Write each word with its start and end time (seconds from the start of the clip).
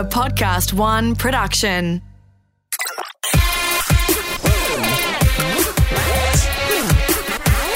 a 0.00 0.04
Podcast 0.04 0.72
One 0.72 1.14
production. 1.14 2.00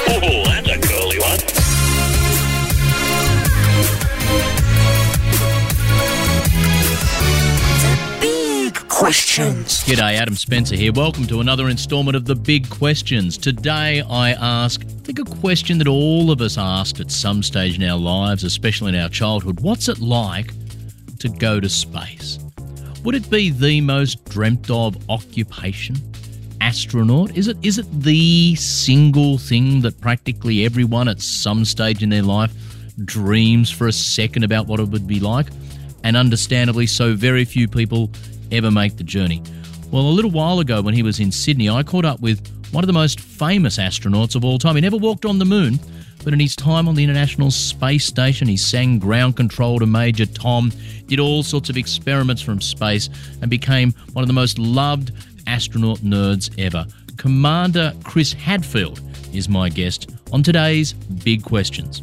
Oh, 0.08 0.45
that's 0.47 0.71
a 0.71 0.79
curly 0.81 1.19
one. 1.19 1.38
Big 8.22 8.75
Questions. 8.88 9.85
G'day, 9.85 10.15
Adam 10.15 10.35
Spencer 10.35 10.77
here. 10.77 10.95
Welcome 10.95 11.27
to 11.27 11.43
another 11.43 11.69
instalment 11.69 12.17
of 12.17 12.25
The 12.25 12.35
Big 12.35 12.71
Questions. 12.71 13.37
Today 13.37 14.01
I 14.01 14.31
ask, 14.31 14.83
I 14.83 14.87
think, 15.03 15.19
a 15.19 15.25
question 15.25 15.77
that 15.77 15.88
all 15.88 16.30
of 16.30 16.41
us 16.41 16.56
asked 16.56 17.01
at 17.01 17.11
some 17.11 17.43
stage 17.43 17.77
in 17.77 17.84
our 17.84 17.98
lives, 17.98 18.45
especially 18.45 18.95
in 18.95 18.98
our 18.98 19.11
childhood. 19.11 19.61
What's 19.61 19.91
it 19.91 19.98
like 19.98 20.52
to 21.25 21.30
go 21.30 21.59
to 21.59 21.69
space? 21.71 22.39
Would 23.03 23.15
it 23.15 23.30
be 23.30 23.51
the 23.51 23.80
most 23.80 24.23
dreamt 24.27 24.71
of 24.71 24.97
occupation? 25.09 25.97
Astronaut? 26.61 27.37
Is 27.37 27.48
it 27.48 27.57
is 27.62 27.79
it 27.79 27.87
the 28.03 28.55
single 28.57 29.39
thing 29.39 29.81
that 29.81 29.98
practically 30.01 30.67
everyone 30.67 31.09
at 31.09 31.21
some 31.21 31.65
stage 31.65 32.03
in 32.03 32.11
their 32.11 32.23
life 32.23 32.53
dreams 33.05 33.71
for 33.71 33.89
a 33.89 33.93
second 33.93 34.45
about 34.45 34.67
what 34.67 34.81
it 34.81 34.89
would 34.89 35.07
be 35.07 35.19
like? 35.19 35.47
And 36.03 36.17
understandably 36.17 36.87
so 36.87 37.15
very 37.15 37.47
few 37.47 37.69
people 37.69 38.11
ever 38.53 38.70
make 38.70 38.98
the 38.98 39.05
journey. 39.05 39.43
Well, 39.91 40.03
a 40.03 40.15
little 40.19 40.31
while 40.31 40.61
ago 40.61 40.83
when 40.83 40.93
he 40.93 41.03
was 41.03 41.20
in 41.20 41.33
Sydney, 41.33 41.70
I 41.70 41.83
caught 41.83 42.05
up 42.05 42.20
with 42.20 42.47
one 42.70 42.84
of 42.84 42.87
the 42.87 42.93
most 42.93 43.20
famous 43.20 43.79
astronauts 43.79 44.34
of 44.34 44.45
all 44.45 44.59
time. 44.59 44.75
He 44.75 44.83
never 44.83 44.98
walked 44.98 45.25
on 45.25 45.39
the 45.39 45.47
moon, 45.47 45.79
but 46.24 46.33
in 46.33 46.41
his 46.41 46.56
time 46.56 46.88
on 46.88 46.95
the 46.95 47.05
International 47.05 47.51
Space 47.51 48.06
Station, 48.06 48.48
he 48.48 48.56
sang 48.56 48.98
ground 48.98 49.37
control 49.37 49.78
to 49.78 49.87
Major 49.87 50.27
Tom, 50.27 50.73
did 51.06 51.20
all 51.20 51.42
sorts 51.42 51.69
of 51.69 51.77
experiments 51.77 52.41
from 52.41 52.60
space, 52.60 53.10
and 53.42 53.50
became 53.50 53.92
one 54.14 54.22
of 54.22 54.28
the 54.28 54.34
most 54.34 54.58
loved 54.58 55.12
astronaut 55.47 55.98
nerds 55.98 56.50
ever. 56.58 56.86
Commander 57.19 57.92
Chris 58.03 58.33
Hadfield 58.33 59.00
is 59.33 59.48
my 59.48 59.69
guest 59.69 60.11
on 60.33 60.42
today's 60.42 60.94
Big 60.94 61.44
Questions. 61.44 62.03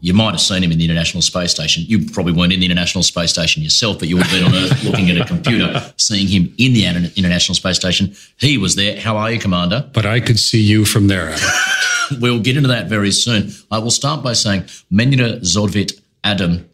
You 0.00 0.14
might 0.14 0.32
have 0.32 0.40
seen 0.40 0.64
him 0.64 0.72
in 0.72 0.78
the 0.78 0.84
International 0.84 1.22
Space 1.22 1.52
Station. 1.52 1.84
You 1.86 2.10
probably 2.10 2.32
weren't 2.32 2.52
in 2.52 2.58
the 2.58 2.66
International 2.66 3.04
Space 3.04 3.30
Station 3.30 3.62
yourself, 3.62 4.00
but 4.00 4.08
you 4.08 4.16
would 4.16 4.26
have 4.26 4.36
been 4.36 4.44
on 4.44 4.64
Earth 4.64 4.82
looking 4.84 5.10
at 5.10 5.16
a 5.16 5.24
computer, 5.24 5.80
seeing 5.96 6.26
him 6.26 6.52
in 6.58 6.72
the 6.72 7.12
International 7.16 7.54
Space 7.54 7.76
Station. 7.76 8.12
He 8.38 8.58
was 8.58 8.74
there. 8.74 8.98
How 8.98 9.16
are 9.16 9.30
you, 9.30 9.38
Commander? 9.38 9.88
but 9.92 10.04
I 10.04 10.18
could 10.18 10.40
see 10.40 10.60
you 10.60 10.84
from 10.84 11.06
there. 11.06 11.36
Adam. 12.11 12.21
We'll 12.21 12.39
get 12.39 12.57
into 12.57 12.69
that 12.69 12.87
very 12.89 13.11
soon. 13.11 13.51
I 13.71 13.79
will 13.79 13.91
start 13.91 14.23
by 14.23 14.33
saying, 14.33 14.63
Menira 14.91 15.39
Zodvit 15.41 15.99
Adam. 16.23 16.65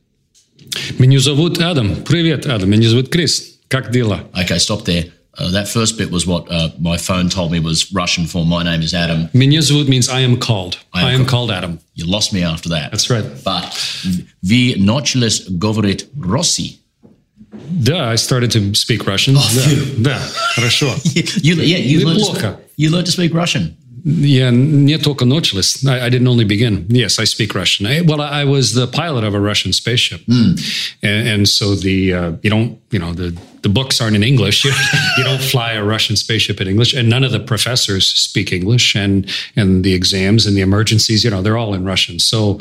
Меня 0.99 1.19
зовут 1.19 1.59
Адам. 1.59 2.03
Привет, 2.03 2.45
Адам. 2.47 2.69
Меня 2.69 2.89
зовут 2.89 3.09
Крис. 3.09 3.59
Как 3.67 3.91
дела? 3.91 4.25
Okay, 4.35 4.57
stop 4.59 4.85
there. 4.85 5.05
Uh, 5.35 5.49
that 5.49 5.67
first 5.67 5.97
bit 5.97 6.11
was 6.11 6.27
what 6.27 6.45
uh, 6.51 6.69
my 6.79 6.95
phone 6.95 7.27
told 7.27 7.51
me 7.51 7.59
was 7.59 7.91
Russian 7.91 8.27
for 8.27 8.45
my 8.45 8.63
name 8.63 8.81
is 8.83 8.93
Adam. 8.93 9.29
Меня 9.33 9.61
зовут 9.61 9.87
means 9.89 10.07
I 10.07 10.19
am 10.21 10.37
called. 10.37 10.77
I 10.93 11.01
am 11.01 11.07
I 11.07 11.11
am 11.13 11.17
called. 11.25 11.29
called 11.29 11.51
Adam. 11.51 11.79
You 11.95 12.05
lost 12.05 12.33
me 12.33 12.43
after 12.43 12.69
that. 12.69 12.91
That's 12.91 13.09
right. 13.09 13.25
But 13.43 13.63
vi 14.43 14.75
начались 14.77 15.41
говорить 15.49 16.05
Rossi. 16.15 16.79
Да, 17.71 18.11
I 18.11 18.15
started 18.15 18.51
to 18.51 18.73
speak 18.75 19.05
Russian. 19.07 19.35
phew. 19.35 20.03
да, 20.03 20.19
да, 20.19 20.19
хорошо. 20.55 20.93
You, 21.41 21.55
yeah, 21.55 21.77
you 21.77 22.05
learned, 22.05 22.19
to 22.19 22.25
Неплохо. 22.25 22.39
speak, 22.53 22.55
you 22.77 22.89
learned 22.91 23.05
to 23.07 23.11
speak 23.11 23.33
Russian. 23.33 23.75
Я 24.05 24.51
не 24.51 24.97
только 24.97 25.23
начались. 25.23 25.81
I, 25.85 26.07
I 26.07 26.09
didn't 26.09 26.27
only 26.27 26.43
begin. 26.43 26.85
Yes, 26.89 27.19
I 27.19 27.23
speak 27.23 27.55
Russian. 27.55 27.85
I, 27.87 28.01
well, 28.01 28.19
I 28.19 28.43
was 28.43 28.73
the 28.73 28.85
pilot 28.85 29.23
of 29.23 29.33
a 29.33 29.39
Russian 29.39 29.71
spaceship, 29.71 30.21
and, 30.27 30.59
and 31.01 31.47
so 31.47 31.73
the 31.75 32.13
uh, 32.13 32.31
you 32.41 32.49
don't 32.49 32.79
you 32.91 32.99
know 32.99 33.13
the 33.13 33.33
the 33.61 33.69
books 33.69 34.01
aren't 34.01 34.17
in 34.17 34.23
English. 34.23 34.65
You, 34.65 34.73
you 35.17 35.23
don't 35.23 35.41
fly 35.41 35.71
a 35.71 35.83
Russian 35.85 36.17
spaceship 36.17 36.59
in 36.59 36.67
English, 36.67 36.93
and 36.93 37.07
none 37.07 37.23
of 37.23 37.31
the 37.31 37.39
professors 37.39 38.05
speak 38.09 38.51
English, 38.51 38.93
and 38.93 39.25
and 39.55 39.85
the 39.85 39.93
exams 39.93 40.45
and 40.45 40.57
the 40.57 40.61
emergencies, 40.61 41.23
you 41.23 41.29
know, 41.29 41.41
they're 41.41 41.57
all 41.57 41.73
in 41.73 41.85
Russian. 41.85 42.19
So. 42.19 42.59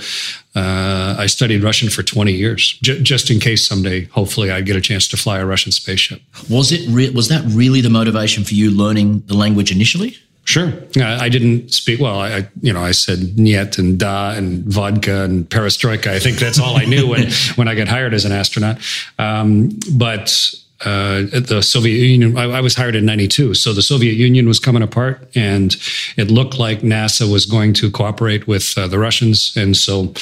Uh, 0.54 1.16
I 1.18 1.28
studied 1.28 1.62
Russian 1.62 1.88
for 1.88 2.02
20 2.02 2.30
years, 2.30 2.78
j- 2.82 3.00
just 3.00 3.30
in 3.30 3.40
case 3.40 3.66
someday, 3.66 4.04
hopefully, 4.10 4.50
I'd 4.50 4.66
get 4.66 4.76
a 4.76 4.82
chance 4.82 5.08
to 5.08 5.16
fly 5.16 5.38
a 5.38 5.46
Russian 5.46 5.72
spaceship. 5.72 6.20
Was 6.50 6.70
it 6.72 6.86
re- 6.90 7.08
was 7.08 7.28
that 7.28 7.42
really 7.46 7.80
the 7.80 7.88
motivation 7.88 8.44
for 8.44 8.52
you 8.52 8.70
learning 8.70 9.22
the 9.28 9.34
language 9.34 9.72
initially? 9.72 10.14
Sure. 10.47 10.71
I, 10.95 11.25
I 11.25 11.29
didn't 11.29 11.73
speak 11.73 11.99
well. 11.99 12.19
I, 12.19 12.29
I, 12.29 12.47
you 12.61 12.71
know, 12.71 12.81
I 12.81 12.91
said 12.91 13.37
niet 13.37 13.77
and 13.77 13.99
da 13.99 14.31
and 14.31 14.63
vodka 14.63 15.25
and 15.25 15.49
perestroika. 15.49 16.07
I 16.07 16.19
think 16.19 16.37
that's 16.37 16.57
all 16.57 16.77
I 16.77 16.85
knew 16.85 17.05
when 17.05 17.29
when 17.55 17.67
I 17.67 17.75
got 17.75 17.89
hired 17.89 18.13
as 18.13 18.23
an 18.23 18.31
astronaut. 18.31 18.77
Um, 19.19 19.77
but 19.91 20.55
uh, 20.81 21.23
the 21.31 21.61
Soviet 21.61 21.95
Union, 21.95 22.37
I, 22.37 22.43
I 22.43 22.61
was 22.61 22.75
hired 22.75 22.95
in 22.95 23.05
'92, 23.05 23.55
so 23.55 23.73
the 23.73 23.81
Soviet 23.81 24.13
Union 24.13 24.47
was 24.47 24.59
coming 24.59 24.83
apart, 24.83 25.27
and 25.35 25.75
it 26.17 26.29
looked 26.29 26.59
like 26.59 26.81
NASA 26.81 27.31
was 27.31 27.45
going 27.45 27.73
to 27.73 27.89
cooperate 27.89 28.47
with 28.47 28.77
uh, 28.77 28.87
the 28.87 28.99
Russians, 28.99 29.53
and 29.55 29.75
so 29.75 30.13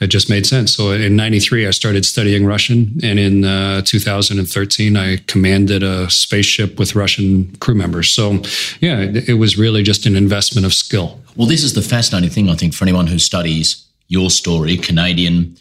it 0.00 0.08
just 0.08 0.28
made 0.28 0.46
sense. 0.46 0.76
So 0.76 0.90
in 0.90 1.16
'93, 1.16 1.66
I 1.66 1.70
started 1.70 2.04
studying 2.04 2.44
Russian, 2.44 2.98
and 3.02 3.18
in 3.18 3.44
uh, 3.44 3.82
2013, 3.82 4.96
I 4.96 5.16
commanded 5.26 5.82
a 5.82 6.10
spaceship 6.10 6.78
with 6.78 6.94
Russian 6.94 7.56
crew 7.56 7.74
members. 7.74 8.10
So, 8.10 8.42
yeah, 8.80 9.00
it, 9.00 9.30
it 9.30 9.34
was 9.34 9.56
really 9.56 9.82
just 9.82 10.04
an 10.04 10.14
investment 10.14 10.66
of 10.66 10.74
skill. 10.74 11.20
Well, 11.36 11.48
this 11.48 11.62
is 11.62 11.72
the 11.72 11.82
fascinating 11.82 12.30
thing 12.30 12.50
I 12.50 12.54
think 12.54 12.74
for 12.74 12.84
anyone 12.84 13.06
who 13.06 13.18
studies 13.18 13.86
your 14.08 14.28
story. 14.28 14.76
Canadian 14.76 15.56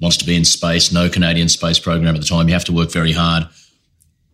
wants 0.00 0.16
to 0.16 0.26
be 0.26 0.34
in 0.34 0.44
space, 0.44 0.92
no 0.92 1.08
Canadian 1.08 1.48
space 1.48 1.78
program 1.78 2.16
at 2.16 2.20
the 2.20 2.26
time. 2.26 2.48
You 2.48 2.54
have 2.54 2.64
to 2.64 2.72
work 2.72 2.90
very 2.90 3.12
hard. 3.12 3.44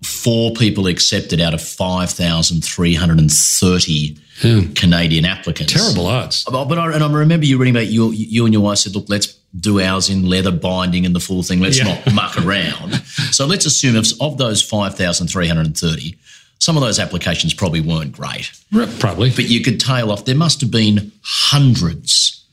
Four 0.03 0.53
people 0.53 0.87
accepted 0.87 1.41
out 1.41 1.55
of 1.55 1.61
5,330 1.61 4.17
hmm. 4.41 4.73
Canadian 4.75 5.25
applicants. 5.25 5.73
Terrible 5.73 6.07
odds. 6.07 6.45
But 6.45 6.67
but 6.67 6.79
I, 6.79 6.93
and 6.93 7.03
I 7.03 7.13
remember 7.13 7.47
you 7.47 7.59
reading 7.59 7.75
about 7.75 7.89
you, 7.89 8.13
you 8.13 8.45
and 8.45 8.55
your 8.55 8.63
wife 8.63 8.79
said, 8.79 8.95
look, 8.95 9.07
let's 9.09 9.37
do 9.59 9.81
ours 9.81 10.09
in 10.09 10.27
leather 10.27 10.53
binding 10.53 11.05
and 11.05 11.15
the 11.15 11.21
full 11.21 11.43
thing. 11.43 11.61
Let's 11.61 11.79
Yeah. 11.79 11.95
not 11.95 12.15
muck 12.15 12.45
around. 12.45 13.03
So 13.31 13.47
let's 13.47 13.67
assume 13.67 13.97
if, 13.97 14.11
of 14.23 14.39
those 14.39 14.63
5,330, 14.63 16.17
some 16.59 16.77
of 16.77 16.83
those 16.83 16.99
applications 16.99 17.53
probably 17.53 17.81
weren't 17.81 18.13
great. 18.13 18.51
Probably. 18.99 19.31
But 19.31 19.49
you 19.49 19.63
could 19.63 19.81
tail 19.81 20.11
off, 20.11 20.25
there 20.25 20.35
must 20.35 20.61
have 20.61 20.71
been 20.71 21.13
hundreds 21.23 22.45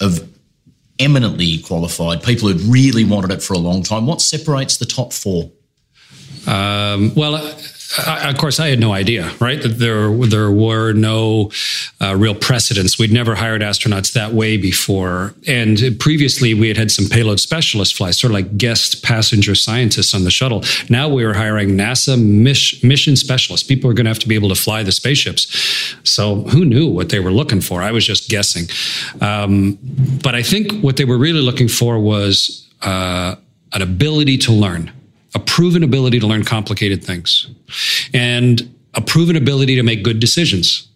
of 0.00 0.28
eminently 0.98 1.58
qualified 1.58 2.22
people 2.22 2.48
who'd 2.48 2.60
really 2.62 3.04
wanted 3.04 3.32
it 3.32 3.42
for 3.42 3.54
a 3.54 3.58
long 3.58 3.82
time. 3.82 4.06
What 4.06 4.20
separates 4.20 4.76
the 4.76 4.86
top 4.86 5.12
four? 5.12 5.50
Um, 6.46 7.14
well, 7.14 7.36
I, 7.98 8.30
of 8.30 8.38
course, 8.38 8.58
I 8.58 8.68
had 8.68 8.80
no 8.80 8.92
idea, 8.92 9.30
right? 9.38 9.60
That 9.60 9.78
there 9.78 10.10
there 10.26 10.50
were 10.50 10.92
no 10.92 11.50
uh, 12.00 12.16
real 12.16 12.34
precedents. 12.34 12.98
We'd 12.98 13.12
never 13.12 13.34
hired 13.34 13.60
astronauts 13.60 14.12
that 14.14 14.32
way 14.32 14.56
before, 14.56 15.34
and 15.46 15.78
previously 15.98 16.54
we 16.54 16.68
had 16.68 16.76
had 16.76 16.90
some 16.90 17.06
payload 17.06 17.40
specialists 17.40 17.96
fly, 17.96 18.10
sort 18.10 18.30
of 18.30 18.34
like 18.34 18.56
guest 18.56 19.02
passenger 19.02 19.54
scientists 19.54 20.14
on 20.14 20.24
the 20.24 20.30
shuttle. 20.30 20.64
Now 20.88 21.08
we 21.08 21.24
were 21.24 21.34
hiring 21.34 21.70
NASA 21.70 22.22
mis- 22.22 22.82
mission 22.82 23.16
specialists. 23.16 23.66
People 23.66 23.90
are 23.90 23.94
going 23.94 24.06
to 24.06 24.10
have 24.10 24.18
to 24.20 24.28
be 24.28 24.34
able 24.34 24.48
to 24.48 24.54
fly 24.54 24.82
the 24.82 24.92
spaceships. 24.92 25.94
So 26.04 26.42
who 26.42 26.64
knew 26.64 26.88
what 26.88 27.10
they 27.10 27.20
were 27.20 27.32
looking 27.32 27.60
for? 27.60 27.82
I 27.82 27.92
was 27.92 28.06
just 28.06 28.28
guessing. 28.28 28.64
Um, 29.20 29.78
but 30.22 30.34
I 30.34 30.42
think 30.42 30.82
what 30.82 30.96
they 30.96 31.04
were 31.04 31.18
really 31.18 31.40
looking 31.40 31.68
for 31.68 31.98
was 31.98 32.66
uh, 32.82 33.36
an 33.72 33.82
ability 33.82 34.38
to 34.38 34.52
learn 34.52 34.92
a 35.34 35.38
proven 35.38 35.82
ability 35.82 36.20
to 36.20 36.26
learn 36.26 36.44
complicated 36.44 37.02
things 37.02 37.48
and 38.12 38.74
a 38.94 39.00
proven 39.00 39.36
ability 39.36 39.76
to 39.76 39.82
make 39.82 40.02
good 40.02 40.20
decisions. 40.20 40.88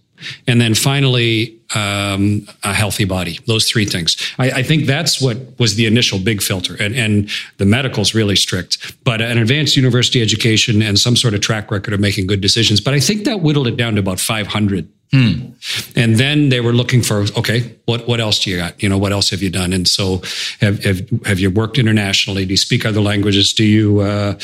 And 0.46 0.60
then 0.60 0.74
finally, 0.74 1.58
um, 1.74 2.46
a 2.62 2.72
healthy 2.72 3.04
body. 3.04 3.38
Those 3.46 3.68
three 3.68 3.84
things. 3.84 4.16
I, 4.38 4.50
I 4.50 4.62
think 4.62 4.86
that's 4.86 5.20
what 5.20 5.58
was 5.58 5.74
the 5.74 5.86
initial 5.86 6.18
big 6.18 6.42
filter. 6.42 6.76
And, 6.80 6.94
and 6.94 7.30
the 7.58 7.66
medical's 7.66 8.14
really 8.14 8.36
strict, 8.36 8.94
but 9.04 9.20
an 9.20 9.38
advanced 9.38 9.76
university 9.76 10.22
education 10.22 10.80
and 10.80 10.98
some 10.98 11.16
sort 11.16 11.34
of 11.34 11.40
track 11.40 11.70
record 11.70 11.92
of 11.92 12.00
making 12.00 12.28
good 12.28 12.40
decisions. 12.40 12.80
But 12.80 12.94
I 12.94 13.00
think 13.00 13.24
that 13.24 13.40
whittled 13.40 13.66
it 13.66 13.76
down 13.76 13.94
to 13.94 14.00
about 14.00 14.20
500. 14.20 14.88
And 15.12 16.16
then 16.16 16.48
they 16.48 16.60
were 16.60 16.72
looking 16.72 17.02
for, 17.02 17.24
okay, 17.36 17.76
what, 17.86 18.06
what 18.06 18.20
else 18.20 18.40
do 18.40 18.50
you 18.50 18.58
got? 18.58 18.82
You 18.82 18.88
know, 18.88 18.98
what 18.98 19.12
else 19.12 19.30
have 19.30 19.42
you 19.42 19.50
done? 19.50 19.72
And 19.72 19.88
so 19.88 20.22
have, 20.60 20.84
have, 20.84 21.08
have 21.24 21.38
you 21.38 21.50
worked 21.50 21.78
internationally? 21.78 22.44
Do 22.44 22.52
you 22.52 22.56
speak 22.56 22.84
other 22.84 23.00
languages? 23.00 23.52
Do 23.52 23.64
you, 23.64 24.00
uh, 24.00 24.38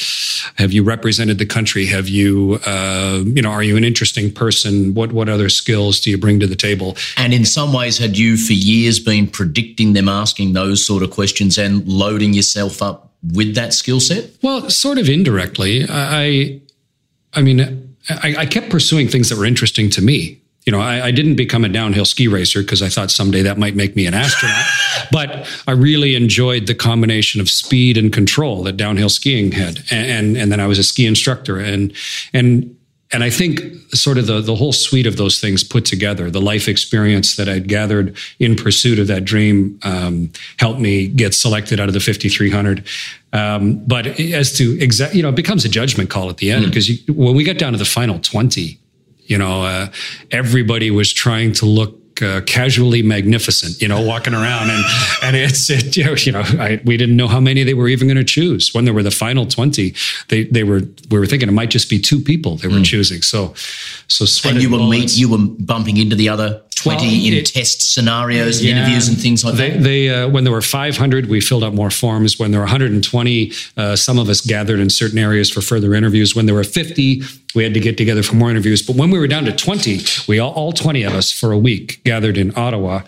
have 0.57 0.73
you 0.73 0.83
represented 0.83 1.39
the 1.39 1.47
country? 1.47 1.87
Have 1.87 2.09
you, 2.09 2.61
uh, 2.67 3.23
you 3.25 3.43
know, 3.43 3.51
are 3.51 3.63
you 3.63 3.77
an 3.77 3.85
interesting 3.85 4.33
person? 4.33 4.95
What, 4.95 5.13
what 5.13 5.29
other 5.29 5.49
skills 5.49 6.01
do 6.01 6.11
you 6.11 6.19
bring 6.19 6.41
to 6.41 6.47
the 6.47 6.57
table? 6.57 6.97
And 7.17 7.35
in 7.35 7.45
some 7.45 7.73
ways, 7.73 7.99
had 7.99 8.17
you 8.17 8.37
for 8.37 8.55
years 8.55 8.99
been 8.99 9.27
predicting 9.27 9.93
them 9.93 10.09
asking 10.09 10.53
those 10.53 10.85
sort 10.85 11.03
of 11.03 11.11
questions 11.11 11.59
and 11.59 11.87
loading 11.87 12.33
yourself 12.33 12.83
up 12.83 13.13
with 13.33 13.55
that 13.55 13.75
skill 13.75 14.01
set? 14.01 14.31
Well, 14.43 14.71
sort 14.71 14.99
of 14.99 15.09
indirectly. 15.09 15.87
I, 15.89 16.61
I 17.35 17.43
mean, 17.43 17.95
I, 18.09 18.35
I 18.39 18.47
kept 18.47 18.71
pursuing 18.71 19.09
things 19.09 19.29
that 19.29 19.39
were 19.39 19.47
interesting 19.47 19.91
to 19.91 20.03
me. 20.03 20.42
You 20.65 20.73
know, 20.73 20.81
I, 20.81 21.07
I 21.07 21.11
didn't 21.11 21.35
become 21.35 21.65
a 21.65 21.69
downhill 21.69 22.05
ski 22.05 22.29
racer 22.29 22.63
because 22.63 22.83
I 22.83 22.89
thought 22.89 23.11
someday 23.11 23.43
that 23.43 23.59
might 23.59 23.75
make 23.75 23.97
me 23.97 24.07
an 24.07 24.15
astronaut. 24.15 24.65
but 25.11 25.49
I 25.67 25.73
really 25.73 26.15
enjoyed 26.15 26.67
the 26.67 26.75
combination 26.75 27.41
of 27.41 27.49
speed 27.51 27.97
and 27.97 28.13
control 28.13 28.63
that 28.65 28.77
downhill 28.77 29.09
skiing 29.09 29.53
had, 29.53 29.79
and, 29.91 30.07
and 30.11 30.37
and 30.37 30.53
then 30.53 30.61
I 30.61 30.67
was 30.67 30.79
a 30.79 30.85
ski 30.85 31.07
instructor, 31.07 31.59
and 31.59 31.93
and 32.33 32.77
and 33.13 33.23
I 33.23 33.31
think 33.31 33.61
sort 33.95 34.17
of 34.17 34.27
the, 34.27 34.41
the 34.41 34.55
whole 34.55 34.73
suite 34.73 35.07
of 35.07 35.17
those 35.17 35.39
things 35.39 35.63
put 35.63 35.85
together, 35.85 36.31
the 36.31 36.41
life 36.41 36.67
experience 36.67 37.37
that 37.37 37.49
I'd 37.49 37.69
gathered 37.69 38.17
in 38.39 38.57
pursuit 38.57 38.99
of 38.99 39.07
that 39.09 39.25
dream, 39.25 39.79
um, 39.83 40.33
helped 40.59 40.81
me 40.81 41.09
get 41.09 41.35
selected 41.35 41.79
out 41.79 41.89
of 41.89 41.95
the 41.95 42.01
5,300. 42.01 42.87
Um, 43.35 43.85
but 43.87 44.07
as 44.19 44.57
to 44.57 44.81
exact, 44.81 45.15
you 45.15 45.23
know, 45.23 45.29
it 45.29 45.35
becomes 45.35 45.65
a 45.67 45.69
judgment 45.69 46.09
call 46.09 46.31
at 46.31 46.39
the 46.39 46.51
end 46.51 46.67
because 46.67 46.89
mm. 46.89 47.15
when 47.15 47.35
we 47.35 47.45
got 47.45 47.59
down 47.59 47.73
to 47.73 47.79
the 47.79 47.85
final 47.85 48.19
20, 48.19 48.79
you 49.27 49.39
know, 49.39 49.63
uh, 49.63 49.89
everybody 50.31 50.91
was 50.91 51.13
trying 51.13 51.53
to 51.55 51.67
look 51.67 51.99
uh, 52.21 52.41
casually 52.43 53.03
magnificent, 53.03 53.81
you 53.81 53.89
know, 53.89 54.01
walking 54.01 54.35
around, 54.35 54.71
and 54.71 54.85
and 55.23 55.37
it's 55.37 55.71
it, 55.71 55.97
you 55.97 56.05
know, 56.05 56.13
you 56.13 56.33
know 56.33 56.43
I, 56.43 56.81
we 56.85 56.97
didn't 56.97 57.17
know 57.17 57.29
how 57.29 57.41
many 57.41 57.65
they 57.65 57.75
were 57.75 57.89
even 57.89 58.07
going 58.07 58.19
to 58.19 58.25
choose. 58.25 58.75
When 58.75 58.85
there 58.85 58.95
were 58.95 59.03
the 59.03 59.11
final 59.11 59.47
twenty, 59.47 59.95
they 60.29 60.45
they 60.45 60.65
were 60.65 60.83
we 61.11 61.19
were 61.19 61.27
thinking 61.27 61.49
it 61.49 61.53
might 61.53 61.71
just 61.71 61.89
be 61.89 61.99
two 61.99 62.21
people 62.21 62.57
they 62.57 62.69
were 62.69 62.75
mm. 62.75 62.85
choosing. 62.85 63.23
So 63.23 63.55
so 64.09 64.27
and 64.49 64.61
you 64.61 64.71
were 64.71 64.87
meet 64.87 65.17
you 65.17 65.31
were 65.31 65.39
bumping 65.39 65.97
into 65.97 66.17
the 66.17 66.29
other 66.29 66.63
20 66.75 67.07
well, 67.07 67.27
in 67.27 67.35
it, 67.35 67.47
test 67.47 67.95
scenarios, 67.95 68.63
yeah, 68.63 68.77
interviews, 68.77 69.09
and 69.09 69.19
things 69.19 69.45
like 69.45 69.55
they, 69.55 69.71
that? 69.71 69.83
They, 69.83 70.11
uh, 70.11 70.29
when 70.29 70.45
there 70.45 70.53
were 70.53 70.63
500, 70.63 71.29
we 71.29 71.41
filled 71.41 71.65
out 71.65 71.75
more 71.75 71.91
forms. 71.91 72.39
When 72.39 72.51
there 72.51 72.61
were 72.61 72.67
120, 72.67 73.53
uh, 73.77 73.97
some 73.97 74.19
of 74.19 74.29
us 74.29 74.41
gathered 74.41 74.81
in 74.81 74.91
certain 74.91 75.19
areas 75.19 75.51
for 75.51 75.61
further 75.61 75.95
interviews. 75.95 76.35
When 76.35 76.47
there 76.47 76.55
were 76.55 76.65
50, 76.65 77.23
we 77.55 77.65
had 77.65 77.75
to 77.75 77.81
get 77.81 77.97
together 77.97 78.23
for 78.23 78.37
more 78.37 78.51
interviews. 78.51 78.83
But 78.83 78.97
when 78.97 79.11
we 79.11 79.19
were 79.19 79.27
down 79.27 79.45
to 79.45 79.53
20, 79.53 80.01
we 80.27 80.39
all, 80.39 80.53
all 80.53 80.73
20 80.73 81.03
of 81.03 81.13
us 81.13 81.31
for 81.31 81.53
a 81.53 81.59
week 81.59 82.03
gathered 82.05 82.39
in 82.39 82.57
Ottawa 82.57 83.03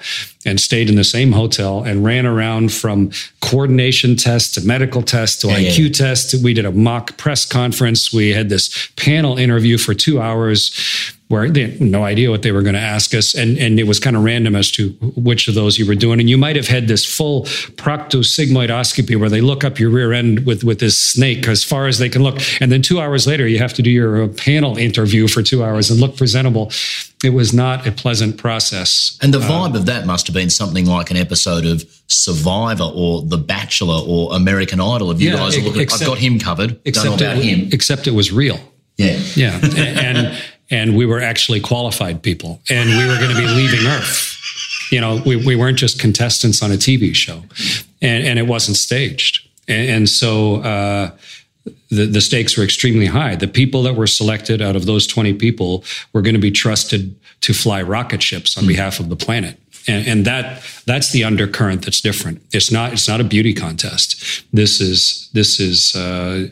and 0.45 0.61
stayed 0.61 0.91
in 0.91 0.97
the 0.97 1.05
same 1.05 1.33
hotel 1.33 1.83
and 1.83 2.05
ran 2.05 2.27
around 2.27 2.73
from 2.73 3.11
coordination 3.41 4.17
test 4.17 4.55
to 4.55 4.61
medical 4.61 5.03
test 5.03 5.41
to 5.41 5.49
yeah, 5.49 5.71
IQ 5.71 5.79
yeah. 5.79 5.93
test. 5.93 6.45
We 6.45 6.53
did 6.53 6.67
a 6.67 6.73
mock 6.73 7.17
press 7.17 7.47
conference. 7.47 8.13
We 8.13 8.31
had 8.31 8.49
this 8.49 8.91
panel 8.97 9.39
interview 9.39 9.79
for 9.79 9.95
two 9.95 10.21
hours 10.21 11.15
where 11.29 11.49
they 11.49 11.63
had 11.63 11.81
no 11.81 12.05
idea 12.05 12.31
what 12.31 12.43
they 12.43 12.53
were 12.53 12.63
going 12.63 12.75
to 12.75 12.81
ask 12.81 13.15
us. 13.15 13.35
And, 13.35 13.57
and 13.59 13.81
it 13.81 13.87
was 13.87 13.99
kind 13.99 14.15
of 14.15 14.23
random 14.25 14.55
as 14.55 14.71
to 14.73 14.91
which 15.17 15.49
of 15.49 15.55
those 15.55 15.79
you 15.79 15.87
were 15.87 15.95
doing. 15.95 16.21
And 16.21 16.29
you 16.29 16.37
might 16.37 16.55
have 16.55 16.69
had 16.69 16.87
this 16.87 17.05
full 17.05 17.45
proctosigmoidoscopy 17.45 19.19
where 19.19 19.31
they 19.31 19.41
look 19.41 19.65
up 19.65 19.79
your 19.79 19.91
rear 19.91 20.13
end 20.13 20.45
with, 20.45 20.65
with 20.65 20.81
this 20.81 21.01
snake 21.01 21.49
as 21.49 21.65
far 21.65 21.87
as 21.87 21.99
they 21.99 22.11
can 22.11 22.23
look. 22.23 22.41
And 22.61 22.71
then 22.71 22.83
two 22.83 23.01
hours 23.01 23.27
later, 23.27 23.49
you 23.49 23.59
have 23.59 23.73
to 23.75 23.83
do 23.83 23.91
your 23.91 24.29
panel 24.29 24.77
interview 24.77 25.27
for 25.27 25.43
two 25.43 25.65
hours 25.65 25.91
and 25.91 25.99
look 25.99 26.17
presentable. 26.17 26.71
It 27.25 27.31
was 27.31 27.55
not 27.55 27.87
a 27.87 27.93
pleasant 27.93 28.37
process. 28.37 29.19
And 29.23 29.33
the 29.33 29.39
uh, 29.39 29.49
vibe 29.49 29.75
uh, 29.75 29.79
of 29.79 29.87
that 29.87 30.07
must 30.07 30.27
have 30.27 30.35
been 30.35 30.51
something 30.51 30.85
like 30.85 31.11
an 31.11 31.17
episode 31.17 31.65
of 31.65 31.85
Survivor 32.07 32.91
or 32.95 33.23
The 33.23 33.39
Bachelor 33.39 34.03
or 34.07 34.37
American 34.37 34.79
Idol. 34.79 35.11
If 35.11 35.23
you 35.23 35.31
yeah, 35.31 35.37
guys 35.37 35.57
are 35.57 35.63
looking, 35.63 35.81
except, 35.81 36.03
I've 36.03 36.09
got 36.09 36.19
him 36.19 36.39
covered. 36.39 36.79
Except 36.85 37.07
Don't 37.07 37.21
know 37.21 37.27
about 37.33 37.39
it, 37.39 37.45
him. 37.45 37.71
Except 37.73 38.07
it 38.07 38.13
was 38.13 38.31
real. 38.31 38.61
Yeah. 38.97 39.19
Yeah. 39.35 39.59
and 39.75 40.39
and 40.71 40.97
we 40.97 41.07
were 41.07 41.21
actually 41.21 41.61
qualified 41.61 42.23
people 42.23 42.61
and 42.71 42.89
we 42.91 43.07
were 43.07 43.19
going 43.19 43.31
to 43.31 43.41
be 43.41 43.47
leaving 43.47 43.87
Earth. 43.87 44.31
You 44.91 45.01
know, 45.01 45.23
we, 45.25 45.37
we 45.37 45.57
weren't 45.57 45.79
just 45.79 45.99
contestants 45.99 46.63
on 46.63 46.71
a 46.71 46.77
TV 46.77 47.15
show 47.15 47.43
and, 48.03 48.27
and 48.27 48.39
it 48.39 48.47
wasn't 48.47 48.77
staged. 48.77 49.49
And, 49.67 49.89
and 49.89 50.09
so, 50.09 50.57
uh, 50.57 51.11
the, 51.91 52.07
the 52.07 52.21
stakes 52.21 52.57
were 52.57 52.65
extremely 52.65 53.07
high. 53.07 53.37
The 53.37 53.49
people 53.49 53.83
that 53.85 53.95
were 53.95 54.07
selected 54.07 54.61
out 54.61 54.77
of 54.77 54.87
those 54.87 55.07
20 55.07 55.35
people 55.35 55.85
were 56.13 56.23
going 56.23 56.35
to 56.35 56.41
be 56.41 56.51
trusted 56.51 57.15
to 57.43 57.55
fly 57.55 57.83
rocket 57.83 58.23
ships 58.23 58.59
on 58.59 58.67
behalf 58.67 59.01
of 59.01 59.09
the 59.09 59.17
planet. 59.17 59.59
And, 59.87 60.07
and, 60.07 60.25
that 60.25 60.63
that's 60.87 61.13
the 61.13 61.25
undercurrent 61.25 61.85
that's 61.85 62.01
different. 62.01 62.41
It's 62.53 62.73
not 62.73 62.95
it's 62.95 63.07
not 63.07 63.21
a 63.21 63.25
beauty 63.25 63.53
contest. 63.53 64.45
This 64.51 64.81
is 64.81 65.29
this 65.35 65.61
is 65.61 65.95
uh, 65.95 66.49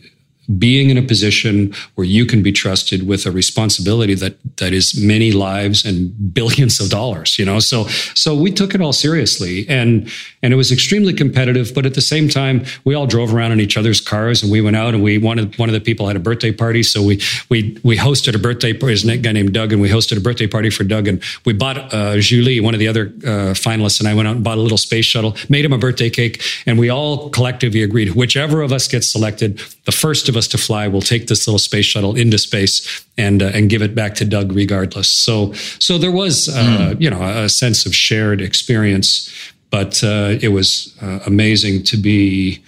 being 0.58 0.90
in 0.90 0.98
a 0.98 1.02
position 1.02 1.72
where 1.94 2.06
you 2.06 2.26
can 2.26 2.42
be 2.42 2.52
trusted 2.52 3.06
with 3.06 3.26
a 3.26 3.30
responsibility 3.30 4.14
that 4.14 4.36
that 4.56 4.72
is 4.72 5.00
many 5.00 5.32
lives 5.32 5.84
and 5.84 6.34
billions 6.34 6.80
of 6.80 6.90
dollars 6.90 7.38
you 7.38 7.44
know? 7.44 7.58
So 7.58 7.86
so 8.14 8.34
we 8.34 8.50
took 8.50 8.74
it 8.74 8.80
all 8.80 8.92
seriously 8.92 9.66
and 9.68 10.10
and 10.42 10.52
it 10.52 10.56
was 10.56 10.72
extremely 10.72 11.12
competitive 11.12 11.72
but 11.74 11.86
at 11.86 11.94
the 11.94 12.00
same 12.00 12.28
time 12.28 12.64
we 12.84 12.94
all 12.94 13.06
drove 13.06 13.34
around 13.34 13.52
in 13.52 13.60
each 13.60 13.76
other's 13.76 14.00
cars 14.00 14.42
and 14.42 14.50
we 14.50 14.60
went 14.60 14.76
out 14.76 14.94
and 14.94 15.02
we 15.02 15.18
wanted 15.18 15.58
one 15.58 15.68
of 15.68 15.72
the 15.72 15.80
people 15.80 16.06
had 16.06 16.16
a 16.16 16.20
birthday 16.20 16.52
party. 16.52 16.82
So 16.82 17.02
we 17.02 17.20
we 17.48 17.78
we 17.82 17.96
hosted 17.96 18.34
a 18.34 18.38
birthday 18.38 18.72
party 18.72 18.92
his 18.92 19.04
guy 19.04 19.32
named 19.32 19.52
Doug 19.52 19.72
and 19.72 19.80
we 19.80 19.88
hosted 19.88 20.16
a 20.16 20.20
birthday 20.20 20.46
party 20.46 20.70
for 20.70 20.84
Doug. 20.84 21.08
And 21.08 21.22
we 21.44 21.52
bought 21.52 21.92
uh, 21.92 22.18
Julie 22.18 22.60
one 22.60 22.74
of 22.74 22.80
the 22.80 22.88
other 22.88 23.06
uh, 23.24 23.54
finalists 23.54 24.00
and 24.00 24.08
I 24.08 24.14
went 24.14 24.28
out 24.28 24.36
and 24.36 24.44
bought 24.44 24.58
a 24.58 24.60
little 24.60 24.78
space 24.78 25.04
shuttle 25.04 25.36
made 25.48 25.64
him 25.64 25.72
a 25.72 25.78
birthday 25.78 26.10
cake 26.10 26.42
and 26.66 26.78
we 26.78 26.88
all 26.88 27.30
collectively 27.30 27.82
agreed 27.82 28.14
whichever 28.14 28.62
of 28.62 28.72
us 28.72 28.88
gets 28.88 29.10
selected 29.10 29.60
the 29.84 29.92
first 29.92 30.28
of 30.32 30.36
us 30.36 30.48
to 30.48 30.58
fly 30.58 30.88
will 30.88 31.02
take 31.02 31.26
this 31.26 31.46
little 31.46 31.58
space 31.58 31.84
shuttle 31.84 32.16
into 32.16 32.38
space 32.38 33.04
and 33.16 33.42
uh, 33.42 33.50
and 33.54 33.70
give 33.70 33.82
it 33.82 33.94
back 33.94 34.14
to 34.16 34.24
Doug 34.24 34.52
regardless. 34.52 35.08
So 35.08 35.52
so 35.78 35.98
there 35.98 36.10
was 36.10 36.48
uh, 36.48 36.94
mm. 36.94 37.00
you 37.00 37.10
know 37.10 37.22
a 37.22 37.48
sense 37.48 37.86
of 37.86 37.94
shared 37.94 38.40
experience, 38.40 39.30
but 39.70 40.02
uh, 40.02 40.38
it 40.40 40.48
was 40.48 40.96
uh, 41.02 41.20
amazing 41.26 41.84
to 41.84 41.96
be 41.96 42.62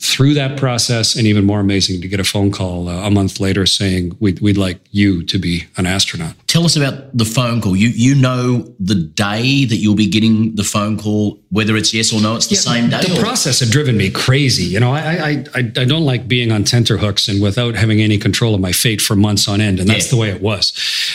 through 0.00 0.32
that 0.32 0.58
process 0.58 1.14
and 1.14 1.26
even 1.26 1.44
more 1.44 1.60
amazing 1.60 2.00
to 2.00 2.08
get 2.08 2.18
a 2.18 2.24
phone 2.24 2.50
call 2.50 2.88
uh, 2.88 3.06
a 3.06 3.10
month 3.10 3.38
later 3.38 3.66
saying 3.66 4.16
we'd, 4.18 4.40
we'd 4.40 4.56
like 4.56 4.80
you 4.92 5.22
to 5.22 5.38
be 5.38 5.64
an 5.76 5.84
astronaut 5.84 6.34
tell 6.46 6.64
us 6.64 6.74
about 6.74 7.14
the 7.16 7.24
phone 7.26 7.60
call 7.60 7.76
you 7.76 7.88
you 7.88 8.14
know 8.14 8.62
the 8.80 8.94
day 8.94 9.66
that 9.66 9.76
you'll 9.76 9.94
be 9.94 10.06
getting 10.06 10.54
the 10.56 10.64
phone 10.64 10.98
call 10.98 11.38
whether 11.50 11.76
it's 11.76 11.92
yes 11.92 12.12
or 12.12 12.20
no 12.20 12.36
it's 12.36 12.46
the 12.46 12.54
yeah, 12.54 12.60
same 12.60 12.88
day 12.88 13.00
the 13.00 13.18
or? 13.18 13.20
process 13.20 13.60
had 13.60 13.70
driven 13.70 13.96
me 13.96 14.10
crazy 14.10 14.64
you 14.64 14.80
know 14.80 14.92
I, 14.92 15.00
I 15.00 15.44
i 15.54 15.58
i 15.58 15.84
don't 15.84 16.04
like 16.04 16.26
being 16.26 16.52
on 16.52 16.64
tenterhooks 16.64 17.28
and 17.28 17.42
without 17.42 17.74
having 17.74 18.00
any 18.00 18.18
control 18.18 18.54
of 18.54 18.60
my 18.60 18.72
fate 18.72 19.00
for 19.00 19.16
months 19.16 19.48
on 19.48 19.60
end 19.60 19.80
and 19.80 19.88
that's 19.88 20.06
yeah. 20.06 20.10
the 20.10 20.16
way 20.16 20.30
it 20.30 20.40
was 20.40 20.72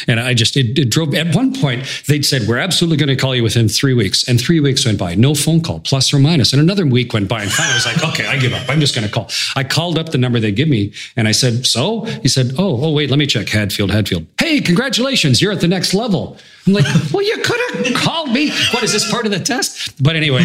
and 0.08 0.20
i 0.20 0.34
just 0.34 0.58
it, 0.58 0.78
it 0.78 0.90
drove 0.90 1.16
at 1.16 1.34
one 1.36 1.54
point 1.54 1.86
they'd 2.08 2.26
said 2.26 2.44
we're 2.48 2.58
absolutely 2.58 2.98
going 2.98 3.08
to 3.08 3.16
call 3.16 3.36
you 3.36 3.44
within 3.44 3.68
three 3.68 3.94
weeks 3.94 4.28
and 4.28 4.40
three 4.40 4.60
weeks 4.60 4.86
went 4.86 5.00
by 5.00 5.16
no 5.16 5.34
phone 5.34 5.62
call 5.62 5.80
plus 5.80 6.14
or 6.14 6.20
minus 6.20 6.54
and 6.54 6.62
another 6.62 6.86
week 6.86 7.14
went 7.14 7.28
by 7.28 7.42
and 7.42 7.52
finally 7.52 7.74
i 7.74 7.76
was 7.76 7.86
like 7.86 8.04
okay 8.04 8.28
i 8.28 8.38
give 8.38 8.54
up 8.54 8.66
I'm 8.76 8.82
just 8.82 8.94
going 8.94 9.08
to 9.08 9.14
call. 9.14 9.30
I 9.56 9.64
called 9.64 9.98
up 9.98 10.10
the 10.10 10.18
number 10.18 10.40
they 10.40 10.52
give 10.52 10.68
me 10.68 10.92
and 11.16 11.28
I 11.28 11.32
said, 11.32 11.66
so? 11.66 12.02
He 12.02 12.28
said, 12.28 12.52
oh, 12.58 12.84
oh, 12.84 12.92
wait, 12.92 13.10
let 13.10 13.18
me 13.20 13.26
check. 13.26 13.48
Hadfield, 13.48 13.92
Hadfield. 13.92 14.26
Hey, 14.40 14.60
congratulations. 14.62 15.42
You're 15.42 15.54
at 15.54 15.62
the 15.62 15.68
next 15.68 15.94
level. 15.94 16.38
I'm 16.68 16.74
like, 16.74 16.86
well, 17.14 17.24
you 17.24 17.38
could 17.44 17.76
have 17.76 17.94
called 17.96 18.32
me. 18.32 18.50
What 18.72 18.84
is 18.84 18.92
this 18.92 19.10
part 19.10 19.26
of 19.26 19.32
the 19.32 19.40
test? 19.40 20.02
But 20.04 20.16
anyway, 20.16 20.44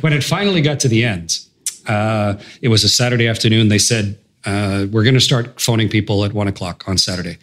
when, 0.00 0.12
it 0.12 0.22
finally 0.22 0.62
got 0.62 0.80
to 0.80 0.88
the 0.88 1.04
end, 1.04 1.38
uh, 1.86 2.36
it 2.62 2.68
was 2.68 2.84
a 2.84 2.88
Saturday 2.88 3.26
afternoon. 3.26 3.68
They 3.68 3.78
said, 3.78 4.18
uh, 4.44 4.86
we're 4.90 5.02
going 5.02 5.14
to 5.14 5.20
start 5.20 5.60
phoning 5.60 5.88
people 5.88 6.24
at 6.24 6.32
one 6.32 6.46
o'clock 6.46 6.84
on 6.86 6.98
Saturday. 6.98 7.38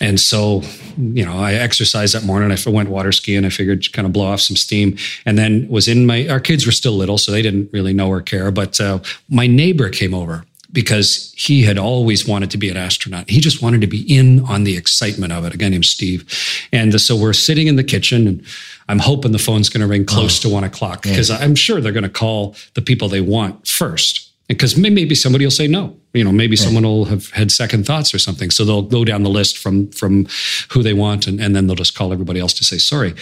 And 0.00 0.18
so, 0.18 0.62
you 0.98 1.24
know, 1.24 1.38
I 1.38 1.54
exercised 1.54 2.14
that 2.14 2.24
morning. 2.24 2.50
I 2.50 2.70
went 2.70 2.88
water 2.88 3.12
skiing. 3.12 3.44
I 3.44 3.50
figured 3.50 3.92
kind 3.92 4.06
of 4.06 4.12
blow 4.12 4.26
off 4.26 4.40
some 4.40 4.56
steam, 4.56 4.96
and 5.24 5.38
then 5.38 5.68
was 5.68 5.86
in 5.86 6.04
my. 6.04 6.26
Our 6.26 6.40
kids 6.40 6.66
were 6.66 6.72
still 6.72 6.94
little, 6.94 7.16
so 7.16 7.30
they 7.30 7.42
didn't 7.42 7.70
really 7.72 7.92
know 7.92 8.08
or 8.08 8.20
care. 8.20 8.50
But 8.50 8.80
uh, 8.80 8.98
my 9.28 9.46
neighbor 9.46 9.88
came 9.90 10.12
over 10.12 10.44
because 10.74 11.32
he 11.36 11.62
had 11.62 11.78
always 11.78 12.26
wanted 12.26 12.50
to 12.50 12.58
be 12.58 12.68
an 12.68 12.76
astronaut. 12.76 13.30
He 13.30 13.40
just 13.40 13.62
wanted 13.62 13.80
to 13.80 13.86
be 13.86 14.02
in 14.02 14.40
on 14.44 14.64
the 14.64 14.76
excitement 14.76 15.32
of 15.32 15.44
it. 15.46 15.54
A 15.54 15.56
guy 15.56 15.68
named 15.68 15.86
Steve, 15.86 16.28
and 16.72 16.94
uh, 16.94 16.98
so 16.98 17.16
we're 17.16 17.32
sitting 17.32 17.68
in 17.68 17.76
the 17.76 17.84
kitchen, 17.84 18.26
and 18.26 18.44
I'm 18.88 18.98
hoping 18.98 19.32
the 19.32 19.38
phone's 19.38 19.70
going 19.70 19.80
to 19.80 19.86
ring 19.86 20.04
close 20.04 20.44
oh, 20.44 20.48
to 20.48 20.54
one 20.54 20.64
o'clock 20.64 21.02
because 21.02 21.30
yeah. 21.30 21.36
I'm 21.36 21.54
sure 21.54 21.80
they're 21.80 21.92
going 21.92 22.02
to 22.02 22.10
call 22.10 22.56
the 22.74 22.82
people 22.82 23.08
they 23.08 23.22
want 23.22 23.66
first. 23.66 24.30
Because 24.46 24.76
maybe 24.76 25.14
somebody 25.14 25.46
will 25.46 25.50
say 25.50 25.66
no. 25.66 25.96
You 26.12 26.22
know 26.22 26.32
maybe 26.32 26.54
someone 26.54 26.84
will 26.84 27.06
have 27.06 27.30
had 27.30 27.50
second 27.50 27.86
thoughts 27.86 28.12
or 28.12 28.18
something. 28.18 28.50
So 28.50 28.64
they'll 28.64 28.82
go 28.82 29.04
down 29.04 29.22
the 29.22 29.30
list 29.30 29.56
from 29.56 29.90
from 29.90 30.26
who 30.70 30.82
they 30.82 30.92
want 30.92 31.26
and, 31.26 31.40
and 31.40 31.56
then 31.56 31.66
they'll 31.66 31.76
just 31.76 31.96
call 31.96 32.12
everybody 32.12 32.40
else 32.40 32.52
to 32.54 32.64
say 32.64 32.76
sorry. 32.76 33.14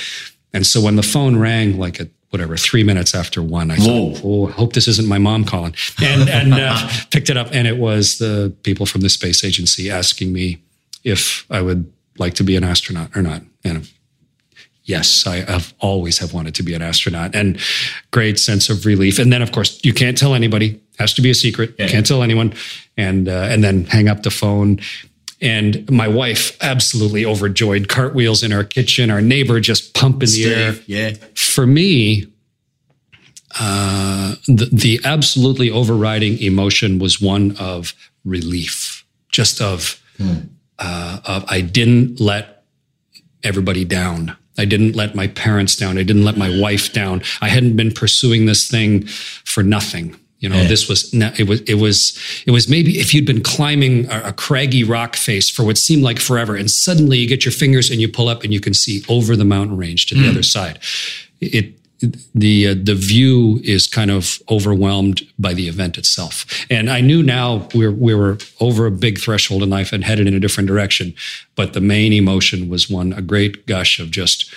And 0.53 0.67
so 0.67 0.81
when 0.81 0.97
the 0.97 1.03
phone 1.03 1.39
rang 1.39 1.79
like 1.79 2.01
at 2.01 2.09
whatever 2.33 2.57
three 2.57 2.83
minutes 2.83 3.15
after 3.15 3.43
one 3.43 3.71
i 3.71 3.77
Whoa. 3.77 4.15
thought 4.15 4.23
oh 4.25 4.47
hope 4.47 4.73
this 4.73 4.89
isn't 4.89 5.09
my 5.09 5.19
mom 5.19 5.45
calling 5.45 5.75
and 6.03 6.29
and 6.29 6.55
uh, 6.55 6.89
picked 7.11 7.31
it 7.31 7.37
up 7.37 7.49
and 7.53 7.67
it 7.69 7.79
was 7.79 8.19
the 8.19 8.55
people 8.63 8.87
from 8.87 9.03
the 9.03 9.09
space 9.09 9.45
agency 9.45 9.91
asking 9.91 10.33
me 10.33 10.63
if 11.05 11.47
i 11.51 11.61
would 11.61 11.93
like 12.19 12.35
to 12.35 12.45
be 12.45 12.57
an 12.57 12.65
astronaut 12.65 13.15
or 13.17 13.23
not 13.23 13.43
and 13.65 13.89
yes, 14.85 15.27
I 15.27 15.37
have 15.51 15.75
always 15.81 16.19
have 16.19 16.33
wanted 16.33 16.55
to 16.57 16.63
be 16.63 16.75
an 16.75 16.83
astronaut 16.83 17.35
and 17.35 17.59
great 18.11 18.39
sense 18.39 18.69
of 18.69 18.87
relief. 18.87 19.19
And 19.19 19.33
then 19.33 19.43
of 19.43 19.53
course 19.53 19.81
you 19.85 19.93
can't 19.93 20.17
tell 20.17 20.35
anybody, 20.35 20.81
has 20.99 21.15
to 21.15 21.23
be 21.23 21.31
a 21.31 21.35
secret. 21.35 21.75
Yeah. 21.79 21.89
Can't 21.89 22.07
tell 22.07 22.23
anyone. 22.23 22.55
And, 22.97 23.29
uh, 23.29 23.49
and 23.51 23.65
then 23.65 23.85
hang 23.87 24.09
up 24.09 24.23
the 24.23 24.31
phone. 24.31 24.81
And 25.43 25.91
my 25.91 26.07
wife 26.07 26.57
absolutely 26.63 27.27
overjoyed 27.27 27.89
cartwheels 27.89 28.45
in 28.45 28.53
our 28.53 28.63
kitchen, 28.63 29.11
our 29.11 29.21
neighbor 29.21 29.59
just 29.59 29.93
pumping 29.93 30.29
Steve, 30.29 30.47
the 30.47 30.55
air. 30.55 30.75
Yeah. 30.87 31.15
For 31.35 31.67
me, 31.67 32.33
uh, 33.59 34.37
the, 34.47 34.69
the 34.73 35.01
absolutely 35.05 35.69
overriding 35.69 36.39
emotion 36.39 37.01
was 37.01 37.21
one 37.21 37.57
of 37.59 37.93
relief, 38.25 39.05
just 39.31 39.61
of, 39.61 40.01
hmm. 40.17 40.35
uh, 40.79 41.19
of 41.25 41.45
I 41.49 41.61
didn't 41.61 42.21
let 42.21 42.65
everybody 43.43 43.85
down. 43.85 44.37
I 44.59 44.65
didn't 44.65 44.95
let 44.95 45.15
my 45.15 45.27
parents 45.27 45.77
down. 45.77 45.99
I 45.99 46.03
didn't 46.03 46.25
let 46.25 46.37
my 46.37 46.57
wife 46.61 46.93
down. 46.93 47.23
I 47.41 47.49
hadn't 47.49 47.77
been 47.77 47.91
pursuing 47.91 48.47
this 48.47 48.69
thing 48.69 49.07
for 49.07 49.63
nothing. 49.63 50.17
You 50.43 50.49
know, 50.49 50.57
Yeah. 50.57 50.69
this 50.69 50.89
was 50.89 51.15
it 51.15 51.47
was 51.49 51.61
it 51.63 51.75
was 51.77 52.19
it 52.47 52.51
was 52.51 52.69
maybe 52.69 52.99
if 52.99 53.15
you'd 53.15 53.25
been 53.27 53.43
climbing 53.43 54.11
a, 54.11 54.23
a 54.31 54.33
craggy 54.33 54.83
rock 54.85 55.15
face 55.17 55.49
for 55.49 55.65
what 55.65 55.79
seemed 55.79 56.03
like 56.03 56.19
forever, 56.19 56.57
and 56.57 56.69
suddenly 56.71 57.17
you 57.19 57.29
get 57.29 57.45
your 57.45 57.53
fingers 57.53 57.91
and 57.91 58.01
you 58.01 58.09
pull 58.09 58.29
up 58.29 58.43
and 58.45 58.53
you 58.53 58.61
can 58.61 58.75
see 58.75 59.05
over 59.09 59.37
the 59.37 59.45
mountain 59.45 59.77
range 59.77 60.07
to 60.07 60.15
the 60.17 60.29
other 60.29 60.43
side. 60.43 60.81
It 61.41 61.75
the 62.35 62.69
uh, 62.69 62.75
the 62.83 62.97
view 62.97 63.61
is 63.63 63.87
kind 63.87 64.11
of 64.11 64.43
overwhelmed 64.51 65.23
by 65.39 65.55
the 65.55 65.69
event 65.69 65.97
itself, 65.97 66.45
and 66.69 66.91
I 66.91 67.01
knew 67.01 67.23
now 67.23 67.69
we 67.73 67.87
were, 67.87 67.93
we 67.93 68.13
were 68.13 68.39
over 68.59 68.87
a 68.87 68.91
big 68.91 69.21
threshold 69.21 69.63
in 69.63 69.71
life 69.71 69.93
and 69.93 70.03
headed 70.03 70.27
in 70.27 70.35
a 70.35 70.41
different 70.41 70.67
direction. 70.67 71.15
But 71.55 71.73
the 71.73 71.81
main 71.81 72.13
emotion 72.13 72.69
was 72.69 72.91
one 72.91 73.13
a 73.13 73.23
great 73.23 73.67
gush 73.67 74.01
of 74.01 74.11
just 74.11 74.51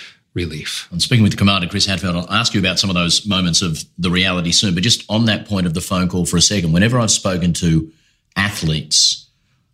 relief. 0.46 0.86
I'm 0.92 1.00
speaking 1.00 1.24
with 1.24 1.36
Commander 1.36 1.66
Chris 1.66 1.86
Hadfield. 1.86 2.14
I'll 2.14 2.30
ask 2.30 2.54
you 2.54 2.60
about 2.60 2.78
some 2.78 2.90
of 2.90 2.94
those 2.94 3.26
moments 3.26 3.62
of 3.62 3.82
the 3.98 4.10
reality 4.10 4.52
soon. 4.52 4.74
But 4.74 4.84
just 4.84 5.04
on 5.08 5.24
that 5.24 5.48
point 5.48 5.66
of 5.66 5.74
the 5.74 5.80
phone 5.80 6.08
call 6.08 6.26
for 6.26 6.36
a 6.36 6.42
second, 6.42 6.72
whenever 6.72 7.00
I've 7.00 7.10
spoken 7.10 7.52
to 7.54 7.90
athletes 8.36 9.26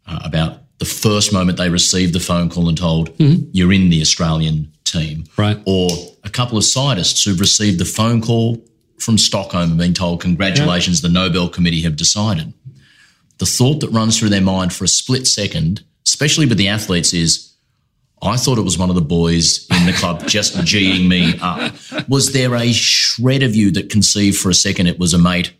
uh, 0.06 0.20
about 0.24 0.60
the 0.78 0.84
first 0.84 1.32
moment 1.32 1.58
they 1.58 1.68
received 1.68 2.14
the 2.14 2.20
phone 2.20 2.48
call 2.48 2.68
and 2.68 2.78
told, 2.78 3.12
you're 3.18 3.72
in 3.72 3.90
the 3.90 4.00
Australian 4.00 4.72
team, 4.84 5.24
Right. 5.36 5.58
or 5.66 5.90
a 6.24 6.30
couple 6.30 6.56
of 6.58 6.64
scientists 6.64 7.24
who've 7.24 7.38
received 7.40 7.78
the 7.78 7.84
phone 7.84 8.20
call 8.22 8.62
from 8.98 9.18
Stockholm 9.18 9.70
and 9.70 9.78
been 9.78 9.94
told, 9.94 10.20
congratulations, 10.20 11.00
the 11.00 11.08
Nobel 11.08 11.48
Committee 11.48 11.82
have 11.82 11.96
decided. 11.96 12.52
The 13.38 13.46
thought 13.46 13.80
that 13.80 13.88
runs 13.90 14.18
through 14.18 14.28
their 14.28 14.40
mind 14.40 14.72
for 14.72 14.84
a 14.84 14.88
split 14.88 15.26
second, 15.26 15.82
especially 16.06 16.46
with 16.46 16.58
the 16.58 16.68
athletes, 16.68 17.12
is, 17.12 17.51
I 18.22 18.36
thought 18.36 18.56
it 18.58 18.62
was 18.62 18.78
one 18.78 18.88
of 18.88 18.94
the 18.94 19.00
boys 19.02 19.66
in 19.70 19.86
the 19.86 19.92
club 19.92 20.26
just 20.28 20.54
G'ing 20.58 21.08
me 21.08 21.38
up. 21.40 21.72
Was 22.08 22.32
there 22.32 22.54
a 22.54 22.72
shred 22.72 23.42
of 23.42 23.54
you 23.56 23.70
that 23.72 23.90
conceived 23.90 24.38
for 24.38 24.48
a 24.50 24.54
second 24.54 24.86
it 24.86 24.98
was 24.98 25.12
a 25.12 25.18
mate 25.18 25.52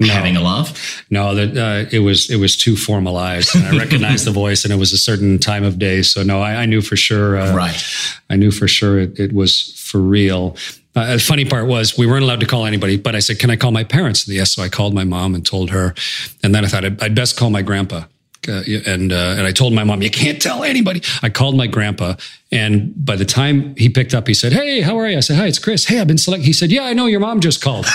having 0.00 0.36
a 0.36 0.40
laugh? 0.40 1.04
No, 1.10 1.34
that 1.34 1.56
uh, 1.56 1.88
it 1.92 2.00
was 2.00 2.30
it 2.30 2.36
was 2.36 2.56
too 2.56 2.76
formalized. 2.76 3.54
And 3.54 3.64
I 3.66 3.78
recognized 3.78 4.24
the 4.26 4.30
voice, 4.32 4.64
and 4.64 4.72
it 4.72 4.76
was 4.76 4.92
a 4.92 4.98
certain 4.98 5.38
time 5.38 5.64
of 5.64 5.78
day. 5.78 6.02
So 6.02 6.22
no, 6.22 6.40
I, 6.40 6.62
I 6.62 6.66
knew 6.66 6.80
for 6.80 6.96
sure. 6.96 7.36
Uh, 7.38 7.54
Right. 7.54 7.84
I 8.30 8.36
knew 8.36 8.50
for 8.50 8.66
sure 8.66 8.98
it, 8.98 9.18
it 9.20 9.32
was 9.32 9.74
for 9.78 9.98
real. 10.00 10.56
Uh, 10.94 11.14
the 11.14 11.18
funny 11.18 11.44
part 11.44 11.66
was 11.66 11.96
we 11.96 12.06
weren't 12.06 12.22
allowed 12.22 12.40
to 12.40 12.46
call 12.46 12.66
anybody, 12.66 12.96
but 12.96 13.14
I 13.14 13.18
said, 13.20 13.38
"Can 13.38 13.50
I 13.50 13.56
call 13.56 13.70
my 13.70 13.84
parents?" 13.84 14.26
Yes, 14.26 14.52
so 14.52 14.62
I 14.62 14.68
called 14.68 14.94
my 14.94 15.04
mom 15.04 15.34
and 15.34 15.44
told 15.44 15.70
her, 15.70 15.94
and 16.42 16.54
then 16.54 16.64
I 16.64 16.68
thought 16.68 16.84
I'd, 16.84 17.02
I'd 17.02 17.14
best 17.14 17.36
call 17.36 17.50
my 17.50 17.62
grandpa. 17.62 18.04
Uh, 18.48 18.62
and 18.86 19.12
uh, 19.12 19.36
and 19.38 19.46
I 19.46 19.52
told 19.52 19.72
my 19.72 19.84
mom, 19.84 20.02
"You 20.02 20.10
can't 20.10 20.40
tell 20.42 20.64
anybody." 20.64 21.02
I 21.22 21.28
called 21.28 21.56
my 21.56 21.66
grandpa, 21.66 22.14
and 22.50 22.92
by 23.04 23.16
the 23.16 23.24
time 23.24 23.74
he 23.76 23.88
picked 23.88 24.14
up, 24.14 24.26
he 24.26 24.34
said, 24.34 24.52
"Hey, 24.52 24.80
how 24.80 24.98
are 24.98 25.08
you?" 25.08 25.16
I 25.16 25.20
said, 25.20 25.36
"Hi, 25.36 25.46
it's 25.46 25.58
Chris. 25.58 25.86
Hey, 25.86 26.00
I've 26.00 26.08
been 26.08 26.18
selected." 26.18 26.46
He 26.46 26.52
said, 26.52 26.72
"Yeah, 26.72 26.84
I 26.84 26.92
know. 26.92 27.06
Your 27.06 27.20
mom 27.20 27.40
just 27.40 27.62
called." 27.62 27.86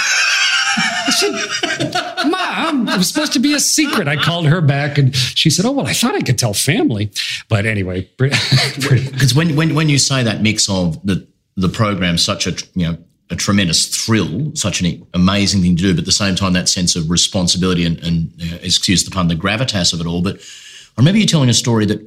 I 1.07 1.11
said, 1.11 2.29
Mom, 2.29 2.87
it 2.89 2.97
was 2.97 3.07
supposed 3.07 3.33
to 3.33 3.39
be 3.39 3.53
a 3.53 3.59
secret. 3.59 4.07
I 4.07 4.15
called 4.15 4.45
her 4.47 4.61
back 4.61 4.97
and 4.97 5.15
she 5.15 5.49
said, 5.49 5.65
Oh, 5.65 5.71
well, 5.71 5.87
I 5.87 5.93
thought 5.93 6.15
I 6.15 6.21
could 6.21 6.37
tell 6.37 6.53
family. 6.53 7.11
But 7.49 7.65
anyway, 7.65 8.09
Because 8.17 9.33
when, 9.33 9.55
when, 9.55 9.73
when 9.73 9.89
you 9.89 9.97
say 9.97 10.23
that 10.23 10.41
mix 10.41 10.69
of 10.69 11.03
the, 11.05 11.25
the 11.55 11.69
program, 11.69 12.17
such 12.17 12.45
a, 12.45 12.51
you 12.75 12.87
know, 12.87 12.97
a 13.29 13.35
tremendous 13.35 13.85
thrill, 13.87 14.55
such 14.55 14.81
an 14.81 15.05
amazing 15.13 15.61
thing 15.61 15.75
to 15.75 15.81
do, 15.81 15.93
but 15.93 15.99
at 15.99 16.05
the 16.05 16.11
same 16.11 16.35
time, 16.35 16.53
that 16.53 16.69
sense 16.69 16.95
of 16.95 17.09
responsibility 17.09 17.85
and, 17.85 17.99
and 17.99 18.31
uh, 18.41 18.57
excuse 18.61 19.03
the 19.03 19.11
pun, 19.11 19.27
the 19.27 19.35
gravitas 19.35 19.93
of 19.93 19.99
it 19.99 20.07
all. 20.07 20.21
But 20.21 20.37
I 20.37 21.01
remember 21.01 21.19
you 21.19 21.25
telling 21.25 21.49
a 21.49 21.53
story 21.53 21.85
that 21.87 22.01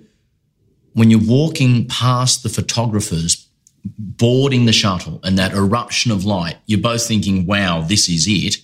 when 0.95 1.11
you're 1.11 1.21
walking 1.21 1.87
past 1.87 2.43
the 2.43 2.49
photographers 2.49 3.47
boarding 3.85 4.67
the 4.67 4.73
shuttle 4.73 5.21
and 5.23 5.39
that 5.39 5.53
eruption 5.53 6.11
of 6.11 6.25
light, 6.25 6.57
you're 6.67 6.81
both 6.81 7.07
thinking, 7.07 7.47
wow, 7.47 7.83
this 7.83 8.09
is 8.09 8.27
it. 8.29 8.57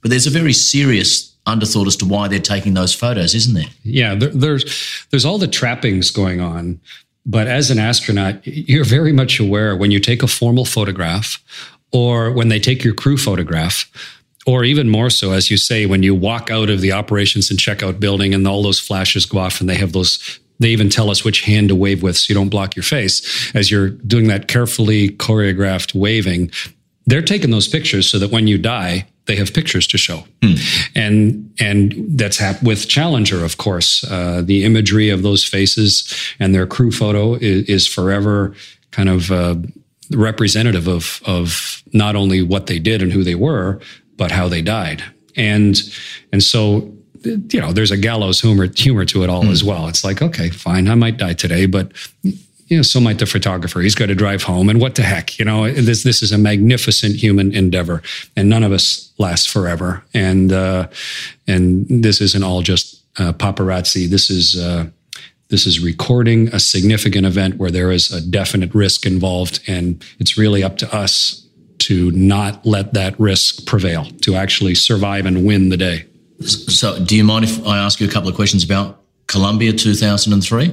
But 0.00 0.10
there's 0.10 0.26
a 0.26 0.30
very 0.30 0.52
serious 0.52 1.34
underthought 1.46 1.86
as 1.86 1.96
to 1.96 2.06
why 2.06 2.28
they're 2.28 2.38
taking 2.38 2.74
those 2.74 2.94
photos, 2.94 3.34
isn't 3.34 3.54
there? 3.54 3.70
yeah, 3.82 4.14
there, 4.14 4.30
there's 4.30 5.06
there's 5.10 5.24
all 5.24 5.38
the 5.38 5.48
trappings 5.48 6.10
going 6.10 6.40
on. 6.40 6.80
But 7.26 7.46
as 7.46 7.70
an 7.70 7.78
astronaut, 7.78 8.46
you're 8.46 8.84
very 8.84 9.12
much 9.12 9.40
aware 9.40 9.74
when 9.76 9.90
you 9.90 9.98
take 9.98 10.22
a 10.22 10.26
formal 10.26 10.66
photograph 10.66 11.42
or 11.94 12.32
when 12.32 12.48
they 12.48 12.58
take 12.58 12.84
your 12.84 12.92
crew 12.92 13.16
photograph, 13.16 13.90
or 14.46 14.64
even 14.64 14.90
more 14.90 15.08
so, 15.08 15.32
as 15.32 15.50
you 15.50 15.56
say, 15.56 15.86
when 15.86 16.02
you 16.02 16.14
walk 16.14 16.50
out 16.50 16.68
of 16.68 16.82
the 16.82 16.92
operations 16.92 17.50
and 17.50 17.58
checkout 17.58 17.98
building 17.98 18.34
and 18.34 18.46
all 18.46 18.62
those 18.62 18.80
flashes 18.80 19.24
go 19.24 19.38
off 19.38 19.60
and 19.60 19.70
they 19.70 19.76
have 19.76 19.92
those, 19.92 20.38
they 20.58 20.68
even 20.68 20.90
tell 20.90 21.08
us 21.08 21.24
which 21.24 21.42
hand 21.42 21.68
to 21.68 21.74
wave 21.74 22.02
with 22.02 22.18
so 22.18 22.30
you 22.30 22.34
don't 22.34 22.50
block 22.50 22.76
your 22.76 22.82
face. 22.82 23.50
As 23.54 23.70
you're 23.70 23.88
doing 23.88 24.26
that 24.28 24.48
carefully 24.48 25.08
choreographed 25.10 25.94
waving, 25.94 26.50
they're 27.06 27.22
taking 27.22 27.50
those 27.50 27.68
pictures 27.68 28.10
so 28.10 28.18
that 28.18 28.30
when 28.30 28.46
you 28.46 28.58
die, 28.58 29.06
they 29.26 29.36
have 29.36 29.54
pictures 29.54 29.86
to 29.86 29.96
show. 29.96 30.24
And, 30.94 31.54
and 31.58 31.94
that's 32.18 32.36
hap- 32.36 32.62
with 32.62 32.88
Challenger, 32.88 33.42
of 33.42 33.56
course. 33.56 34.04
Uh, 34.04 34.42
the 34.44 34.64
imagery 34.64 35.08
of 35.08 35.22
those 35.22 35.44
faces 35.44 36.12
and 36.38 36.54
their 36.54 36.66
crew 36.66 36.90
photo 36.90 37.34
is, 37.34 37.66
is 37.68 37.86
forever 37.86 38.54
kind 38.90 39.08
of, 39.08 39.30
uh, 39.30 39.54
representative 40.14 40.88
of 40.88 41.20
of 41.26 41.82
not 41.92 42.16
only 42.16 42.42
what 42.42 42.66
they 42.66 42.78
did 42.78 43.02
and 43.02 43.12
who 43.12 43.24
they 43.24 43.34
were, 43.34 43.80
but 44.16 44.30
how 44.30 44.48
they 44.48 44.62
died. 44.62 45.02
And 45.36 45.76
and 46.32 46.42
so 46.42 46.92
you 47.24 47.60
know, 47.60 47.72
there's 47.72 47.90
a 47.90 47.96
gallows 47.96 48.40
humor 48.40 48.66
humor 48.66 49.04
to 49.06 49.22
it 49.22 49.30
all 49.30 49.50
as 49.50 49.64
well. 49.64 49.88
It's 49.88 50.04
like, 50.04 50.20
okay, 50.22 50.50
fine, 50.50 50.88
I 50.88 50.94
might 50.94 51.16
die 51.16 51.32
today, 51.32 51.66
but 51.66 51.92
you 52.22 52.78
know, 52.78 52.82
so 52.82 53.00
might 53.00 53.18
the 53.18 53.26
photographer. 53.26 53.80
He's 53.80 53.94
got 53.94 54.06
to 54.06 54.14
drive 54.14 54.42
home, 54.42 54.68
and 54.68 54.80
what 54.80 54.94
the 54.94 55.02
heck, 55.02 55.38
you 55.38 55.44
know? 55.44 55.70
This 55.70 56.02
this 56.02 56.22
is 56.22 56.32
a 56.32 56.38
magnificent 56.38 57.16
human 57.16 57.54
endeavor, 57.54 58.02
and 58.36 58.48
none 58.48 58.62
of 58.62 58.72
us 58.72 59.12
last 59.18 59.50
forever. 59.50 60.02
And 60.14 60.52
uh, 60.52 60.88
and 61.46 61.86
this 61.88 62.20
isn't 62.20 62.42
all 62.42 62.62
just 62.62 63.02
uh, 63.18 63.32
paparazzi. 63.32 64.08
This 64.08 64.30
is 64.30 64.56
uh, 64.56 64.86
this 65.54 65.68
is 65.68 65.78
recording 65.78 66.48
a 66.48 66.58
significant 66.58 67.24
event 67.24 67.58
where 67.58 67.70
there 67.70 67.92
is 67.92 68.10
a 68.10 68.20
definite 68.20 68.74
risk 68.74 69.06
involved, 69.06 69.60
and 69.68 70.04
it's 70.18 70.36
really 70.36 70.64
up 70.64 70.76
to 70.78 70.92
us 70.92 71.46
to 71.78 72.10
not 72.10 72.66
let 72.66 72.94
that 72.94 73.18
risk 73.20 73.64
prevail, 73.64 74.04
to 74.22 74.34
actually 74.34 74.74
survive 74.74 75.26
and 75.26 75.46
win 75.46 75.68
the 75.68 75.76
day. 75.76 76.06
So, 76.40 76.98
do 76.98 77.16
you 77.16 77.22
mind 77.22 77.44
if 77.44 77.64
I 77.64 77.78
ask 77.78 78.00
you 78.00 78.08
a 78.08 78.10
couple 78.10 78.28
of 78.28 78.34
questions 78.34 78.64
about 78.64 79.00
Columbia 79.28 79.72
2003? 79.72 80.72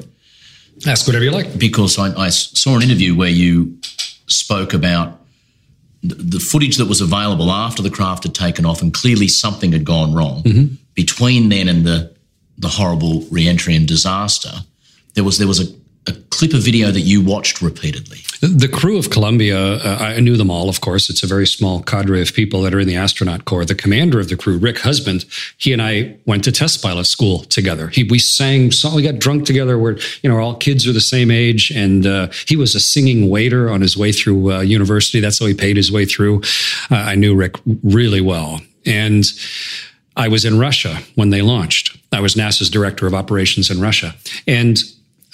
Ask 0.88 1.05
whatever 1.05 1.25
you 1.25 1.29
like. 1.29 1.59
Because 1.59 2.00
I, 2.00 2.07
I 2.19 2.29
saw 2.29 2.75
an 2.75 2.81
interview 2.81 3.15
where 3.15 3.29
you 3.29 3.77
spoke 4.25 4.73
about 4.73 5.21
the, 6.01 6.15
the 6.15 6.39
footage 6.39 6.77
that 6.77 6.88
was 6.88 7.01
available 7.01 7.51
after 7.51 7.83
the 7.83 7.91
craft 7.91 8.23
had 8.23 8.33
taken 8.33 8.65
off, 8.65 8.81
and 8.81 8.91
clearly 8.91 9.27
something 9.27 9.73
had 9.73 9.85
gone 9.85 10.15
wrong. 10.15 10.41
Mm-hmm. 10.41 10.73
Between 10.95 11.50
then 11.50 11.67
and 11.67 11.85
the 11.85 12.15
the 12.57 12.67
horrible 12.69 13.21
re-entry 13.31 13.75
and 13.75 13.88
disaster, 13.88 14.51
there 15.13 15.24
was 15.24 15.38
there 15.38 15.48
was 15.48 15.60
a, 15.60 15.75
a 16.08 16.13
clip 16.30 16.53
of 16.53 16.63
video 16.63 16.91
that 16.91 17.01
you 17.01 17.22
watched 17.22 17.62
repeatedly. 17.62 18.20
The 18.41 18.68
crew 18.68 18.98
of 18.98 19.12
Columbia, 19.12 19.75
uh, 19.75 19.98
I 20.00 20.20
knew 20.20 20.36
them 20.36 20.50
all, 20.50 20.68
of 20.68 20.82
course. 20.82 21.12
It's 21.12 21.22
a 21.22 21.27
very 21.27 21.46
small 21.46 21.84
cadre 21.84 22.24
of 22.24 22.34
people 22.34 22.63
that 22.63 22.74
are 22.74 22.80
in 22.80 22.88
the 22.88 22.96
astronaut 22.96 23.46
corps. 23.46 23.65
The 23.65 23.75
commander 23.75 24.20
of 24.20 24.30
the 24.30 24.36
crew, 24.36 24.58
Rick 24.58 24.80
Husband, 24.80 25.25
he 25.58 25.72
and 25.72 25.80
I 25.80 26.18
went 26.25 26.44
to 26.46 26.51
test 26.51 26.82
pilot 26.82 27.06
school 27.06 27.44
together. 27.44 27.89
He, 27.89 28.03
we 28.03 28.18
sang, 28.18 28.72
song, 28.72 28.96
we 28.96 29.03
got 29.03 29.20
drunk 29.20 29.46
together. 29.46 29.77
We're, 29.77 30.00
you 30.24 30.30
know, 30.30 30.39
all 30.39 30.56
kids 30.56 30.88
are 30.88 30.91
the 30.91 31.00
same 31.00 31.30
age. 31.30 31.70
And 31.70 32.08
uh, 32.08 32.30
he 32.48 32.56
was 32.56 32.74
a 32.74 32.80
singing 32.80 33.30
waiter 33.30 33.70
on 33.70 33.82
his 33.82 33.96
way 33.96 34.12
through 34.12 34.53
uh, 34.53 34.62
university. 34.62 35.20
That's 35.20 35.38
how 35.38 35.46
he 35.46 35.53
paid 35.53 35.77
his 35.77 35.91
way 35.91 36.06
through. 36.06 36.41
Uh, 36.89 36.96
I 36.96 37.13
knew 37.13 37.36
Rick 37.36 37.58
really 37.84 38.22
well. 38.22 38.60
And 38.88 39.24
I 40.18 40.30
was 40.30 40.46
in 40.46 40.58
Russia 40.58 40.98
when 41.13 41.30
they 41.30 41.44
launched. 41.44 41.96
I 42.12 42.20
was 42.20 42.34
NASA's 42.34 42.72
director 42.72 43.06
of 43.06 43.13
operations 43.13 43.70
in 43.70 43.80
Russia. 43.80 44.15
And 44.48 44.80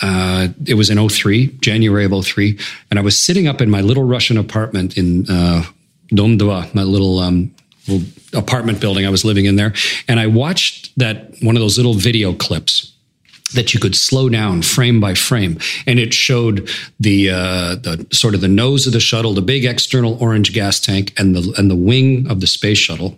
uh, 0.01 0.47
it 0.65 0.75
was 0.75 0.89
in 0.89 1.09
03, 1.09 1.47
January 1.59 2.05
of 2.05 2.25
03. 2.25 2.57
And 2.89 2.99
I 2.99 3.01
was 3.01 3.19
sitting 3.19 3.47
up 3.47 3.61
in 3.61 3.69
my 3.69 3.81
little 3.81 4.03
Russian 4.03 4.37
apartment 4.37 4.97
in 4.97 5.29
uh, 5.29 5.63
Dom 6.09 6.37
2, 6.37 6.45
my 6.73 6.83
little, 6.83 7.19
um, 7.19 7.53
little 7.87 8.07
apartment 8.33 8.79
building 8.79 9.05
I 9.05 9.09
was 9.09 9.25
living 9.25 9.45
in 9.45 9.55
there. 9.55 9.73
And 10.07 10.19
I 10.19 10.27
watched 10.27 10.97
that 10.97 11.35
one 11.41 11.55
of 11.55 11.61
those 11.61 11.77
little 11.77 11.93
video 11.93 12.33
clips 12.33 12.93
that 13.53 13.73
you 13.73 13.79
could 13.79 13.95
slow 13.95 14.27
down 14.27 14.61
frame 14.61 14.99
by 14.99 15.13
frame, 15.13 15.57
and 15.85 15.99
it 15.99 16.13
showed 16.13 16.69
the 16.99 17.29
uh, 17.29 17.75
the 17.75 18.05
sort 18.11 18.35
of 18.35 18.41
the 18.41 18.47
nose 18.49 18.85
of 18.85 18.91
the 18.91 18.99
shuttle, 18.99 19.33
the 19.33 19.41
big 19.41 19.63
external 19.63 20.21
orange 20.21 20.53
gas 20.53 20.81
tank, 20.81 21.13
and 21.17 21.33
the 21.33 21.53
and 21.57 21.71
the 21.71 21.75
wing 21.75 22.29
of 22.29 22.41
the 22.41 22.47
space 22.47 22.77
shuttle, 22.77 23.17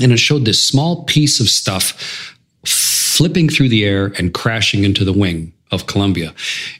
and 0.00 0.10
it 0.10 0.18
showed 0.18 0.46
this 0.46 0.66
small 0.66 1.04
piece 1.04 1.38
of 1.38 1.50
stuff 1.50 2.34
flipping 2.64 3.50
through 3.50 3.68
the 3.68 3.84
air 3.84 4.06
and 4.16 4.32
crashing 4.32 4.84
into 4.84 5.04
the 5.04 5.12
wing 5.12 5.52
of 5.70 5.86
Columbia, 5.86 6.34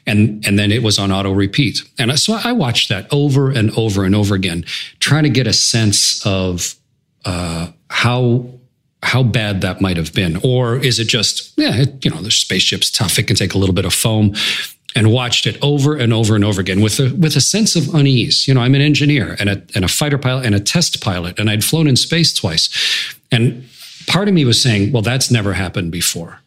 and 0.05 0.45
and 0.45 0.57
then 0.57 0.71
it 0.71 0.83
was 0.83 0.97
on 0.97 1.11
auto 1.11 1.31
repeat, 1.31 1.81
and 1.97 2.17
so 2.19 2.39
I 2.43 2.51
watched 2.51 2.89
that 2.89 3.07
over 3.11 3.49
and 3.49 3.71
over 3.77 4.03
and 4.03 4.15
over 4.15 4.35
again, 4.35 4.65
trying 4.99 5.23
to 5.23 5.29
get 5.29 5.47
a 5.47 5.53
sense 5.53 6.25
of 6.25 6.75
uh, 7.25 7.71
how 7.89 8.45
how 9.01 9.23
bad 9.23 9.61
that 9.61 9.81
might 9.81 9.97
have 9.97 10.13
been, 10.13 10.39
or 10.43 10.77
is 10.77 10.99
it 10.99 11.07
just 11.07 11.53
yeah, 11.57 11.75
it, 11.81 12.03
you 12.03 12.11
know, 12.11 12.21
the 12.21 12.31
spaceship's 12.31 12.91
tough; 12.91 13.17
it 13.19 13.23
can 13.27 13.35
take 13.35 13.53
a 13.53 13.57
little 13.57 13.75
bit 13.75 13.85
of 13.85 13.93
foam. 13.93 14.35
and 14.95 15.11
watched 15.11 15.45
it 15.45 15.55
over 15.61 15.95
and 15.95 16.11
over 16.11 16.33
and 16.33 16.43
over 16.43 16.59
again 16.59 16.81
with 16.81 16.99
a 16.99 17.13
with 17.15 17.35
a 17.35 17.41
sense 17.41 17.75
of 17.75 17.93
unease. 17.93 18.47
You 18.47 18.55
know, 18.55 18.61
I'm 18.61 18.73
an 18.73 18.81
engineer 18.81 19.37
and 19.39 19.47
a 19.47 19.61
and 19.75 19.85
a 19.85 19.87
fighter 19.87 20.17
pilot 20.17 20.47
and 20.47 20.55
a 20.55 20.59
test 20.59 20.99
pilot, 20.99 21.39
and 21.39 21.47
I'd 21.47 21.63
flown 21.63 21.87
in 21.87 21.95
space 21.95 22.33
twice. 22.33 22.69
And 23.31 23.69
part 24.07 24.27
of 24.27 24.33
me 24.33 24.43
was 24.45 24.61
saying, 24.61 24.91
well, 24.91 25.03
that's 25.03 25.31
never 25.31 25.53
happened 25.53 25.91
before. 25.91 26.41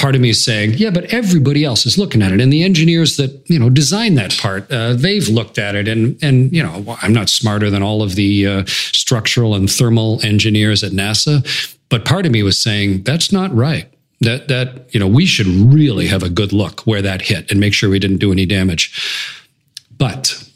Part 0.00 0.14
of 0.14 0.20
me 0.20 0.30
is 0.30 0.42
saying, 0.42 0.74
yeah, 0.74 0.90
but 0.90 1.12
everybody 1.12 1.62
else 1.62 1.84
is 1.84 1.98
looking 1.98 2.22
at 2.22 2.32
it, 2.32 2.40
and 2.40 2.52
the 2.52 2.64
engineers 2.64 3.18
that 3.18 3.42
you 3.50 3.58
know 3.58 3.68
design 3.68 4.14
that 4.14 4.36
part, 4.38 4.70
uh, 4.70 4.94
they've 4.94 5.28
looked 5.28 5.58
at 5.58 5.74
it, 5.74 5.88
and 5.88 6.18
and 6.22 6.52
you 6.52 6.62
know, 6.62 6.96
I'm 7.02 7.12
not 7.12 7.28
smarter 7.28 7.68
than 7.68 7.82
all 7.82 8.02
of 8.02 8.14
the 8.14 8.46
uh, 8.46 8.64
structural 8.66 9.54
and 9.54 9.70
thermal 9.70 10.24
engineers 10.24 10.82
at 10.82 10.92
NASA, 10.92 11.44
but 11.90 12.04
part 12.04 12.24
of 12.24 12.32
me 12.32 12.42
was 12.42 12.60
saying 12.60 13.02
that's 13.02 13.30
not 13.30 13.54
right. 13.54 13.92
That 14.22 14.48
that 14.48 14.92
you 14.94 15.00
know 15.00 15.06
we 15.06 15.26
should 15.26 15.46
really 15.46 16.06
have 16.06 16.22
a 16.22 16.30
good 16.30 16.52
look 16.52 16.80
where 16.82 17.02
that 17.02 17.20
hit 17.22 17.50
and 17.50 17.60
make 17.60 17.74
sure 17.74 17.90
we 17.90 17.98
didn't 17.98 18.18
do 18.18 18.32
any 18.32 18.46
damage. 18.46 19.36
But 19.98 20.50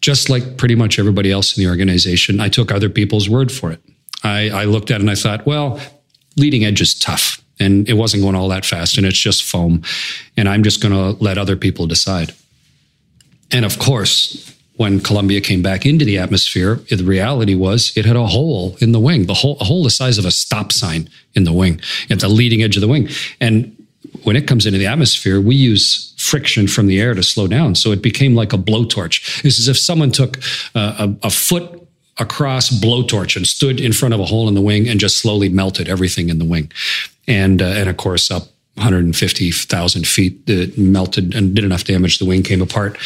just 0.00 0.30
like 0.30 0.56
pretty 0.56 0.74
much 0.74 0.98
everybody 0.98 1.30
else 1.30 1.56
in 1.56 1.62
the 1.62 1.68
organization 1.68 2.40
i 2.40 2.48
took 2.48 2.70
other 2.70 2.88
people's 2.88 3.28
word 3.28 3.50
for 3.50 3.70
it. 3.72 3.80
I, 4.22 4.50
I 4.50 4.64
looked 4.64 4.90
at 4.90 4.96
it 4.96 5.00
and 5.00 5.10
i 5.10 5.14
thought 5.14 5.46
well 5.46 5.80
leading 6.36 6.64
edge 6.64 6.80
is 6.80 6.98
tough 6.98 7.42
and 7.60 7.88
it 7.88 7.94
wasn't 7.94 8.22
going 8.22 8.34
all 8.34 8.48
that 8.48 8.64
fast 8.64 8.96
and 8.96 9.06
it's 9.06 9.18
just 9.18 9.42
foam 9.42 9.82
and 10.36 10.48
i'm 10.48 10.62
just 10.62 10.82
going 10.82 10.92
to 10.92 11.22
let 11.22 11.38
other 11.38 11.56
people 11.56 11.86
decide 11.86 12.34
and 13.50 13.64
of 13.64 13.78
course 13.78 14.54
when 14.78 15.00
Columbia 15.00 15.40
came 15.40 15.60
back 15.60 15.84
into 15.84 16.04
the 16.04 16.18
atmosphere, 16.18 16.76
the 16.88 17.02
reality 17.02 17.56
was 17.56 17.92
it 17.96 18.04
had 18.04 18.14
a 18.14 18.28
hole 18.28 18.76
in 18.80 18.92
the 18.92 19.00
wing, 19.00 19.26
the 19.26 19.34
hole, 19.34 19.56
a 19.60 19.64
hole 19.64 19.82
the 19.82 19.90
size 19.90 20.18
of 20.18 20.24
a 20.24 20.30
stop 20.30 20.70
sign 20.70 21.08
in 21.34 21.42
the 21.42 21.52
wing, 21.52 21.80
at 22.10 22.20
the 22.20 22.28
leading 22.28 22.62
edge 22.62 22.76
of 22.76 22.80
the 22.80 22.86
wing. 22.86 23.08
And 23.40 23.76
when 24.22 24.36
it 24.36 24.46
comes 24.46 24.66
into 24.66 24.78
the 24.78 24.86
atmosphere, 24.86 25.40
we 25.40 25.56
use 25.56 26.14
friction 26.16 26.68
from 26.68 26.86
the 26.86 27.00
air 27.00 27.12
to 27.14 27.24
slow 27.24 27.48
down. 27.48 27.74
So 27.74 27.90
it 27.90 28.02
became 28.02 28.36
like 28.36 28.52
a 28.52 28.56
blowtorch. 28.56 29.44
It's 29.44 29.58
as 29.58 29.66
if 29.66 29.76
someone 29.76 30.12
took 30.12 30.38
a, 30.76 31.12
a 31.24 31.30
foot 31.30 31.88
across 32.18 32.70
blowtorch 32.70 33.36
and 33.36 33.46
stood 33.46 33.80
in 33.80 33.92
front 33.92 34.14
of 34.14 34.20
a 34.20 34.24
hole 34.24 34.48
in 34.48 34.54
the 34.54 34.60
wing 34.60 34.88
and 34.88 35.00
just 35.00 35.18
slowly 35.18 35.48
melted 35.48 35.88
everything 35.88 36.28
in 36.28 36.38
the 36.38 36.44
wing. 36.44 36.70
And, 37.28 37.62
uh, 37.62 37.66
and 37.66 37.88
of 37.88 37.96
course, 37.96 38.30
up 38.30 38.48
150,000 38.74 40.06
feet, 40.06 40.40
it 40.48 40.76
melted 40.76 41.34
and 41.34 41.54
did 41.54 41.64
enough 41.64 41.84
damage. 41.84 42.18
The 42.18 42.24
wing 42.24 42.42
came 42.42 42.62
apart 42.62 42.98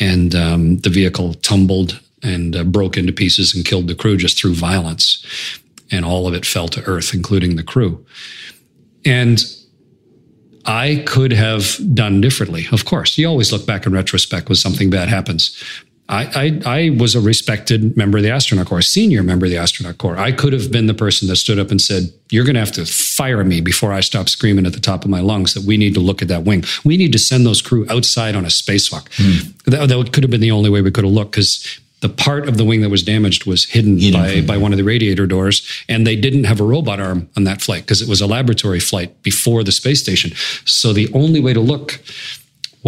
and 0.00 0.34
um, 0.34 0.78
the 0.78 0.90
vehicle 0.90 1.34
tumbled 1.34 2.00
and 2.22 2.56
uh, 2.56 2.64
broke 2.64 2.96
into 2.96 3.12
pieces 3.12 3.54
and 3.54 3.64
killed 3.64 3.88
the 3.88 3.94
crew 3.94 4.16
just 4.16 4.38
through 4.38 4.54
violence. 4.54 5.24
And 5.90 6.04
all 6.04 6.26
of 6.26 6.34
it 6.34 6.44
fell 6.44 6.68
to 6.68 6.82
earth, 6.84 7.14
including 7.14 7.56
the 7.56 7.62
crew. 7.62 8.04
And 9.04 9.42
I 10.66 11.02
could 11.06 11.32
have 11.32 11.78
done 11.94 12.20
differently. 12.20 12.66
Of 12.72 12.84
course, 12.84 13.16
you 13.16 13.26
always 13.26 13.52
look 13.52 13.66
back 13.66 13.86
in 13.86 13.92
retrospect 13.92 14.48
when 14.48 14.56
something 14.56 14.90
bad 14.90 15.08
happens. 15.08 15.62
I, 16.10 16.60
I, 16.64 16.76
I, 16.78 16.90
was 16.90 17.14
a 17.14 17.20
respected 17.20 17.94
member 17.94 18.16
of 18.16 18.24
the 18.24 18.30
astronaut 18.30 18.66
corps, 18.66 18.78
a 18.78 18.82
senior 18.82 19.22
member 19.22 19.44
of 19.44 19.50
the 19.50 19.58
astronaut 19.58 19.98
corps. 19.98 20.16
I 20.16 20.32
could 20.32 20.54
have 20.54 20.72
been 20.72 20.86
the 20.86 20.94
person 20.94 21.28
that 21.28 21.36
stood 21.36 21.58
up 21.58 21.70
and 21.70 21.80
said, 21.80 22.12
You're 22.30 22.44
going 22.44 22.54
to 22.54 22.60
have 22.60 22.72
to 22.72 22.86
fire 22.86 23.44
me 23.44 23.60
before 23.60 23.92
I 23.92 24.00
stop 24.00 24.30
screaming 24.30 24.64
at 24.64 24.72
the 24.72 24.80
top 24.80 25.04
of 25.04 25.10
my 25.10 25.20
lungs 25.20 25.52
that 25.52 25.64
we 25.64 25.76
need 25.76 25.92
to 25.94 26.00
look 26.00 26.22
at 26.22 26.28
that 26.28 26.44
wing. 26.44 26.64
We 26.82 26.96
need 26.96 27.12
to 27.12 27.18
send 27.18 27.44
those 27.44 27.60
crew 27.60 27.86
outside 27.90 28.34
on 28.34 28.44
a 28.44 28.48
spacewalk. 28.48 29.08
Mm. 29.16 29.64
That, 29.64 29.88
that 29.88 30.12
could 30.12 30.24
have 30.24 30.30
been 30.30 30.40
the 30.40 30.50
only 30.50 30.70
way 30.70 30.80
we 30.80 30.90
could 30.90 31.04
have 31.04 31.12
looked 31.12 31.32
because 31.32 31.78
the 32.00 32.08
part 32.08 32.48
of 32.48 32.56
the 32.56 32.64
wing 32.64 32.80
that 32.82 32.90
was 32.90 33.02
damaged 33.02 33.44
was 33.44 33.64
hidden, 33.64 33.98
hidden 33.98 34.46
by, 34.46 34.54
by 34.54 34.56
one 34.56 34.72
of 34.72 34.78
the 34.78 34.84
radiator 34.84 35.26
doors. 35.26 35.66
And 35.88 36.06
they 36.06 36.16
didn't 36.16 36.44
have 36.44 36.60
a 36.60 36.64
robot 36.64 37.00
arm 37.00 37.28
on 37.36 37.44
that 37.44 37.60
flight 37.60 37.82
because 37.82 38.00
it 38.00 38.08
was 38.08 38.20
a 38.20 38.26
laboratory 38.26 38.80
flight 38.80 39.22
before 39.22 39.64
the 39.64 39.72
space 39.72 40.00
station. 40.00 40.32
So 40.64 40.92
the 40.92 41.12
only 41.12 41.40
way 41.40 41.52
to 41.52 41.60
look 41.60 42.00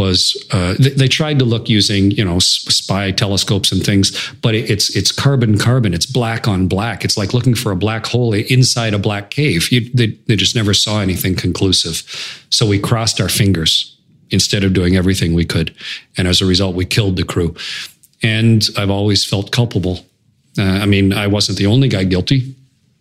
was 0.00 0.34
uh, 0.50 0.74
they, 0.78 0.90
they, 0.90 1.08
tried 1.08 1.38
to 1.38 1.44
look 1.44 1.68
using 1.68 2.10
you 2.12 2.24
know 2.24 2.38
spy 2.38 3.10
telescopes 3.10 3.70
and 3.70 3.84
things, 3.84 4.06
but 4.40 4.54
it, 4.54 4.70
it's 4.70 4.96
it's 4.96 5.12
carbon 5.12 5.58
carbon. 5.58 5.92
It's 5.92 6.06
black 6.06 6.48
on 6.48 6.68
black. 6.68 7.04
It's 7.04 7.18
like 7.18 7.34
looking 7.34 7.54
for 7.54 7.70
a 7.70 7.76
black 7.76 8.06
hole 8.06 8.32
inside 8.32 8.94
a 8.94 8.98
black 8.98 9.30
cave. 9.30 9.70
You, 9.70 9.90
they 9.92 10.08
they 10.26 10.36
just 10.36 10.56
never 10.56 10.72
saw 10.72 11.00
anything 11.00 11.36
conclusive. 11.36 11.96
So 12.48 12.66
we 12.66 12.78
crossed 12.78 13.20
our 13.20 13.28
fingers 13.28 13.96
instead 14.30 14.64
of 14.64 14.72
doing 14.72 14.96
everything 14.96 15.34
we 15.34 15.44
could, 15.44 15.74
and 16.16 16.26
as 16.26 16.40
a 16.40 16.46
result, 16.46 16.74
we 16.74 16.86
killed 16.86 17.16
the 17.16 17.24
crew. 17.24 17.54
And 18.22 18.66
I've 18.78 18.90
always 18.90 19.24
felt 19.24 19.52
culpable. 19.52 20.06
Uh, 20.58 20.62
I 20.62 20.86
mean, 20.86 21.12
I 21.12 21.26
wasn't 21.26 21.58
the 21.58 21.66
only 21.66 21.88
guy 21.88 22.04
guilty, 22.04 22.54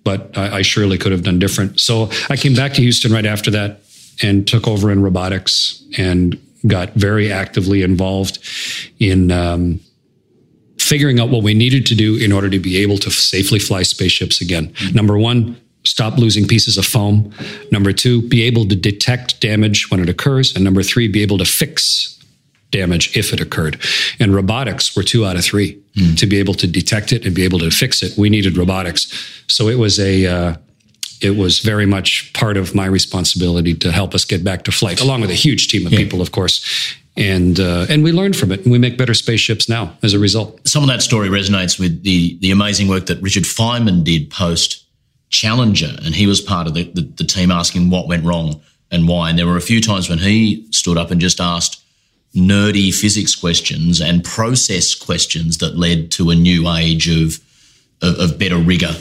but 0.04 0.38
I, 0.38 0.58
I 0.58 0.62
surely 0.64 0.98
could 0.98 1.14
have 1.14 1.24
done 1.24 1.40
different. 1.40 1.80
So 1.80 2.10
I 2.30 2.36
came 2.36 2.56
back 2.56 2.74
to 2.74 2.82
Houston 2.82 3.12
right 3.12 3.26
after 3.26 3.52
that 3.52 3.82
and 4.22 4.48
took 4.48 4.68
over 4.68 4.92
in 4.92 5.02
robotics 5.02 5.82
and 5.98 6.38
got 6.68 6.94
very 6.94 7.32
actively 7.32 7.82
involved 7.82 8.40
in 9.00 9.32
um, 9.32 9.80
figuring 10.78 11.20
out 11.20 11.30
what 11.30 11.44
we 11.44 11.54
needed 11.54 11.86
to 11.86 11.96
do 11.96 12.16
in 12.16 12.32
order 12.32 12.50
to 12.50 12.60
be 12.60 12.78
able 12.78 12.98
to 12.98 13.12
safely 13.12 13.60
fly 13.60 13.84
spaceships 13.84 14.42
again. 14.42 14.70
Mm-hmm. 14.70 14.96
Number 14.96 15.18
one, 15.18 15.60
stop 15.84 16.18
losing 16.18 16.48
pieces 16.48 16.78
of 16.78 16.86
foam. 16.86 17.34
Number 17.72 17.94
two, 17.94 18.28
be 18.28 18.44
able 18.44 18.68
to 18.68 18.76
detect 18.76 19.40
damage 19.42 19.90
when 19.92 20.00
it 20.00 20.10
occurs. 20.10 20.56
And 20.56 20.64
number 20.64 20.84
three, 20.84 21.08
be 21.08 21.22
able 21.22 21.38
to 21.38 21.46
fix 21.46 22.16
damage 22.72 23.16
if 23.18 23.34
it 23.34 23.42
occurred. 23.42 23.80
And 24.20 24.34
robotics 24.34 24.96
were 24.96 25.04
two 25.04 25.26
out 25.26 25.36
of 25.36 25.44
three. 25.44 25.82
Mm. 25.96 26.18
To 26.18 26.28
be 26.28 26.38
able 26.38 26.54
to 26.56 26.68
detect 26.68 27.12
it 27.12 27.26
and 27.26 27.34
be 27.34 27.44
able 27.44 27.60
to 27.60 27.72
fix 27.72 28.04
it, 28.04 28.18
we 28.18 28.30
needed 28.30 28.58
robotics. 28.58 29.44
So 29.48 29.70
it 29.70 29.76
was 29.76 30.00
a, 30.00 30.26
uh, 30.26 30.56
it 31.22 31.38
was 31.38 31.60
very 31.60 31.86
much 31.86 32.32
part 32.34 32.58
of 32.58 32.74
my 32.74 32.86
responsibility 32.86 33.74
to 33.76 33.92
help 33.92 34.14
us 34.14 34.26
get 34.26 34.44
back 34.44 34.64
to 34.64 34.72
flight, 34.72 35.02
along 35.02 35.22
with 35.22 35.30
a 35.30 35.36
huge 35.36 35.68
team 35.68 35.86
of 35.86 35.94
yeah. 35.94 36.00
people, 36.00 36.22
of 36.22 36.32
course. 36.32 36.96
And 37.18 37.60
uh, 37.60 37.86
and 37.90 38.04
we 38.04 38.12
learned 38.12 38.36
from 38.36 38.52
it, 38.52 38.62
and 38.62 38.72
we 38.72 38.78
make 38.78 38.98
better 38.98 39.14
spaceships 39.14 39.68
now 39.68 39.98
as 40.04 40.14
a 40.14 40.20
result. 40.20 40.66
Some 40.68 40.84
of 40.84 40.90
that 40.90 41.02
story 41.02 41.28
resonates 41.28 41.80
with 41.80 42.04
the 42.04 42.38
the 42.40 42.52
amazing 42.52 42.88
work 42.88 43.08
that 43.08 43.22
Richard 43.22 43.44
Feynman 43.44 44.04
did 44.04 44.30
post 44.30 44.86
Challenger, 45.30 45.96
and 46.04 46.16
he 46.16 46.26
was 46.26 46.42
part 46.42 46.68
of 46.68 46.74
the, 46.74 46.84
the, 46.94 47.02
the 47.02 47.24
team 47.24 47.52
asking 47.52 47.90
what 47.90 48.08
went 48.08 48.26
wrong 48.26 48.62
and 48.90 49.08
why. 49.08 49.30
And 49.30 49.38
there 49.38 49.46
were 49.46 49.58
a 49.58 49.62
few 49.62 49.82
times 49.82 50.10
when 50.10 50.20
he 50.20 50.68
stood 50.72 50.98
up 50.98 51.12
and 51.12 51.22
just 51.22 51.40
asked 51.40 51.84
nerdy 52.36 52.94
physics 52.94 53.36
questions 53.36 54.02
and 54.02 54.24
process 54.24 54.96
questions 54.96 55.58
that 55.60 55.78
led 55.78 56.12
to 56.12 56.30
a 56.30 56.36
new 56.36 56.70
age 56.70 57.10
of, 57.10 57.40
of, 58.02 58.20
of 58.20 58.40
better 58.40 58.58
rigor 58.58 58.96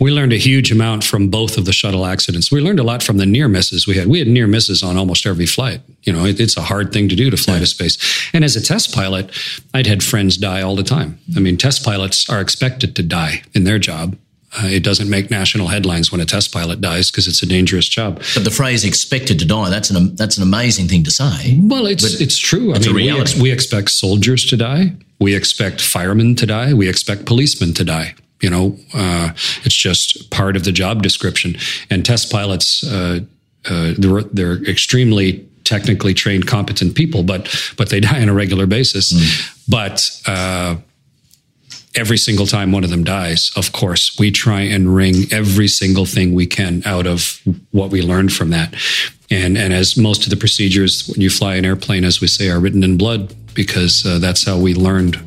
we 0.00 0.10
learned 0.10 0.32
a 0.32 0.38
huge 0.38 0.72
amount 0.72 1.04
from 1.04 1.28
both 1.28 1.58
of 1.58 1.64
the 1.64 1.72
shuttle 1.72 2.06
accidents. 2.06 2.50
We 2.50 2.60
learned 2.60 2.80
a 2.80 2.84
lot 2.84 3.02
from 3.02 3.18
the 3.18 3.26
near 3.26 3.48
misses 3.48 3.86
we 3.86 3.96
had. 3.96 4.06
We 4.06 4.18
had 4.18 4.28
near 4.28 4.46
misses 4.46 4.82
on 4.82 4.96
almost 4.96 5.26
every 5.26 5.46
flight. 5.46 5.80
You 6.02 6.12
know, 6.12 6.24
it, 6.24 6.40
it's 6.40 6.56
a 6.56 6.62
hard 6.62 6.92
thing 6.92 7.08
to 7.08 7.16
do 7.16 7.30
to 7.30 7.36
fly 7.36 7.58
to 7.58 7.66
space. 7.66 7.98
And 8.32 8.44
as 8.44 8.56
a 8.56 8.62
test 8.62 8.94
pilot, 8.94 9.30
I'd 9.74 9.86
had 9.86 10.02
friends 10.02 10.36
die 10.36 10.62
all 10.62 10.76
the 10.76 10.82
time. 10.82 11.18
I 11.36 11.40
mean, 11.40 11.56
test 11.56 11.84
pilots 11.84 12.28
are 12.28 12.40
expected 12.40 12.96
to 12.96 13.02
die 13.02 13.42
in 13.54 13.64
their 13.64 13.78
job. 13.78 14.16
Uh, 14.58 14.68
it 14.68 14.82
doesn't 14.82 15.10
make 15.10 15.30
national 15.30 15.66
headlines 15.66 16.10
when 16.10 16.20
a 16.20 16.24
test 16.24 16.52
pilot 16.52 16.80
dies 16.80 17.10
because 17.10 17.28
it's 17.28 17.42
a 17.42 17.46
dangerous 17.46 17.88
job. 17.88 18.22
But 18.34 18.44
the 18.44 18.50
phrase 18.50 18.84
"expected 18.84 19.38
to 19.40 19.44
die" 19.44 19.68
that's 19.68 19.90
an 19.90 20.14
that's 20.16 20.38
an 20.38 20.42
amazing 20.42 20.88
thing 20.88 21.02
to 21.04 21.10
say. 21.10 21.58
Well, 21.60 21.84
it's 21.86 22.02
but 22.02 22.22
it's 22.22 22.38
true. 22.38 22.72
It's 22.72 22.88
I 22.88 22.92
mean. 22.92 23.24
We, 23.36 23.42
we 23.42 23.52
expect 23.52 23.90
soldiers 23.90 24.46
to 24.46 24.56
die. 24.56 24.94
We 25.18 25.34
expect 25.34 25.80
firemen 25.80 26.36
to 26.36 26.46
die. 26.46 26.72
We 26.72 26.88
expect 26.88 27.26
policemen 27.26 27.74
to 27.74 27.84
die. 27.84 28.14
You 28.40 28.50
know, 28.50 28.76
uh, 28.94 29.30
it's 29.64 29.74
just 29.74 30.30
part 30.30 30.56
of 30.56 30.64
the 30.64 30.72
job 30.72 31.02
description. 31.02 31.56
And 31.88 32.04
test 32.04 32.30
pilots, 32.30 32.84
uh, 32.84 33.20
uh, 33.68 33.94
they're, 33.96 34.22
they're 34.22 34.62
extremely 34.64 35.46
technically 35.66 36.14
trained, 36.14 36.46
competent 36.46 36.94
people, 36.94 37.22
but 37.22 37.54
but 37.76 37.90
they 37.90 38.00
die 38.08 38.22
on 38.22 38.28
a 38.28 38.34
regular 38.34 38.66
basis. 38.66 39.12
Mm. 39.12 39.52
But 39.68 40.22
uh, 40.26 40.76
every 41.94 42.16
single 42.16 42.46
time 42.46 42.72
one 42.72 42.84
of 42.84 42.90
them 42.90 43.04
dies, 43.04 43.50
of 43.56 43.72
course, 43.72 44.18
we 44.18 44.30
try 44.30 44.60
and 44.60 44.94
wring 44.94 45.24
every 45.30 45.68
single 45.68 46.06
thing 46.06 46.34
we 46.34 46.46
can 46.46 46.82
out 46.86 47.06
of 47.06 47.40
what 47.72 47.90
we 47.90 48.00
learned 48.00 48.32
from 48.32 48.50
that. 48.50 48.74
And 49.30 49.58
and 49.58 49.74
as 49.74 49.96
most 49.96 50.24
of 50.24 50.30
the 50.30 50.36
procedures 50.36 51.08
when 51.08 51.20
you 51.20 51.30
fly 51.30 51.56
an 51.56 51.64
airplane, 51.64 52.04
as 52.04 52.20
we 52.20 52.28
say, 52.28 52.48
are 52.48 52.60
written 52.60 52.84
in 52.84 52.96
blood 52.96 53.34
because 53.54 54.06
uh, 54.06 54.18
that's 54.18 54.44
how 54.44 54.58
we 54.58 54.74
learned 54.74 55.18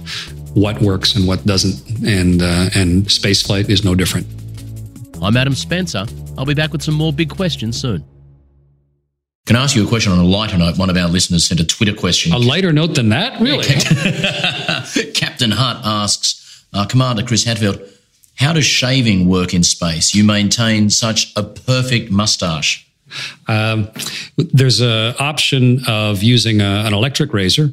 what 0.59 0.81
works 0.81 1.15
and 1.15 1.27
what 1.27 1.45
doesn't. 1.45 2.05
And, 2.05 2.41
uh, 2.41 2.69
and 2.75 3.05
spaceflight 3.05 3.69
is 3.69 3.83
no 3.83 3.95
different. 3.95 4.27
I'm 5.21 5.35
Adam 5.35 5.55
Spencer. 5.55 6.05
I'll 6.37 6.45
be 6.45 6.53
back 6.53 6.71
with 6.71 6.81
some 6.81 6.95
more 6.95 7.11
big 7.11 7.29
questions 7.29 7.79
soon. 7.79 8.03
Can 9.45 9.55
I 9.55 9.63
ask 9.63 9.75
you 9.75 9.83
a 9.83 9.87
question 9.87 10.11
on 10.11 10.19
a 10.19 10.23
lighter 10.23 10.57
note? 10.57 10.77
One 10.77 10.89
of 10.89 10.97
our 10.97 11.07
listeners 11.07 11.47
sent 11.47 11.59
a 11.59 11.65
Twitter 11.65 11.93
question. 11.93 12.33
A 12.33 12.37
lighter 12.37 12.71
note 12.71 12.95
than 12.95 13.09
that? 13.09 13.41
Really? 13.41 13.63
Captain 15.13 15.51
Hutt 15.51 15.81
asks 15.83 16.65
uh, 16.71 16.85
Commander 16.85 17.23
Chris 17.23 17.43
Hadfield, 17.45 17.81
how 18.35 18.53
does 18.53 18.65
shaving 18.65 19.27
work 19.27 19.53
in 19.53 19.63
space? 19.63 20.13
You 20.13 20.23
maintain 20.23 20.89
such 20.89 21.33
a 21.35 21.43
perfect 21.43 22.11
mustache. 22.11 22.87
Um, 23.47 23.89
there's 24.37 24.81
an 24.81 25.15
option 25.19 25.81
of 25.87 26.21
using 26.21 26.61
a, 26.61 26.83
an 26.85 26.93
electric 26.93 27.33
razor 27.33 27.71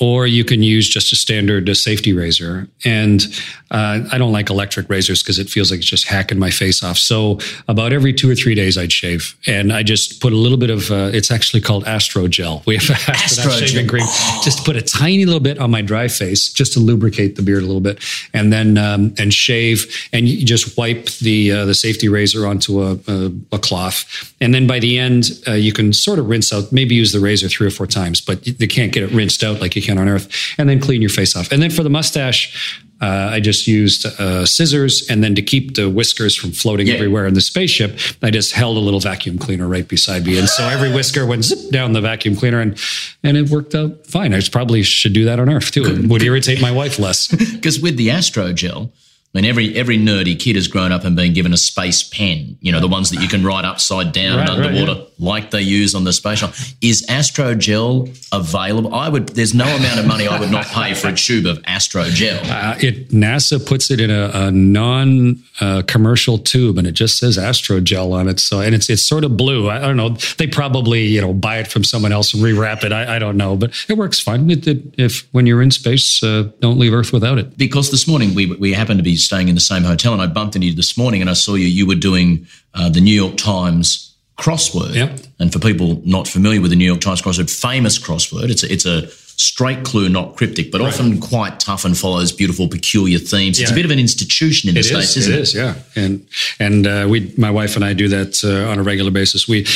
or 0.00 0.26
you 0.26 0.44
can 0.44 0.62
use 0.62 0.88
just 0.88 1.12
a 1.12 1.16
standard 1.16 1.74
safety 1.76 2.12
razor. 2.12 2.66
And 2.84 3.22
uh, 3.70 4.00
I 4.10 4.18
don't 4.18 4.32
like 4.32 4.50
electric 4.50 4.88
razors 4.90 5.22
because 5.22 5.38
it 5.38 5.48
feels 5.48 5.70
like 5.70 5.78
it's 5.78 5.88
just 5.88 6.08
hacking 6.08 6.38
my 6.38 6.50
face 6.50 6.82
off. 6.82 6.98
So 6.98 7.38
about 7.68 7.92
every 7.92 8.12
two 8.12 8.28
or 8.28 8.34
three 8.34 8.54
days, 8.54 8.76
I'd 8.76 8.90
shave, 8.90 9.36
and 9.46 9.72
I 9.72 9.84
just 9.84 10.20
put 10.20 10.32
a 10.32 10.36
little 10.36 10.58
bit 10.58 10.70
of. 10.70 10.90
Uh, 10.90 11.10
it's 11.12 11.30
actually 11.30 11.60
called 11.60 11.84
Astro 11.84 12.26
Gel. 12.26 12.62
We 12.66 12.76
have 12.76 12.90
Astro 13.08 13.52
shaving 13.52 13.86
cream. 13.86 14.06
Just 14.42 14.64
put 14.64 14.76
a 14.76 14.82
tiny 14.82 15.24
little 15.24 15.40
bit 15.40 15.58
on 15.58 15.70
my 15.70 15.82
dry 15.82 16.08
face, 16.08 16.52
just 16.52 16.72
to 16.72 16.80
lubricate 16.80 17.36
the 17.36 17.42
beard 17.42 17.62
a 17.62 17.66
little 17.66 17.80
bit, 17.80 18.02
and 18.34 18.52
then 18.52 18.76
um, 18.76 19.14
and 19.18 19.32
shave, 19.32 20.08
and 20.12 20.28
you 20.28 20.44
just 20.44 20.76
wipe 20.76 21.06
the 21.20 21.52
uh, 21.52 21.64
the 21.64 21.74
safety 21.74 22.08
razor 22.08 22.46
onto 22.46 22.82
a, 22.82 22.98
a, 23.06 23.32
a, 23.52 23.58
cloth, 23.58 24.34
and 24.40 24.52
then 24.52 24.66
by 24.66 24.80
the 24.80 24.98
end, 24.98 25.30
uh, 25.46 25.52
you 25.52 25.72
can 25.72 25.92
sort 25.92 26.18
of 26.18 26.28
rinse 26.28 26.52
out. 26.52 26.72
Maybe 26.72 26.96
use 26.96 27.12
the 27.12 27.20
razor 27.20 27.48
three 27.48 27.68
or 27.68 27.70
four 27.70 27.86
times, 27.86 28.20
but 28.20 28.44
you 28.46 28.66
can't 28.66 28.92
get 28.92 29.04
it 29.04 29.10
rinsed 29.12 29.44
out 29.44 29.60
like 29.60 29.76
you 29.76 29.82
can 29.82 29.96
on 29.96 30.08
Earth, 30.08 30.28
and 30.58 30.68
then 30.68 30.80
clean 30.80 31.00
your 31.00 31.10
face 31.10 31.36
off. 31.36 31.52
And 31.52 31.62
then 31.62 31.70
for 31.70 31.84
the 31.84 31.90
mustache, 31.90 32.82
uh, 33.00 33.30
I 33.32 33.40
just 33.40 33.66
used 33.66 34.06
uh, 34.06 34.44
scissors, 34.44 35.08
and 35.08 35.24
then 35.24 35.34
to 35.34 35.42
keep 35.42 35.74
the 35.74 35.88
whiskers 35.88 36.36
from 36.36 36.52
floating 36.52 36.86
yeah. 36.86 36.94
everywhere 36.94 37.26
in 37.26 37.34
the 37.34 37.40
spaceship, 37.40 37.98
I 38.22 38.30
just 38.30 38.52
held 38.52 38.76
a 38.76 38.80
little 38.80 39.00
vacuum 39.00 39.38
cleaner 39.38 39.66
right 39.66 39.86
beside 39.86 40.26
me, 40.26 40.38
and 40.38 40.48
so 40.48 40.68
every 40.68 40.92
whisker 40.94 41.24
went 41.24 41.44
zip 41.44 41.70
down 41.70 41.92
the 41.92 42.00
vacuum 42.00 42.36
cleaner, 42.36 42.60
and 42.60 42.78
and 43.22 43.36
it 43.36 43.48
worked 43.48 43.74
out 43.74 44.06
fine. 44.06 44.34
I 44.34 44.40
probably 44.50 44.82
should 44.82 45.12
do 45.12 45.24
that 45.24 45.40
on 45.40 45.48
Earth 45.48 45.70
too. 45.70 45.84
It 45.84 46.06
would 46.08 46.22
irritate 46.22 46.60
my 46.60 46.72
wife 46.72 46.98
less. 46.98 47.28
Because 47.60 47.80
with 47.80 47.96
the 47.96 48.10
Astro 48.10 48.52
Gel, 48.52 48.90
I 49.32 49.38
mean, 49.38 49.44
every 49.44 49.76
every 49.76 49.96
nerdy 49.96 50.36
kid 50.36 50.56
has 50.56 50.66
grown 50.66 50.90
up 50.90 51.04
and 51.04 51.14
been 51.14 51.32
given 51.32 51.52
a 51.52 51.56
space 51.56 52.02
pen. 52.02 52.58
You 52.60 52.72
know, 52.72 52.80
the 52.80 52.88
ones 52.88 53.10
that 53.10 53.22
you 53.22 53.28
can 53.28 53.44
write 53.44 53.64
upside 53.64 54.10
down 54.10 54.38
right, 54.38 54.48
and 54.48 54.64
underwater, 54.64 55.00
right, 55.02 55.08
yeah. 55.18 55.28
like 55.30 55.52
they 55.52 55.62
use 55.62 55.94
on 55.94 56.02
the 56.02 56.12
space 56.12 56.40
shuttle. 56.40 56.56
Is 56.80 57.06
Astro 57.08 57.54
Gel 57.54 58.08
available? 58.32 58.92
I 58.92 59.08
would. 59.08 59.28
There's 59.28 59.54
no 59.54 59.66
amount 59.66 60.00
of 60.00 60.06
money 60.06 60.26
I 60.26 60.40
would 60.40 60.50
not 60.50 60.66
pay 60.66 60.94
for 60.94 61.08
a 61.08 61.14
tube 61.14 61.46
of 61.46 61.62
Astro 61.64 62.06
Gel. 62.06 62.40
Uh, 62.44 62.74
it 62.80 63.10
NASA 63.10 63.64
puts 63.64 63.88
it 63.92 64.00
in 64.00 64.10
a, 64.10 64.32
a 64.34 64.50
non 64.50 65.40
uh, 65.60 65.82
commercial 65.86 66.36
tube, 66.36 66.76
and 66.76 66.88
it 66.88 66.92
just 66.92 67.16
says 67.16 67.38
Astro 67.38 67.80
Gel 67.80 68.12
on 68.12 68.26
it. 68.26 68.40
So, 68.40 68.58
and 68.58 68.74
it's 68.74 68.90
it's 68.90 69.02
sort 69.02 69.22
of 69.22 69.36
blue. 69.36 69.68
I, 69.68 69.76
I, 69.76 69.80
don't 69.82 69.96
know. 69.96 70.16
They 70.38 70.48
probably 70.48 71.02
you 71.04 71.20
know 71.20 71.32
buy 71.32 71.58
it 71.58 71.68
from 71.68 71.84
someone 71.84 72.10
else 72.10 72.34
and 72.34 72.42
rewrap 72.42 72.82
it. 72.82 72.90
I, 72.90 73.14
I 73.14 73.18
don't 73.20 73.36
know, 73.36 73.54
but 73.54 73.70
it 73.88 73.96
works 73.96 74.18
fine. 74.18 74.50
It, 74.50 74.66
it, 74.66 74.94
if 74.98 75.28
when 75.32 75.46
you're 75.46 75.62
in 75.62 75.70
space, 75.70 76.20
uh, 76.24 76.50
don't 76.58 76.80
leave 76.80 76.92
Earth 76.92 77.12
without 77.12 77.38
it. 77.38 77.56
Because 77.56 77.92
this 77.92 78.08
morning 78.08 78.34
we 78.34 78.46
we 78.56 78.72
happened 78.72 78.98
to 78.98 79.04
be 79.04 79.19
staying 79.20 79.48
in 79.48 79.54
the 79.54 79.60
same 79.60 79.84
hotel, 79.84 80.12
and 80.12 80.22
I 80.22 80.26
bumped 80.26 80.56
into 80.56 80.68
you 80.68 80.74
this 80.74 80.96
morning, 80.96 81.20
and 81.20 81.30
I 81.30 81.34
saw 81.34 81.54
you. 81.54 81.66
You 81.66 81.86
were 81.86 81.94
doing 81.94 82.46
uh, 82.74 82.88
the 82.88 83.00
New 83.00 83.14
York 83.14 83.36
Times 83.36 84.14
crossword. 84.38 84.94
Yep. 84.94 85.20
And 85.38 85.52
for 85.52 85.58
people 85.58 86.00
not 86.04 86.26
familiar 86.26 86.60
with 86.60 86.70
the 86.70 86.76
New 86.76 86.86
York 86.86 87.00
Times 87.00 87.22
crossword, 87.22 87.50
famous 87.50 87.98
crossword. 87.98 88.50
It's 88.50 88.62
a, 88.62 88.72
it's 88.72 88.86
a 88.86 89.08
straight 89.40 89.84
clue, 89.84 90.08
not 90.08 90.36
cryptic, 90.36 90.70
but 90.70 90.80
right. 90.80 90.88
often 90.88 91.20
quite 91.20 91.60
tough 91.60 91.84
and 91.84 91.96
follows 91.96 92.32
beautiful, 92.32 92.68
peculiar 92.68 93.18
themes. 93.18 93.58
Yeah. 93.58 93.64
It's 93.64 93.72
a 93.72 93.74
bit 93.74 93.84
of 93.84 93.90
an 93.90 93.98
institution 93.98 94.68
in 94.68 94.74
the 94.74 94.80
it 94.80 94.84
states, 94.84 95.16
is, 95.16 95.28
isn't 95.28 95.32
it? 95.32 95.36
It 95.36 95.42
is, 95.42 95.54
yeah. 95.54 95.74
And 95.96 96.26
and 96.58 96.86
uh, 96.86 97.06
we, 97.08 97.32
my 97.36 97.50
wife 97.50 97.76
and 97.76 97.84
I, 97.84 97.92
do 97.92 98.08
that 98.08 98.42
uh, 98.44 98.70
on 98.70 98.78
a 98.78 98.82
regular 98.82 99.10
basis. 99.10 99.48
We 99.48 99.66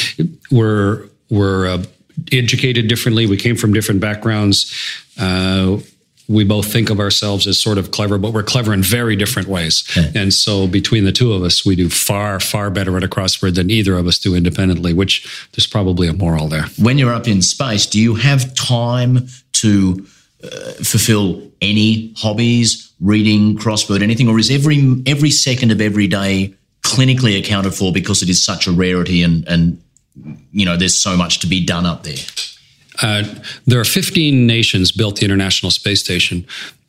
we're 0.50 1.08
we're 1.30 1.66
uh, 1.66 1.84
educated 2.32 2.88
differently. 2.88 3.26
We 3.26 3.36
came 3.36 3.56
from 3.56 3.72
different 3.72 4.00
backgrounds. 4.00 4.72
We 6.28 6.44
both 6.44 6.72
think 6.72 6.90
of 6.90 7.00
ourselves 7.00 7.46
as 7.46 7.58
sort 7.58 7.76
of 7.76 7.90
clever, 7.90 8.16
but 8.18 8.32
we're 8.32 8.42
clever 8.42 8.72
in 8.72 8.82
very 8.82 9.14
different 9.14 9.48
ways. 9.48 9.84
And 10.14 10.32
so 10.32 10.66
between 10.66 11.04
the 11.04 11.12
two 11.12 11.32
of 11.32 11.42
us, 11.42 11.66
we 11.66 11.76
do 11.76 11.90
far, 11.90 12.40
far 12.40 12.70
better 12.70 12.96
at 12.96 13.04
a 13.04 13.08
crossword 13.08 13.56
than 13.56 13.70
either 13.70 13.96
of 13.96 14.06
us 14.06 14.18
do 14.18 14.34
independently, 14.34 14.92
which 14.92 15.48
there's 15.52 15.66
probably 15.66 16.08
a 16.08 16.12
moral 16.14 16.48
there. 16.48 16.64
When 16.78 16.96
you're 16.98 17.12
up 17.12 17.28
in 17.28 17.42
space, 17.42 17.86
do 17.86 18.00
you 18.00 18.14
have 18.14 18.54
time 18.54 19.28
to 19.54 20.06
uh, 20.44 20.72
fulfill 20.82 21.50
any 21.60 22.12
hobbies, 22.16 22.92
reading, 23.00 23.56
crossword, 23.56 24.02
anything, 24.02 24.28
or 24.28 24.38
is 24.38 24.50
every 24.50 25.02
every 25.06 25.30
second 25.30 25.70
of 25.70 25.80
every 25.80 26.06
day 26.06 26.54
clinically 26.82 27.38
accounted 27.38 27.74
for 27.74 27.92
because 27.92 28.22
it 28.22 28.28
is 28.28 28.44
such 28.44 28.66
a 28.66 28.72
rarity 28.72 29.22
and 29.22 29.46
and 29.48 29.82
you 30.52 30.66
know 30.66 30.76
there's 30.76 30.98
so 30.98 31.16
much 31.16 31.38
to 31.40 31.46
be 31.46 31.64
done 31.64 31.86
up 31.86 32.02
there? 32.02 32.16
Uh, 33.02 33.24
there 33.66 33.80
are 33.80 33.84
15 33.84 34.46
nations 34.46 34.92
built 34.92 35.16
the 35.16 35.24
International 35.24 35.70
Space 35.70 36.00
Station. 36.02 36.46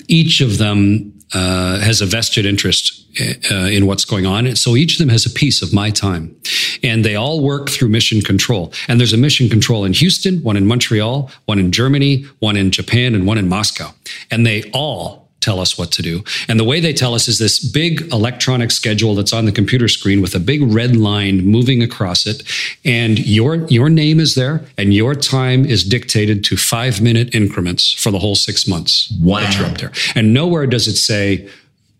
Each 0.07 0.41
of 0.41 0.57
them 0.57 1.13
uh, 1.33 1.79
has 1.79 2.01
a 2.01 2.05
vested 2.05 2.45
interest 2.45 3.05
uh, 3.51 3.55
in 3.55 3.85
what's 3.87 4.05
going 4.05 4.25
on. 4.25 4.55
So 4.55 4.75
each 4.75 4.93
of 4.93 4.99
them 4.99 5.09
has 5.09 5.25
a 5.25 5.29
piece 5.29 5.61
of 5.61 5.73
my 5.73 5.89
time. 5.89 6.35
And 6.83 7.03
they 7.03 7.15
all 7.15 7.41
work 7.41 7.69
through 7.69 7.89
mission 7.89 8.21
control. 8.21 8.71
And 8.87 8.99
there's 8.99 9.13
a 9.13 9.17
mission 9.17 9.49
control 9.49 9.85
in 9.85 9.93
Houston, 9.93 10.43
one 10.43 10.57
in 10.57 10.67
Montreal, 10.67 11.31
one 11.45 11.59
in 11.59 11.71
Germany, 11.71 12.25
one 12.39 12.55
in 12.55 12.71
Japan, 12.71 13.15
and 13.15 13.25
one 13.25 13.37
in 13.37 13.49
Moscow. 13.49 13.91
And 14.29 14.45
they 14.45 14.69
all 14.71 15.24
tell 15.45 15.59
us 15.59 15.77
what 15.77 15.91
to 15.91 16.01
do. 16.01 16.23
And 16.47 16.59
the 16.59 16.63
way 16.71 16.79
they 16.79 16.93
tell 16.93 17.13
us 17.13 17.27
is 17.27 17.37
this 17.37 17.59
big 17.59 18.01
electronic 18.11 18.71
schedule 18.71 19.13
that's 19.15 19.33
on 19.33 19.45
the 19.45 19.51
computer 19.51 19.87
screen 19.87 20.19
with 20.21 20.33
a 20.35 20.39
big 20.39 20.61
red 20.63 20.95
line 20.95 21.45
moving 21.45 21.83
across 21.83 22.25
it. 22.25 22.43
And 22.83 23.19
your, 23.19 23.67
your 23.67 23.89
name 23.89 24.19
is 24.19 24.33
there 24.35 24.65
and 24.77 24.93
your 24.93 25.13
time 25.13 25.65
is 25.65 25.83
dictated 25.83 26.43
to 26.45 26.57
five 26.57 26.99
minute 26.99 27.35
increments 27.35 27.93
for 27.93 28.11
the 28.11 28.19
whole 28.19 28.35
six 28.35 28.67
months. 28.67 29.13
Wow. 29.21 29.41
That 29.41 29.57
you're 29.57 29.67
up 29.67 29.77
there. 29.77 29.91
And 30.15 30.33
nowhere 30.33 30.65
does 30.65 30.87
it 30.87 30.95
say, 30.95 31.47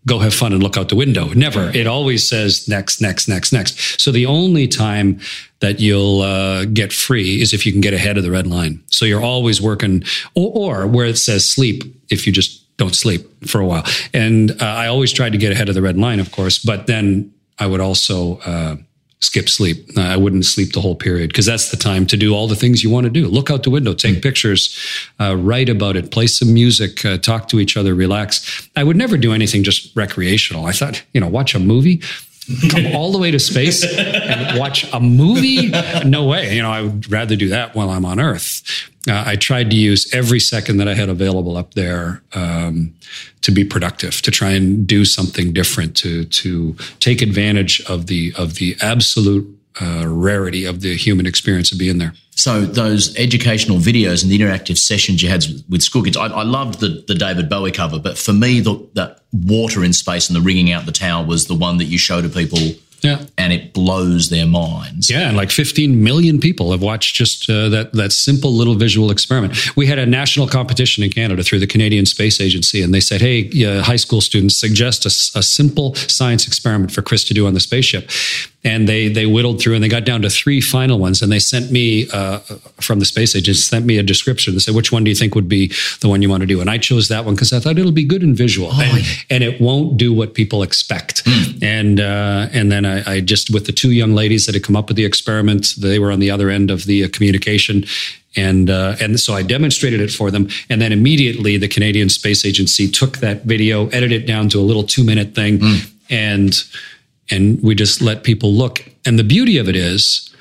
go 0.06 0.18
have 0.20 0.34
fun 0.34 0.52
and 0.52 0.62
look 0.62 0.76
out 0.76 0.88
the 0.88 0.96
window. 0.96 1.32
Never. 1.34 1.70
It 1.74 1.86
always 1.86 2.28
says 2.28 2.68
next, 2.68 3.00
next, 3.00 3.28
next, 3.28 3.52
next. 3.52 4.00
So 4.00 4.12
the 4.12 4.26
only 4.26 4.68
time 4.68 5.20
that 5.60 5.80
you'll 5.80 6.20
uh, 6.22 6.64
get 6.66 6.92
free 6.92 7.40
is 7.40 7.52
if 7.52 7.66
you 7.66 7.72
can 7.72 7.80
get 7.80 7.94
ahead 7.94 8.16
of 8.16 8.22
the 8.22 8.30
red 8.30 8.46
line. 8.46 8.82
So 8.86 9.04
you're 9.04 9.22
always 9.22 9.60
working, 9.60 10.04
or, 10.34 10.50
or 10.54 10.86
where 10.86 11.06
it 11.06 11.18
says 11.18 11.48
sleep, 11.48 11.82
if 12.08 12.26
you 12.26 12.32
just 12.32 12.65
don't 12.76 12.94
sleep 12.94 13.26
for 13.46 13.60
a 13.60 13.66
while. 13.66 13.84
And 14.12 14.50
uh, 14.50 14.64
I 14.64 14.86
always 14.88 15.12
tried 15.12 15.32
to 15.32 15.38
get 15.38 15.52
ahead 15.52 15.68
of 15.68 15.74
the 15.74 15.82
red 15.82 15.96
line, 15.96 16.20
of 16.20 16.32
course, 16.32 16.58
but 16.58 16.86
then 16.86 17.32
I 17.58 17.66
would 17.66 17.80
also 17.80 18.38
uh, 18.38 18.76
skip 19.20 19.48
sleep. 19.48 19.88
Uh, 19.96 20.02
I 20.02 20.16
wouldn't 20.16 20.44
sleep 20.44 20.72
the 20.72 20.80
whole 20.80 20.94
period 20.94 21.30
because 21.30 21.46
that's 21.46 21.70
the 21.70 21.76
time 21.76 22.06
to 22.06 22.16
do 22.16 22.34
all 22.34 22.48
the 22.48 22.56
things 22.56 22.84
you 22.84 22.90
want 22.90 23.04
to 23.04 23.10
do. 23.10 23.26
Look 23.28 23.50
out 23.50 23.62
the 23.62 23.70
window, 23.70 23.94
take 23.94 24.22
pictures, 24.22 24.78
uh, 25.18 25.36
write 25.36 25.68
about 25.68 25.96
it, 25.96 26.10
play 26.10 26.26
some 26.26 26.52
music, 26.52 27.04
uh, 27.04 27.16
talk 27.18 27.48
to 27.48 27.60
each 27.60 27.76
other, 27.76 27.94
relax. 27.94 28.68
I 28.76 28.84
would 28.84 28.96
never 28.96 29.16
do 29.16 29.32
anything 29.32 29.62
just 29.62 29.94
recreational. 29.96 30.66
I 30.66 30.72
thought, 30.72 31.02
you 31.14 31.20
know, 31.20 31.28
watch 31.28 31.54
a 31.54 31.58
movie 31.58 32.02
come 32.70 32.94
all 32.94 33.12
the 33.12 33.18
way 33.18 33.30
to 33.30 33.38
space 33.38 33.84
and 33.84 34.58
watch 34.58 34.90
a 34.92 35.00
movie? 35.00 35.72
No 36.04 36.24
way. 36.24 36.54
You 36.54 36.62
know, 36.62 36.70
I 36.70 36.82
would 36.82 37.10
rather 37.10 37.36
do 37.36 37.48
that 37.48 37.74
while 37.74 37.90
I'm 37.90 38.04
on 38.04 38.20
Earth. 38.20 38.62
Uh, 39.08 39.22
I 39.24 39.36
tried 39.36 39.70
to 39.70 39.76
use 39.76 40.12
every 40.12 40.40
second 40.40 40.78
that 40.78 40.88
I 40.88 40.94
had 40.94 41.08
available 41.08 41.56
up 41.56 41.74
there 41.74 42.22
um, 42.34 42.92
to 43.42 43.52
be 43.52 43.64
productive, 43.64 44.20
to 44.22 44.30
try 44.30 44.50
and 44.50 44.86
do 44.86 45.04
something 45.04 45.52
different, 45.52 45.96
to 45.98 46.24
to 46.24 46.76
take 46.98 47.22
advantage 47.22 47.80
of 47.88 48.06
the 48.06 48.32
of 48.36 48.56
the 48.56 48.76
absolute 48.80 49.46
uh, 49.80 50.04
rarity 50.06 50.64
of 50.64 50.80
the 50.80 50.96
human 50.96 51.26
experience 51.26 51.70
of 51.70 51.78
being 51.78 51.98
there. 51.98 52.14
So 52.30 52.62
those 52.62 53.16
educational 53.16 53.78
videos 53.78 54.22
and 54.22 54.30
the 54.30 54.38
interactive 54.38 54.76
sessions 54.76 55.22
you 55.22 55.28
had 55.28 55.44
with 55.70 55.82
school 55.82 56.02
kids, 56.02 56.16
I, 56.16 56.26
I 56.26 56.42
loved 56.42 56.80
the, 56.80 57.02
the 57.08 57.14
David 57.14 57.48
Bowie 57.48 57.72
cover, 57.72 57.98
but 57.98 58.18
for 58.18 58.34
me, 58.34 58.60
the, 58.60 58.74
the 58.92 59.16
water 59.44 59.84
in 59.84 59.92
space 59.92 60.28
and 60.28 60.36
the 60.36 60.40
wringing 60.40 60.72
out 60.72 60.86
the 60.86 60.92
tower 60.92 61.24
was 61.24 61.46
the 61.46 61.54
one 61.54 61.78
that 61.78 61.84
you 61.84 61.98
show 61.98 62.22
to 62.22 62.28
people 62.28 62.58
yeah. 63.02 63.24
And 63.38 63.52
it 63.52 63.72
blows 63.72 64.30
their 64.30 64.46
minds. 64.46 65.10
Yeah, 65.10 65.28
and 65.28 65.36
like 65.36 65.50
15 65.50 66.02
million 66.02 66.40
people 66.40 66.72
have 66.72 66.82
watched 66.82 67.14
just 67.14 67.48
uh, 67.48 67.68
that 67.68 67.92
that 67.92 68.12
simple 68.12 68.52
little 68.52 68.74
visual 68.74 69.10
experiment. 69.10 69.76
We 69.76 69.86
had 69.86 69.98
a 69.98 70.06
national 70.06 70.48
competition 70.48 71.04
in 71.04 71.10
Canada 71.10 71.42
through 71.42 71.60
the 71.60 71.66
Canadian 71.66 72.06
Space 72.06 72.40
Agency, 72.40 72.82
and 72.82 72.94
they 72.94 73.00
said, 73.00 73.20
"Hey, 73.20 73.50
uh, 73.64 73.82
high 73.82 73.96
school 73.96 74.20
students, 74.20 74.56
suggest 74.56 75.04
a, 75.04 75.38
a 75.38 75.42
simple 75.42 75.94
science 75.94 76.46
experiment 76.46 76.90
for 76.90 77.02
Chris 77.02 77.24
to 77.24 77.34
do 77.34 77.46
on 77.46 77.54
the 77.54 77.60
spaceship." 77.60 78.10
And 78.66 78.88
they 78.88 79.08
they 79.08 79.26
whittled 79.26 79.62
through 79.62 79.74
and 79.74 79.82
they 79.82 79.88
got 79.88 80.04
down 80.04 80.20
to 80.20 80.28
three 80.28 80.60
final 80.60 80.98
ones 80.98 81.22
and 81.22 81.30
they 81.30 81.38
sent 81.38 81.70
me 81.70 82.08
uh, 82.12 82.38
from 82.80 82.98
the 82.98 83.04
space 83.04 83.34
agency 83.36 83.60
sent 83.60 83.86
me 83.86 83.96
a 83.96 84.02
description 84.02 84.52
they 84.54 84.58
said 84.58 84.74
which 84.74 84.90
one 84.90 85.04
do 85.04 85.10
you 85.10 85.14
think 85.14 85.34
would 85.34 85.48
be 85.48 85.72
the 86.00 86.08
one 86.08 86.20
you 86.20 86.28
want 86.28 86.40
to 86.40 86.46
do 86.46 86.60
and 86.60 86.68
i 86.68 86.76
chose 86.76 87.08
that 87.08 87.24
one 87.24 87.34
because 87.34 87.52
i 87.52 87.60
thought 87.60 87.78
it'll 87.78 87.92
be 87.92 88.04
good 88.04 88.22
and 88.22 88.36
visual 88.36 88.68
oh, 88.72 88.82
and, 88.82 88.98
yeah. 88.98 89.14
and, 89.30 89.44
it 89.46 89.60
won't 89.60 89.96
do 89.96 90.12
what 90.12 90.34
people 90.34 90.62
expect 90.62 91.24
mm. 91.24 91.62
and 91.62 92.00
uh, 92.00 92.48
and 92.52 92.72
then 92.72 92.84
I, 92.84 93.14
I, 93.14 93.20
just 93.20 93.50
with 93.50 93.66
the 93.66 93.72
two 93.72 93.92
young 93.92 94.12
ladies 94.14 94.46
that 94.46 94.54
had 94.56 94.64
come 94.64 94.74
up 94.74 94.88
with 94.88 94.96
the 94.96 95.04
experiment 95.04 95.68
they 95.78 96.00
were 96.00 96.10
on 96.10 96.18
the 96.18 96.30
other 96.32 96.50
end 96.50 96.70
of 96.70 96.84
the 96.84 97.04
uh, 97.04 97.08
communication 97.12 97.84
and 98.34 98.68
uh, 98.68 98.96
and 99.00 99.18
so 99.18 99.32
I 99.32 99.42
demonstrated 99.42 99.98
it 100.02 100.10
for 100.10 100.30
them, 100.30 100.48
and 100.68 100.82
then 100.82 100.92
immediately 100.92 101.56
the 101.56 101.68
Canadian 101.68 102.10
Space 102.10 102.44
Agency 102.44 102.86
took 102.86 103.16
that 103.18 103.44
video, 103.44 103.88
edited 103.88 104.24
it 104.24 104.26
down 104.26 104.50
to 104.50 104.58
a 104.58 104.60
little 104.60 104.82
two 104.82 105.04
minute 105.04 105.34
thing, 105.34 105.58
mm. 105.58 105.90
and 106.10 106.62
and 107.30 107.62
we 107.62 107.74
just 107.74 108.00
let 108.00 108.24
people 108.24 108.52
look. 108.52 108.84
And 109.04 109.18
the 109.18 109.24
beauty 109.24 109.58
of 109.58 109.68
it 109.68 109.76
is 109.76 110.32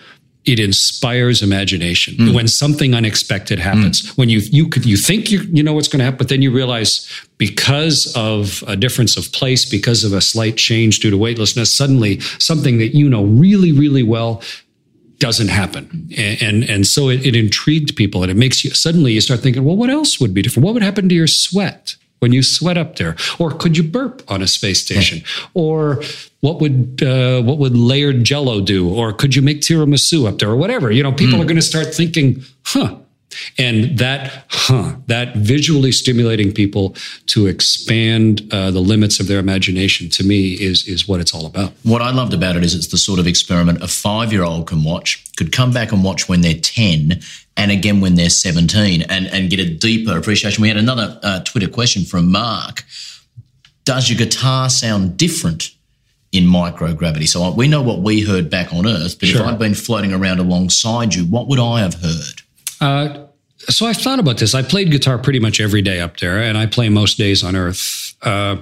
it 0.45 0.59
inspires 0.59 1.41
imagination 1.41 2.13
mm. 2.15 2.35
when 2.35 2.47
something 2.47 2.93
unexpected 2.93 3.57
happens 3.57 4.03
mm. 4.03 4.17
when 4.17 4.29
you 4.29 4.39
you 4.51 4.67
could 4.67 4.85
you 4.85 4.95
think 4.95 5.31
you 5.31 5.41
you 5.51 5.63
know 5.63 5.73
what's 5.73 5.87
going 5.87 5.97
to 5.97 6.03
happen 6.03 6.19
but 6.19 6.29
then 6.29 6.43
you 6.43 6.51
realize 6.51 7.09
because 7.39 8.13
of 8.15 8.63
a 8.67 8.75
difference 8.75 9.17
of 9.17 9.31
place 9.31 9.65
because 9.65 10.03
of 10.03 10.13
a 10.13 10.21
slight 10.21 10.55
change 10.55 10.99
due 10.99 11.09
to 11.09 11.17
weightlessness 11.17 11.75
suddenly 11.75 12.19
something 12.37 12.77
that 12.77 12.95
you 12.95 13.09
know 13.09 13.23
really 13.23 13.71
really 13.71 14.03
well 14.03 14.39
doesn't 15.19 15.47
happen. 15.47 16.09
And, 16.17 16.41
and, 16.41 16.69
and 16.69 16.87
so 16.87 17.09
it, 17.09 17.25
it 17.25 17.35
intrigued 17.35 17.95
people 17.95 18.21
and 18.21 18.31
it 18.31 18.37
makes 18.37 18.63
you 18.63 18.71
suddenly 18.71 19.13
you 19.13 19.21
start 19.21 19.39
thinking, 19.39 19.63
well, 19.63 19.75
what 19.75 19.89
else 19.89 20.19
would 20.19 20.33
be 20.33 20.41
different? 20.41 20.65
What 20.65 20.73
would 20.73 20.83
happen 20.83 21.07
to 21.09 21.15
your 21.15 21.27
sweat? 21.27 21.95
When 22.19 22.31
you 22.33 22.43
sweat 22.43 22.77
up 22.77 22.95
there? 22.95 23.15
Or 23.39 23.51
could 23.51 23.77
you 23.77 23.83
burp 23.83 24.23
on 24.27 24.41
a 24.41 24.47
space 24.47 24.81
station? 24.81 25.23
Or 25.53 26.01
what 26.41 26.59
would 26.61 27.01
uh, 27.03 27.41
what 27.41 27.57
would 27.57 27.77
layered 27.77 28.23
Jello 28.23 28.61
do? 28.61 28.89
Or 28.93 29.13
could 29.13 29.35
you 29.35 29.41
make 29.41 29.61
tiramisu 29.61 30.27
up 30.27 30.39
there? 30.39 30.49
Or 30.49 30.55
whatever. 30.55 30.91
You 30.91 31.03
know, 31.03 31.11
people 31.11 31.39
mm. 31.39 31.41
are 31.41 31.45
going 31.45 31.55
to 31.55 31.61
start 31.61 31.93
thinking, 31.93 32.43
huh. 32.63 32.97
And 33.57 33.97
that, 33.97 34.45
huh, 34.49 34.95
that 35.07 35.35
visually 35.35 35.91
stimulating 35.91 36.51
people 36.51 36.95
to 37.27 37.47
expand 37.47 38.41
uh, 38.51 38.71
the 38.71 38.79
limits 38.79 39.19
of 39.19 39.27
their 39.27 39.39
imagination 39.39 40.09
to 40.09 40.23
me 40.23 40.53
is 40.53 40.87
is 40.87 41.07
what 41.07 41.19
it's 41.19 41.33
all 41.33 41.45
about. 41.45 41.73
What 41.83 42.01
I 42.01 42.11
loved 42.11 42.33
about 42.33 42.55
it 42.55 42.63
is 42.63 42.73
it's 42.73 42.87
the 42.87 42.97
sort 42.97 43.19
of 43.19 43.27
experiment 43.27 43.81
a 43.81 43.87
five 43.87 44.31
year 44.31 44.43
old 44.43 44.67
can 44.67 44.83
watch, 44.83 45.23
could 45.35 45.51
come 45.51 45.71
back 45.71 45.91
and 45.91 46.03
watch 46.03 46.27
when 46.29 46.41
they're 46.41 46.53
ten, 46.53 47.21
and 47.57 47.71
again 47.71 48.01
when 48.01 48.15
they're 48.15 48.29
17 48.29 49.03
and, 49.03 49.27
and 49.27 49.49
get 49.49 49.59
a 49.59 49.69
deeper 49.69 50.17
appreciation. 50.17 50.61
We 50.61 50.67
had 50.67 50.77
another 50.77 51.19
uh, 51.23 51.39
Twitter 51.41 51.67
question 51.67 52.03
from 52.03 52.31
Mark. 52.31 52.83
Does 53.85 54.09
your 54.09 54.17
guitar 54.17 54.69
sound 54.69 55.17
different 55.17 55.71
in 56.31 56.45
microgravity? 56.45 57.27
So 57.27 57.51
we 57.51 57.67
know 57.67 57.81
what 57.81 57.99
we 57.99 58.21
heard 58.21 58.49
back 58.49 58.73
on 58.73 58.87
Earth, 58.87 59.19
but 59.19 59.29
sure. 59.29 59.41
if 59.41 59.47
I'd 59.47 59.59
been 59.59 59.75
floating 59.75 60.13
around 60.13 60.39
alongside 60.39 61.13
you, 61.13 61.25
what 61.25 61.47
would 61.47 61.59
I 61.59 61.81
have 61.81 61.95
heard? 61.95 62.41
Uh, 62.85 63.25
so 63.57 63.87
I've 63.87 63.97
thought 63.97 64.19
about 64.19 64.37
this. 64.37 64.53
I 64.53 64.61
played 64.61 64.91
guitar 64.91 65.17
pretty 65.17 65.39
much 65.39 65.59
every 65.59 65.81
day 65.81 65.99
up 65.99 66.17
there, 66.17 66.39
and 66.39 66.55
I 66.57 66.67
play 66.67 66.89
most 66.89 67.17
days 67.17 67.43
on 67.43 67.55
Earth. 67.55 68.13
Uh, 68.21 68.57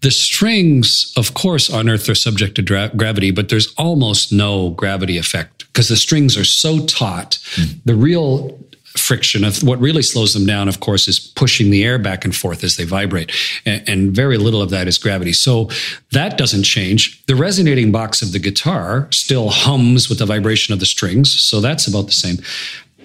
the 0.00 0.10
strings, 0.10 1.12
of 1.16 1.34
course, 1.34 1.70
on 1.70 1.88
Earth 1.88 2.08
are 2.08 2.16
subject 2.16 2.56
to 2.56 2.62
dra- 2.62 2.90
gravity, 2.96 3.30
but 3.30 3.48
there's 3.48 3.72
almost 3.76 4.32
no 4.32 4.70
gravity 4.70 5.18
effect 5.18 5.66
because 5.68 5.88
the 5.88 5.96
strings 5.96 6.36
are 6.36 6.44
so 6.44 6.84
taut. 6.86 7.38
Mm. 7.54 7.84
The 7.84 7.94
real 7.94 8.58
friction 8.96 9.44
of 9.44 9.62
what 9.62 9.78
really 9.78 10.02
slows 10.02 10.34
them 10.34 10.46
down, 10.46 10.68
of 10.68 10.80
course, 10.80 11.06
is 11.06 11.20
pushing 11.20 11.70
the 11.70 11.84
air 11.84 11.96
back 11.96 12.24
and 12.24 12.34
forth 12.34 12.64
as 12.64 12.76
they 12.76 12.84
vibrate. 12.84 13.30
And, 13.64 13.88
and, 13.88 14.12
very 14.12 14.36
little 14.36 14.60
of 14.60 14.70
that 14.70 14.88
is 14.88 14.98
gravity. 14.98 15.32
So 15.32 15.70
that 16.10 16.36
doesn't 16.36 16.64
change. 16.64 17.24
The 17.26 17.36
resonating 17.36 17.92
box 17.92 18.20
of 18.20 18.32
the 18.32 18.40
guitar 18.40 19.06
still 19.12 19.48
hums 19.50 20.08
with 20.08 20.18
the 20.18 20.26
vibration 20.26 20.74
of 20.74 20.80
the 20.80 20.86
strings. 20.86 21.40
So 21.40 21.60
that's 21.60 21.86
about 21.86 22.06
the 22.06 22.12
same. 22.12 22.38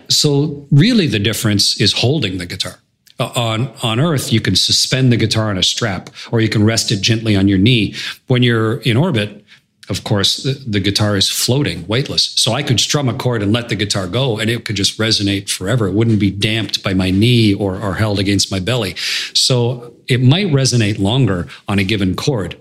So 0.10 0.68
really 0.72 1.08
the 1.08 1.20
difference 1.20 1.80
is 1.80 1.94
holding 1.94 2.38
the 2.38 2.46
guitar. 2.46 2.80
Uh, 3.18 3.32
on 3.36 3.74
on 3.82 3.98
earth 3.98 4.34
you 4.34 4.42
can 4.42 4.58
suspend 4.58 5.10
the 5.10 5.16
guitar 5.16 5.50
on 5.50 5.58
a 5.58 5.64
strap 5.64 6.10
or 6.34 6.42
you 6.42 6.50
can 6.50 6.66
rest 6.66 6.92
it 6.92 7.00
gently 7.00 7.34
on 7.34 7.48
your 7.48 7.58
knee 7.58 7.96
when 8.28 8.44
you're 8.44 8.82
in 8.82 8.98
orbit 8.98 9.46
of 9.88 10.04
course, 10.04 10.38
the, 10.44 10.54
the, 10.54 10.80
guitar 10.80 11.16
is 11.16 11.30
floating, 11.30 11.86
weightless. 11.88 12.32
So 12.42 12.54
I 12.54 12.64
could 12.64 12.80
strum 12.80 13.08
a 13.08 13.14
chord 13.14 13.44
and 13.44 13.54
let 13.54 13.70
the 13.70 13.76
guitar 13.76 14.08
go, 14.08 14.40
and 14.40 14.50
it 14.50 14.66
could 14.66 14.76
just 14.76 14.98
resonate 14.98 15.48
forever. 15.50 15.88
It 15.88 15.94
wouldn't 15.94 16.20
be 16.20 16.32
damped 16.32 16.84
by 16.84 16.94
my 16.96 17.12
knee 17.12 17.54
or, 17.54 17.80
or 17.80 17.94
held 17.94 18.20
against 18.20 18.52
my 18.52 18.60
belly. 18.60 18.96
So 19.34 19.94
it 20.08 20.22
might 20.22 20.48
resonate 20.48 20.98
longer 20.98 21.48
on 21.68 21.78
a 21.78 21.84
given 21.84 22.16
chord. 22.16 22.58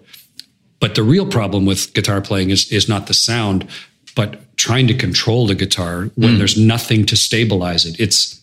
But 0.81 0.97
the 0.97 1.03
real 1.03 1.27
problem 1.27 1.65
with 1.65 1.95
guitar 1.95 2.21
playing 2.21 2.51
is, 2.51 2.71
is 2.71 2.91
not 2.91 3.07
the 3.07 3.15
sound, 3.15 3.67
but 4.15 4.57
trying 4.57 4.87
to 4.89 4.95
control 4.95 5.47
the 5.47 5.55
guitar 5.55 6.11
when 6.15 6.35
mm. 6.35 6.39
there's 6.39 6.57
nothing 6.57 7.05
to 7.07 7.17
stabilize 7.17 7.85
it. 7.85 7.99
It's 7.99 8.41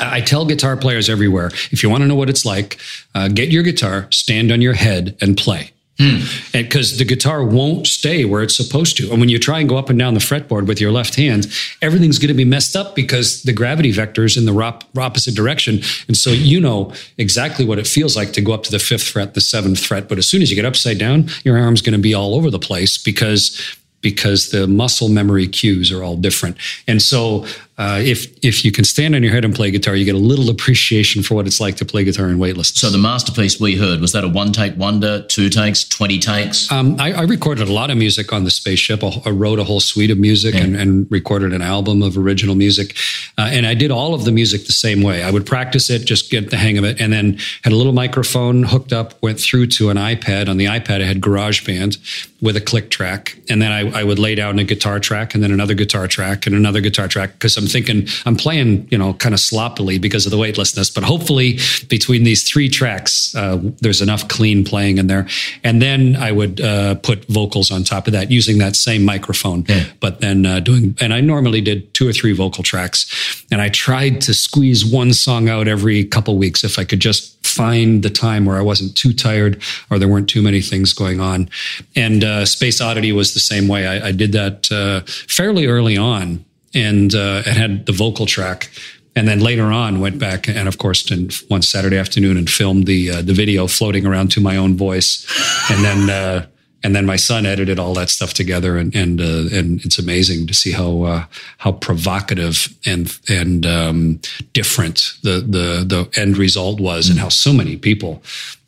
I 0.00 0.22
tell 0.22 0.46
guitar 0.46 0.76
players 0.76 1.10
everywhere 1.10 1.48
if 1.70 1.82
you 1.82 1.90
want 1.90 2.02
to 2.02 2.08
know 2.08 2.14
what 2.14 2.30
it's 2.30 2.46
like, 2.46 2.78
uh, 3.14 3.28
get 3.28 3.50
your 3.50 3.62
guitar, 3.62 4.06
stand 4.10 4.50
on 4.50 4.62
your 4.62 4.72
head, 4.72 5.16
and 5.20 5.36
play 5.36 5.72
Mm. 5.98 6.54
And 6.54 6.66
because 6.66 6.98
the 6.98 7.04
guitar 7.04 7.44
won't 7.44 7.86
stay 7.86 8.24
where 8.24 8.42
it's 8.42 8.56
supposed 8.56 8.96
to. 8.96 9.10
And 9.10 9.20
when 9.20 9.28
you 9.28 9.38
try 9.38 9.60
and 9.60 9.68
go 9.68 9.76
up 9.76 9.90
and 9.90 9.98
down 9.98 10.14
the 10.14 10.20
fretboard 10.20 10.66
with 10.66 10.80
your 10.80 10.90
left 10.90 11.14
hand, 11.16 11.46
everything's 11.82 12.18
going 12.18 12.28
to 12.28 12.34
be 12.34 12.44
messed 12.44 12.74
up 12.74 12.96
because 12.96 13.42
the 13.42 13.52
gravity 13.52 13.92
vector 13.92 14.24
is 14.24 14.36
in 14.36 14.46
the 14.46 14.54
op- 14.54 14.84
opposite 14.96 15.34
direction. 15.34 15.80
And 16.08 16.16
so 16.16 16.30
you 16.30 16.60
know 16.60 16.92
exactly 17.18 17.64
what 17.64 17.78
it 17.78 17.86
feels 17.86 18.16
like 18.16 18.32
to 18.32 18.40
go 18.40 18.52
up 18.52 18.62
to 18.64 18.70
the 18.70 18.78
fifth 18.78 19.06
fret, 19.06 19.34
the 19.34 19.40
seventh 19.40 19.84
fret. 19.84 20.08
But 20.08 20.18
as 20.18 20.26
soon 20.26 20.42
as 20.42 20.50
you 20.50 20.56
get 20.56 20.64
upside 20.64 20.98
down, 20.98 21.28
your 21.44 21.58
arm's 21.58 21.82
going 21.82 21.92
to 21.92 22.02
be 22.02 22.14
all 22.14 22.34
over 22.34 22.50
the 22.50 22.58
place 22.58 22.96
because 22.96 23.60
because 24.02 24.50
the 24.50 24.66
muscle 24.66 25.08
memory 25.08 25.48
cues 25.48 25.90
are 25.90 26.02
all 26.02 26.16
different. 26.16 26.56
And 26.86 27.00
so 27.00 27.46
uh, 27.78 27.98
if 28.04 28.26
if 28.44 28.66
you 28.66 28.70
can 28.70 28.84
stand 28.84 29.14
on 29.14 29.22
your 29.22 29.32
head 29.32 29.46
and 29.46 29.54
play 29.54 29.70
guitar, 29.70 29.96
you 29.96 30.04
get 30.04 30.14
a 30.14 30.18
little 30.18 30.50
appreciation 30.50 31.22
for 31.22 31.34
what 31.34 31.46
it's 31.46 31.58
like 31.58 31.76
to 31.76 31.86
play 31.86 32.04
guitar 32.04 32.28
in 32.28 32.38
weightlessness. 32.38 32.78
So 32.78 32.90
the 32.90 32.98
masterpiece 32.98 33.58
we 33.58 33.76
heard 33.76 34.00
was 34.00 34.12
that 34.12 34.24
a 34.24 34.28
one 34.28 34.52
take 34.52 34.76
wonder, 34.76 35.22
two 35.22 35.48
takes, 35.48 35.88
twenty 35.88 36.18
takes. 36.18 36.70
Um, 36.70 36.96
I, 37.00 37.12
I, 37.12 37.22
recorded 37.22 37.68
a 37.68 37.72
lot 37.72 37.90
of 37.90 37.96
music 37.96 38.30
on 38.30 38.44
the 38.44 38.50
spaceship. 38.50 39.02
I, 39.02 39.22
I 39.24 39.30
wrote 39.30 39.58
a 39.58 39.64
whole 39.64 39.80
suite 39.80 40.10
of 40.10 40.18
music 40.18 40.54
yeah. 40.54 40.64
and, 40.64 40.76
and, 40.76 41.10
recorded 41.10 41.54
an 41.54 41.62
album 41.62 42.02
of 42.02 42.18
original 42.18 42.54
music, 42.54 42.94
uh, 43.38 43.48
and 43.50 43.66
I 43.66 43.72
did 43.72 43.90
all 43.90 44.12
of 44.12 44.26
the 44.26 44.32
music 44.32 44.66
the 44.66 44.72
same 44.72 45.00
way. 45.00 45.22
I 45.22 45.30
would 45.30 45.46
practice 45.46 45.88
it, 45.88 46.04
just 46.04 46.30
get 46.30 46.50
the 46.50 46.58
hang 46.58 46.76
of 46.76 46.84
it, 46.84 47.00
and 47.00 47.10
then 47.10 47.38
had 47.64 47.72
a 47.72 47.76
little 47.76 47.94
microphone 47.94 48.64
hooked 48.64 48.92
up, 48.92 49.20
went 49.22 49.40
through 49.40 49.68
to 49.68 49.88
an 49.88 49.96
iPad. 49.96 50.48
On 50.48 50.58
the 50.58 50.66
iPad, 50.66 51.00
I 51.00 51.04
had 51.04 51.22
GarageBand 51.22 52.28
with 52.42 52.56
a 52.56 52.60
click 52.60 52.90
track, 52.90 53.38
and 53.48 53.62
then 53.62 53.72
I, 53.72 54.00
I 54.00 54.04
would 54.04 54.18
lay 54.18 54.34
down 54.34 54.58
a 54.58 54.64
guitar 54.64 55.00
track, 55.00 55.34
and 55.34 55.42
then 55.42 55.52
another 55.52 55.74
guitar 55.74 56.06
track, 56.06 56.46
and 56.46 56.54
another 56.54 56.82
guitar 56.82 57.08
track 57.08 57.32
because 57.32 57.54
I'm 57.62 57.68
thinking 57.68 58.08
I'm 58.26 58.36
playing, 58.36 58.88
you 58.90 58.98
know, 58.98 59.14
kind 59.14 59.34
of 59.34 59.40
sloppily 59.40 59.98
because 59.98 60.26
of 60.26 60.32
the 60.32 60.38
weightlessness. 60.38 60.90
But 60.90 61.04
hopefully, 61.04 61.58
between 61.88 62.24
these 62.24 62.42
three 62.42 62.68
tracks, 62.68 63.34
uh, 63.34 63.60
there's 63.80 64.02
enough 64.02 64.28
clean 64.28 64.64
playing 64.64 64.98
in 64.98 65.06
there. 65.06 65.26
And 65.64 65.80
then 65.80 66.16
I 66.16 66.32
would 66.32 66.60
uh, 66.60 66.96
put 66.96 67.26
vocals 67.26 67.70
on 67.70 67.84
top 67.84 68.06
of 68.06 68.12
that 68.12 68.30
using 68.30 68.58
that 68.58 68.76
same 68.76 69.04
microphone. 69.04 69.64
Yeah. 69.68 69.84
But 70.00 70.20
then 70.20 70.44
uh, 70.44 70.60
doing, 70.60 70.96
and 71.00 71.14
I 71.14 71.20
normally 71.20 71.60
did 71.60 71.94
two 71.94 72.08
or 72.08 72.12
three 72.12 72.32
vocal 72.32 72.62
tracks, 72.62 73.44
and 73.50 73.60
I 73.60 73.68
tried 73.68 74.20
to 74.22 74.34
squeeze 74.34 74.84
one 74.84 75.12
song 75.12 75.48
out 75.48 75.68
every 75.68 76.04
couple 76.04 76.36
weeks 76.36 76.64
if 76.64 76.78
I 76.78 76.84
could 76.84 77.00
just 77.00 77.32
find 77.46 78.02
the 78.02 78.10
time 78.10 78.44
where 78.44 78.56
I 78.56 78.62
wasn't 78.62 78.96
too 78.96 79.12
tired 79.12 79.62
or 79.90 79.98
there 79.98 80.08
weren't 80.08 80.28
too 80.28 80.42
many 80.42 80.62
things 80.62 80.92
going 80.92 81.20
on. 81.20 81.50
And 81.94 82.24
uh, 82.24 82.46
Space 82.46 82.80
Oddity 82.80 83.12
was 83.12 83.34
the 83.34 83.40
same 83.40 83.68
way. 83.68 83.86
I, 83.86 84.08
I 84.08 84.12
did 84.12 84.32
that 84.32 84.72
uh, 84.72 85.02
fairly 85.06 85.66
early 85.66 85.96
on 85.96 86.44
and 86.74 87.14
uh, 87.14 87.42
had 87.42 87.86
the 87.86 87.92
vocal 87.92 88.26
track. 88.26 88.70
And 89.14 89.28
then 89.28 89.40
later 89.40 89.66
on, 89.66 90.00
went 90.00 90.18
back 90.18 90.48
and, 90.48 90.66
of 90.66 90.78
course, 90.78 91.10
one 91.48 91.62
Saturday 91.62 91.98
afternoon 91.98 92.38
and 92.38 92.48
filmed 92.48 92.86
the 92.86 93.10
uh, 93.10 93.22
the 93.22 93.34
video 93.34 93.66
floating 93.66 94.06
around 94.06 94.30
to 94.32 94.40
my 94.40 94.56
own 94.56 94.74
voice, 94.76 95.26
and 95.70 95.84
then 95.84 96.08
uh, 96.08 96.46
and 96.82 96.96
then 96.96 97.04
my 97.04 97.16
son 97.16 97.44
edited 97.44 97.78
all 97.78 97.94
that 97.94 98.08
stuff 98.08 98.32
together, 98.32 98.78
and 98.78 98.94
and 98.96 99.20
uh, 99.20 99.54
and 99.58 99.84
it's 99.84 99.98
amazing 99.98 100.46
to 100.46 100.54
see 100.54 100.72
how 100.72 101.02
uh, 101.02 101.24
how 101.58 101.72
provocative 101.72 102.74
and 102.86 103.18
and 103.28 103.66
um, 103.66 104.20
different 104.54 105.12
the 105.22 105.44
the 105.46 105.84
the 105.86 106.08
end 106.18 106.38
result 106.38 106.80
was, 106.80 107.10
and 107.10 107.18
how 107.18 107.28
so 107.28 107.52
many 107.52 107.76
people 107.76 108.22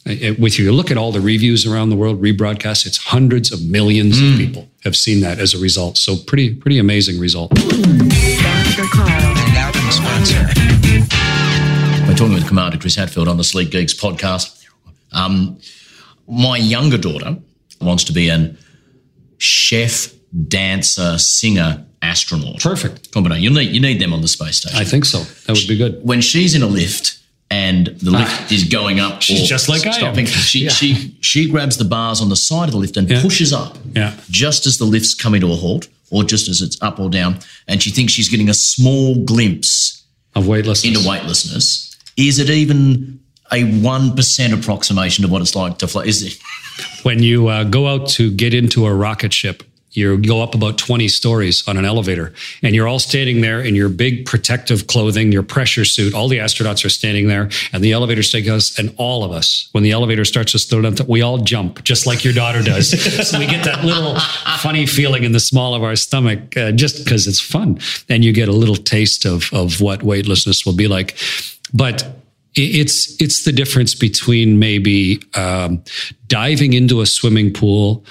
with 0.07 0.59
you 0.59 0.71
look 0.71 0.90
at 0.90 0.99
all 0.99 1.12
the 1.12 1.21
reviews 1.21 1.67
around 1.67 1.88
the 1.88 1.97
world 1.97 2.21
rebroadcast 2.21 2.87
it's 2.87 2.99
hundreds 2.99 3.51
of 3.51 3.64
millions 3.64 4.21
mm. 4.21 4.33
of 4.33 4.38
people 4.38 4.69
have 4.85 4.95
seen 4.95 5.21
that 5.21 5.38
as 5.38 5.55
a 5.55 5.59
result. 5.59 5.97
So 5.97 6.17
pretty 6.17 6.55
pretty 6.55 6.79
amazing 6.79 7.19
result. 7.19 7.53
We're 12.07 12.14
talking 12.14 12.35
with 12.35 12.47
commander 12.47 12.79
chris 12.79 12.95
hadfield 12.95 13.29
on 13.29 13.38
the 13.38 13.45
sleep 13.45 13.71
geeks 13.71 13.95
podcast. 13.95 14.62
Um, 15.12 15.59
my 16.29 16.57
younger 16.59 16.99
daughter 16.99 17.37
wants 17.81 18.05
to 18.05 18.12
be 18.12 18.29
an 18.29 18.59
chef 19.38 20.12
dancer 20.49 21.19
singer 21.19 21.87
astronaut. 22.03 22.61
Perfect. 22.61 23.11
Combination 23.12 23.43
you 23.43 23.51
need 23.51 23.73
you 23.73 23.81
need 23.81 24.01
them 24.01 24.12
on 24.12 24.21
the 24.21 24.29
space 24.29 24.59
station. 24.59 24.79
I 24.79 24.85
think 24.85 25.07
so. 25.07 25.21
That 25.47 25.57
would 25.57 25.67
be 25.67 25.79
good. 25.79 26.05
When 26.05 26.21
she's 26.21 26.55
in 26.55 26.62
a 26.62 26.67
lift 26.67 27.19
and 27.55 27.87
the 27.87 28.11
lift 28.11 28.51
is 28.51 28.64
going 28.64 28.99
up. 28.99 29.23
She's 29.23 29.49
just 29.49 29.69
like 29.69 29.81
stopping. 29.81 30.27
I 30.27 30.31
am. 30.31 30.37
She, 30.51 30.64
yeah. 30.64 30.71
she, 30.71 31.17
she 31.21 31.49
grabs 31.49 31.77
the 31.77 31.85
bars 31.85 32.21
on 32.21 32.29
the 32.29 32.37
side 32.37 32.64
of 32.64 32.73
the 32.73 32.79
lift 32.79 32.97
and 32.97 33.09
yeah. 33.09 33.23
pushes 33.23 33.53
up 33.53 33.77
yeah. 33.93 34.19
just 34.29 34.67
as 34.67 34.79
the 34.79 34.85
lift's 34.85 35.14
coming 35.14 35.40
to 35.40 35.53
a 35.53 35.55
halt 35.55 35.87
or 36.11 36.25
just 36.25 36.49
as 36.49 36.61
it's 36.61 36.81
up 36.83 36.99
or 36.99 37.09
down. 37.09 37.38
And 37.69 37.81
she 37.81 37.90
thinks 37.90 38.12
she's 38.12 38.29
getting 38.29 38.49
a 38.49 38.55
small 38.55 39.25
glimpse 39.25 40.05
of 40.35 40.49
weightlessness. 40.49 40.97
Into 40.97 41.09
weightlessness. 41.09 41.97
Is 42.17 42.40
it 42.40 42.51
even 42.51 43.21
a 43.53 43.62
1% 43.62 44.59
approximation 44.61 45.25
of 45.25 45.31
what 45.31 45.40
it's 45.40 45.55
like 45.55 45.79
to 45.79 45.87
fly? 45.87 46.05
Is 46.05 46.23
it? 46.25 46.37
When 47.05 47.23
you 47.23 47.47
uh, 47.47 47.62
go 47.62 47.87
out 47.87 48.09
to 48.11 48.33
get 48.33 48.53
into 48.53 48.85
a 48.87 48.93
rocket 48.93 49.33
ship, 49.33 49.62
you 49.95 50.19
go 50.19 50.43
up 50.43 50.55
about 50.55 50.77
20 50.79 51.09
stories 51.09 51.67
on 51.69 51.77
an 51.77 51.85
elevator 51.85 52.33
and 52.63 52.75
you're 52.75 52.89
all 52.89 52.99
standing 52.99 53.41
there 53.41 53.61
in 53.61 53.75
your 53.75 53.89
big 53.89 54.27
protective 54.27 54.87
clothing, 54.87 55.33
your 55.33 55.43
pressure 55.43 55.85
suit. 55.85 56.15
All 56.15 56.29
the 56.29 56.39
astronauts 56.39 56.85
are 56.85 56.89
standing 56.89 57.29
there 57.29 57.49
and 57.73 57.83
the 57.83 57.93
elevator 57.93 58.23
takes 58.23 58.49
us. 58.49 58.79
and 58.79 58.95
all 58.97 59.25
of 59.25 59.31
us, 59.31 59.69
when 59.73 59.85
the 59.85 59.93
elevator 59.93 60.25
starts 60.25 60.53
to 60.53 60.59
slow 60.59 60.83
down, 60.83 60.97
we 61.07 61.23
all 61.23 61.39
jump 61.39 61.83
just 61.85 62.07
like 62.07 62.25
your 62.25 62.35
daughter 62.35 62.63
does. 62.63 62.91
so 63.29 63.39
we 63.39 63.47
get 63.47 63.65
that 63.65 63.85
little 63.85 64.19
funny 64.59 64.87
feeling 64.87 65.25
in 65.25 65.33
the 65.33 65.41
small 65.41 65.75
of 65.75 65.83
our 65.83 65.97
stomach 65.97 66.57
uh, 66.57 66.73
just 66.73 67.05
because 67.05 67.27
it's 67.27 67.41
fun. 67.41 67.79
And 68.09 68.25
you 68.25 68.33
get 68.33 68.49
a 68.49 68.53
little 68.53 68.77
taste 68.77 69.25
of, 69.25 69.53
of 69.53 69.81
what 69.81 70.03
weightlessness 70.03 70.67
will 70.67 70.75
be 70.75 70.89
like. 70.89 71.17
But 71.73 72.05
it's 72.57 73.21
it's 73.21 73.45
the 73.45 73.53
difference 73.53 73.95
between 73.95 74.59
maybe 74.59 75.21
um, 75.35 75.83
diving 76.29 76.73
into 76.73 77.01
a 77.01 77.07
swimming 77.07 77.53
pool 77.53 78.05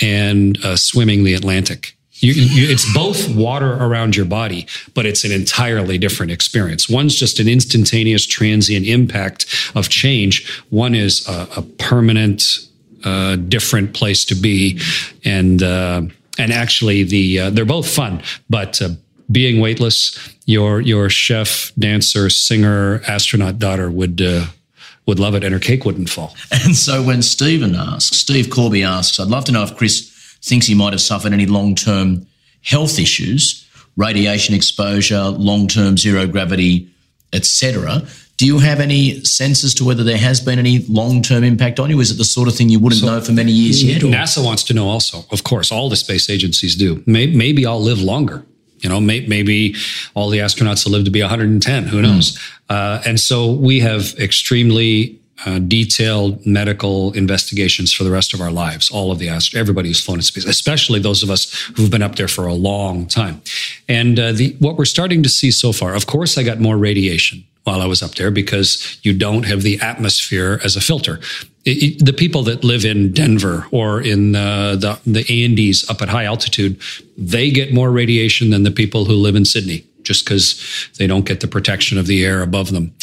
and 0.00 0.58
uh, 0.64 0.76
swimming 0.76 1.24
the 1.24 1.34
Atlantic. 1.34 1.94
You, 2.20 2.32
you, 2.32 2.68
it's 2.68 2.92
both 2.92 3.32
water 3.34 3.74
around 3.74 4.16
your 4.16 4.26
body, 4.26 4.66
but 4.94 5.06
it's 5.06 5.24
an 5.24 5.30
entirely 5.30 5.98
different 5.98 6.32
experience. 6.32 6.88
One's 6.88 7.14
just 7.14 7.38
an 7.38 7.48
instantaneous, 7.48 8.26
transient 8.26 8.86
impact 8.86 9.46
of 9.76 9.88
change. 9.88 10.62
One 10.70 10.96
is 10.96 11.28
a, 11.28 11.48
a 11.58 11.62
permanent, 11.62 12.42
uh, 13.04 13.36
different 13.36 13.94
place 13.94 14.24
to 14.26 14.34
be, 14.34 14.80
and 15.24 15.62
uh, 15.62 16.02
and 16.38 16.52
actually 16.52 17.04
the 17.04 17.38
uh, 17.38 17.50
they're 17.50 17.64
both 17.64 17.88
fun, 17.88 18.22
but 18.50 18.82
uh, 18.82 18.90
being 19.30 19.60
weightless, 19.60 20.18
your 20.46 20.80
your 20.80 21.08
chef, 21.08 21.72
dancer, 21.78 22.30
singer, 22.30 23.00
astronaut 23.06 23.60
daughter 23.60 23.90
would 23.90 24.20
uh, 24.20 24.46
would 25.08 25.18
love 25.18 25.34
it, 25.34 25.42
and 25.42 25.52
her 25.52 25.58
cake 25.58 25.84
wouldn't 25.84 26.10
fall. 26.10 26.36
And 26.52 26.76
so 26.76 27.02
when 27.02 27.22
Stephen 27.22 27.74
asks, 27.74 28.18
Steve 28.18 28.50
Corby 28.50 28.84
asks, 28.84 29.18
I'd 29.18 29.28
love 29.28 29.46
to 29.46 29.52
know 29.52 29.62
if 29.62 29.76
Chris 29.76 30.12
thinks 30.42 30.66
he 30.66 30.74
might 30.74 30.92
have 30.92 31.00
suffered 31.00 31.32
any 31.32 31.46
long 31.46 31.74
term 31.74 32.26
health 32.62 32.98
issues, 32.98 33.66
radiation 33.96 34.54
exposure, 34.54 35.24
long 35.24 35.66
term 35.66 35.96
zero 35.96 36.26
gravity, 36.26 36.88
etc. 37.32 38.02
Do 38.36 38.46
you 38.46 38.58
have 38.60 38.78
any 38.78 39.24
sense 39.24 39.64
as 39.64 39.74
to 39.74 39.84
whether 39.84 40.04
there 40.04 40.18
has 40.18 40.40
been 40.40 40.58
any 40.58 40.84
long 40.88 41.22
term 41.22 41.42
impact 41.42 41.80
on 41.80 41.90
you? 41.90 41.98
Is 42.00 42.10
it 42.10 42.18
the 42.18 42.24
sort 42.24 42.46
of 42.46 42.54
thing 42.54 42.68
you 42.68 42.78
wouldn't 42.78 43.00
so, 43.00 43.06
know 43.06 43.20
for 43.20 43.32
many 43.32 43.50
years 43.50 43.82
yet? 43.82 44.04
Or? 44.04 44.08
NASA 44.08 44.44
wants 44.44 44.62
to 44.64 44.74
know 44.74 44.88
also. 44.88 45.24
Of 45.32 45.42
course, 45.42 45.72
all 45.72 45.88
the 45.88 45.96
space 45.96 46.28
agencies 46.28 46.76
do. 46.76 47.02
Maybe, 47.06 47.34
maybe 47.34 47.66
I'll 47.66 47.82
live 47.82 48.00
longer. 48.00 48.44
You 48.80 48.88
know, 48.88 49.00
may, 49.00 49.26
maybe 49.26 49.74
all 50.14 50.28
the 50.30 50.38
astronauts 50.38 50.84
will 50.84 50.92
live 50.92 51.04
to 51.04 51.10
be 51.10 51.20
110. 51.20 51.84
Who 51.84 52.02
knows? 52.02 52.36
Mm. 52.36 52.40
Uh, 52.68 53.02
and 53.06 53.18
so 53.18 53.50
we 53.50 53.80
have 53.80 54.14
extremely 54.18 55.18
uh, 55.46 55.58
detailed 55.60 56.44
medical 56.44 57.12
investigations 57.12 57.92
for 57.92 58.04
the 58.04 58.10
rest 58.10 58.34
of 58.34 58.40
our 58.40 58.50
lives. 58.50 58.90
All 58.90 59.12
of 59.12 59.18
the 59.18 59.28
ast- 59.28 59.54
everybody 59.54 59.88
who's 59.88 60.00
flown 60.00 60.18
in 60.18 60.22
space, 60.22 60.44
especially 60.44 60.98
those 60.98 61.22
of 61.22 61.30
us 61.30 61.52
who've 61.76 61.90
been 61.90 62.02
up 62.02 62.16
there 62.16 62.28
for 62.28 62.46
a 62.46 62.54
long 62.54 63.06
time. 63.06 63.40
And 63.88 64.18
uh, 64.18 64.32
the, 64.32 64.56
what 64.58 64.76
we're 64.76 64.84
starting 64.84 65.22
to 65.22 65.28
see 65.28 65.50
so 65.50 65.72
far, 65.72 65.94
of 65.94 66.06
course, 66.06 66.36
I 66.38 66.42
got 66.42 66.58
more 66.58 66.76
radiation 66.76 67.44
while 67.68 67.82
I 67.82 67.86
was 67.86 68.02
up 68.02 68.14
there 68.14 68.30
because 68.30 68.98
you 69.02 69.12
don't 69.12 69.44
have 69.44 69.60
the 69.60 69.78
atmosphere 69.80 70.58
as 70.64 70.74
a 70.74 70.80
filter. 70.80 71.20
It, 71.66 71.82
it, 71.82 72.04
the 72.04 72.14
people 72.14 72.42
that 72.44 72.64
live 72.64 72.86
in 72.86 73.12
Denver 73.12 73.66
or 73.70 74.00
in 74.00 74.34
uh, 74.34 74.76
the 74.76 74.98
the 75.06 75.44
Andes 75.44 75.88
up 75.90 76.00
at 76.00 76.08
high 76.08 76.24
altitude, 76.24 76.80
they 77.18 77.50
get 77.50 77.74
more 77.74 77.90
radiation 77.90 78.50
than 78.50 78.62
the 78.62 78.70
people 78.70 79.04
who 79.04 79.12
live 79.12 79.36
in 79.36 79.44
Sydney, 79.44 79.84
just 80.02 80.24
because 80.24 80.46
they 80.98 81.06
don't 81.06 81.26
get 81.26 81.40
the 81.40 81.48
protection 81.48 81.98
of 81.98 82.06
the 82.06 82.24
air 82.24 82.40
above 82.42 82.72
them. 82.72 82.94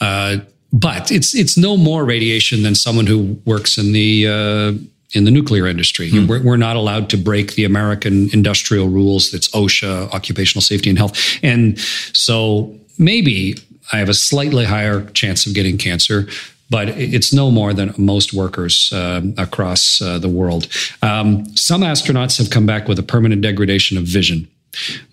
Uh, 0.00 0.38
but 0.72 1.12
it's 1.12 1.32
it's 1.34 1.56
no 1.56 1.76
more 1.76 2.04
radiation 2.04 2.62
than 2.64 2.74
someone 2.74 3.06
who 3.06 3.40
works 3.44 3.78
in 3.78 3.92
the 3.92 4.26
uh, 4.26 4.72
in 5.12 5.24
the 5.24 5.30
nuclear 5.30 5.66
industry. 5.68 6.10
Hmm. 6.10 6.26
We're, 6.26 6.42
we're, 6.42 6.56
not 6.68 6.76
allowed 6.76 7.08
to 7.10 7.16
break 7.16 7.54
the 7.54 7.64
American 7.64 8.28
industrial 8.32 8.88
rules. 8.88 9.30
That's 9.30 9.48
OSHA, 9.50 10.12
occupational 10.12 10.60
safety 10.60 10.90
and 10.90 10.98
health, 10.98 11.16
and 11.42 11.78
so 12.12 12.74
maybe 12.98 13.56
I 13.92 13.98
have 13.98 14.08
a 14.08 14.14
slightly 14.14 14.64
higher 14.64 15.04
chance 15.10 15.46
of 15.46 15.54
getting 15.54 15.78
cancer. 15.78 16.28
But 16.70 16.90
it's 16.90 17.32
no 17.32 17.50
more 17.50 17.72
than 17.72 17.94
most 17.96 18.34
workers 18.34 18.92
uh, 18.92 19.22
across 19.38 20.02
uh, 20.02 20.18
the 20.18 20.28
world. 20.28 20.68
Um, 21.00 21.46
some 21.56 21.80
astronauts 21.80 22.36
have 22.36 22.50
come 22.50 22.66
back 22.66 22.88
with 22.88 22.98
a 22.98 23.02
permanent 23.02 23.40
degradation 23.40 23.96
of 23.96 24.04
vision 24.04 24.48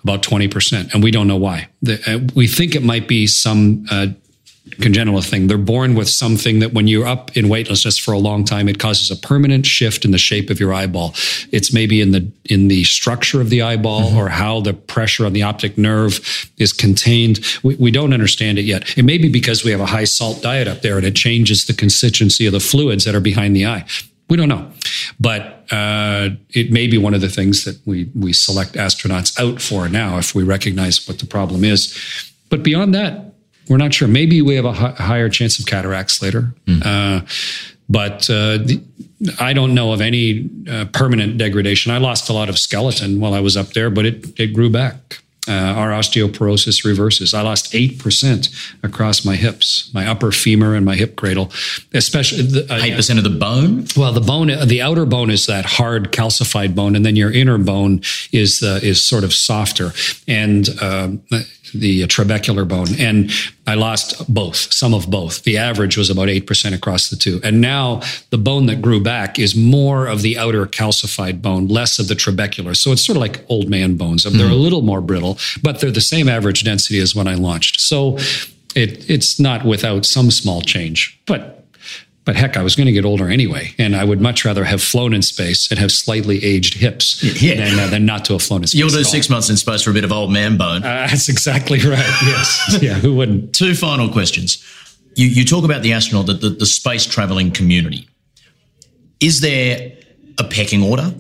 about 0.04 0.22
20%. 0.22 0.94
And 0.94 1.04
we 1.04 1.12
don't 1.12 1.28
know 1.28 1.38
why. 1.38 1.68
The, 1.82 2.02
uh, 2.06 2.28
we 2.36 2.48
think 2.48 2.76
it 2.76 2.84
might 2.84 3.08
be 3.08 3.26
some 3.28 3.86
uh, 3.90 4.08
congenital 4.82 5.22
thing. 5.22 5.48
They're 5.48 5.58
born 5.58 5.96
with 5.96 6.10
something 6.10 6.60
that 6.60 6.74
when 6.74 6.88
you're 6.88 7.06
up 7.06 7.36
in 7.38 7.50
weightlessness 7.50 7.98
for 7.98 8.14
a 8.14 8.18
long 8.18 8.44
time, 8.44 8.68
it 8.68 8.80
causes 8.80 9.12
a 9.12 9.16
permanent 9.16 9.66
shift 9.66 10.06
in 10.06 10.12
the 10.12 10.18
shape 10.18 10.50
of 10.50 10.60
your 10.60 10.74
eyeball. 10.74 11.14
It's 11.52 11.72
maybe 11.72 12.02
in 12.02 12.12
the 12.12 12.30
in 12.46 12.68
the 12.68 12.84
structure 12.84 13.42
of 13.42 13.50
the 13.50 13.62
eyeball 13.62 14.10
mm-hmm. 14.10 14.18
or 14.18 14.30
how 14.30 14.62
the 14.62 14.74
pressure 14.74 15.26
on 15.26 15.34
the 15.34 15.44
optic 15.44 15.78
nerve 15.78 16.50
is 16.58 16.74
contained. 16.74 17.40
We, 17.64 17.76
we 17.76 17.92
don't 17.92 18.14
understand 18.14 18.58
it 18.58 18.64
yet. 18.64 18.98
It 18.98 19.04
may 19.04 19.18
be 19.18 19.30
because 19.30 19.64
we 19.64 19.72
have 19.72 19.82
a 19.82 19.86
high 19.86 20.06
salt 20.06 20.42
diet 20.42 20.68
up 20.68 20.82
there 20.82 20.98
and 20.98 21.06
it 21.06 21.16
changes 21.16 21.66
the 21.66 21.74
constituency 21.74 22.46
of 22.46 22.54
the 22.54 22.60
fluids 22.60 23.06
that 23.06 23.16
are 23.16 23.22
behind 23.22 23.56
the 23.56 23.68
eye. 23.68 23.86
We 24.28 24.38
don't 24.38 24.50
know, 24.50 24.72
but 25.20 25.72
uh, 25.72 26.30
it 26.50 26.72
may 26.72 26.88
be 26.88 26.98
one 26.98 27.14
of 27.14 27.22
the 27.22 27.30
things 27.30 27.64
that 27.66 27.80
we 27.86 28.10
we 28.16 28.34
select 28.34 28.74
astronauts 28.74 29.40
out 29.40 29.62
for 29.62 29.88
now 29.88 30.18
if 30.18 30.34
we 30.34 30.42
recognize 30.42 31.08
what 31.08 31.20
the 31.20 31.28
problem 31.28 31.64
is. 31.64 31.96
But 32.50 32.64
beyond 32.64 32.96
that, 32.96 33.35
we're 33.70 33.78
not 33.78 33.94
sure. 33.94 34.08
Maybe 34.08 34.42
we 34.42 34.56
have 34.56 34.66
a 34.66 34.72
h- 34.72 34.98
higher 34.98 35.30
chance 35.30 35.60
of 35.60 35.66
cataracts 35.66 36.22
later. 36.22 36.54
Mm. 36.66 36.86
Uh, 36.86 37.26
but 37.88 38.30
uh, 38.30 38.58
the, 38.58 38.82
I 39.40 39.54
don't 39.54 39.74
know 39.74 39.94
of 39.94 40.02
any 40.02 40.50
uh, 40.70 40.86
permanent 40.92 41.38
degradation. 41.38 41.92
I 41.92 41.98
lost 41.98 42.30
a 42.30 42.34
lot 42.34 42.50
of 42.50 42.58
skeleton 42.60 43.20
while 43.20 43.34
I 43.34 43.40
was 43.40 43.56
up 43.56 43.74
there, 43.74 43.90
but 43.90 44.06
it, 44.06 44.40
it 44.40 44.54
grew 44.54 44.70
back. 44.70 45.22
Uh, 45.48 45.52
our 45.52 45.92
osteoporosis 45.92 46.84
reverses. 46.84 47.34
I 47.34 47.42
lost 47.42 47.72
8% 47.72 48.74
across 48.84 49.24
my 49.24 49.36
hips, 49.36 49.92
my 49.94 50.08
upper 50.08 50.32
femur 50.32 50.76
and 50.76 50.86
my 50.86 50.96
hip 50.96 51.16
cradle, 51.16 51.52
especially 51.94 52.42
the, 52.44 52.66
uh, 52.74 52.80
8% 52.80 53.18
of 53.18 53.24
the 53.24 53.30
bone? 53.30 53.86
Well, 53.96 54.12
the 54.12 54.22
bone, 54.22 54.48
the 54.68 54.82
outer 54.82 55.06
bone 55.06 55.30
is 55.30 55.46
that 55.46 55.66
hard 55.66 56.12
calcified 56.12 56.74
bone. 56.74 56.96
And 56.96 57.06
then 57.06 57.16
your 57.16 57.32
inner 57.32 57.58
bone 57.58 58.02
is, 58.32 58.64
uh, 58.64 58.80
is 58.82 59.04
sort 59.04 59.24
of 59.24 59.34
softer. 59.34 59.92
And, 60.28 60.70
um, 60.82 61.22
the 61.80 62.04
trabecular 62.04 62.68
bone. 62.68 62.88
And 63.00 63.32
I 63.68 63.76
lost 63.76 64.32
both, 64.34 64.72
some 64.72 64.94
of 64.94 65.10
both. 65.10 65.44
The 65.44 65.58
average 65.58 65.98
was 65.98 66.10
about 66.10 66.28
8% 66.28 66.74
across 66.74 67.10
the 67.10 67.16
two. 67.16 67.40
And 67.44 67.62
now 67.62 68.02
the 68.30 68.38
bone 68.38 68.68
that 68.68 68.82
grew 68.82 69.02
back 69.02 69.40
is 69.40 69.56
more 69.56 70.08
of 70.08 70.22
the 70.22 70.38
outer 70.38 70.66
calcified 70.66 71.42
bone, 71.42 71.68
less 71.68 72.00
of 72.00 72.08
the 72.08 72.14
trabecular. 72.14 72.76
So 72.76 72.92
it's 72.92 73.06
sort 73.06 73.18
of 73.18 73.22
like 73.22 73.44
old 73.50 73.70
man 73.70 73.98
bones. 73.98 74.24
They're 74.24 74.32
mm-hmm. 74.32 74.52
a 74.52 74.56
little 74.56 74.82
more 74.82 75.02
brittle, 75.02 75.35
but 75.62 75.80
they're 75.80 75.92
the 75.92 76.02
same 76.02 76.30
average 76.30 76.64
density 76.64 77.00
as 77.00 77.16
when 77.16 77.28
I 77.28 77.36
launched. 77.36 77.82
So 77.82 78.18
it, 78.76 79.10
it's 79.10 79.40
not 79.40 79.66
without 79.66 80.06
some 80.06 80.32
small 80.32 80.62
change, 80.62 81.20
but 81.26 81.56
but 82.26 82.36
heck, 82.36 82.58
I 82.58 82.64
was 82.64 82.76
going 82.76 82.88
to 82.88 82.92
get 82.92 83.06
older 83.06 83.30
anyway, 83.30 83.76
and 83.78 83.96
I 83.96 84.04
would 84.04 84.20
much 84.20 84.44
rather 84.44 84.64
have 84.64 84.82
flown 84.82 85.14
in 85.14 85.22
space 85.22 85.70
and 85.70 85.80
have 85.80 85.92
slightly 85.92 86.44
aged 86.44 86.74
hips 86.74 87.24
yeah. 87.40 87.54
than, 87.54 87.80
uh, 87.80 87.88
than, 87.88 88.06
not 88.08 88.26
to 88.26 88.34
have 88.34 88.42
flown 88.42 88.64
in 88.64 88.68
space. 88.68 88.80
You'll 88.80 88.90
do 88.90 89.04
six 89.04 89.30
months 89.30 89.52
in 89.52 89.58
space 89.58 89.84
for 89.84 89.92
a 89.92 89.94
bit 89.94 90.04
of 90.04 90.12
old 90.12 90.32
man 90.32 90.58
bone. 90.58 90.78
Uh, 90.78 91.06
that's 91.08 91.30
exactly 91.30 91.78
right. 91.80 92.00
Yes. 92.24 92.80
yeah. 92.82 92.96
Who 92.96 93.14
wouldn't? 93.16 93.54
Two 93.54 93.76
final 93.76 94.10
questions. 94.10 94.64
You, 95.14 95.28
you 95.28 95.46
talk 95.46 95.66
about 95.66 95.84
the 95.84 95.94
astronaut, 95.94 96.26
the, 96.26 96.34
the, 96.34 96.50
the 96.50 96.66
space 96.66 97.06
traveling 97.06 97.52
community. 97.52 98.10
Is 99.20 99.42
there 99.42 99.94
a 100.40 100.44
pecking 100.46 100.82
order? 100.82 101.14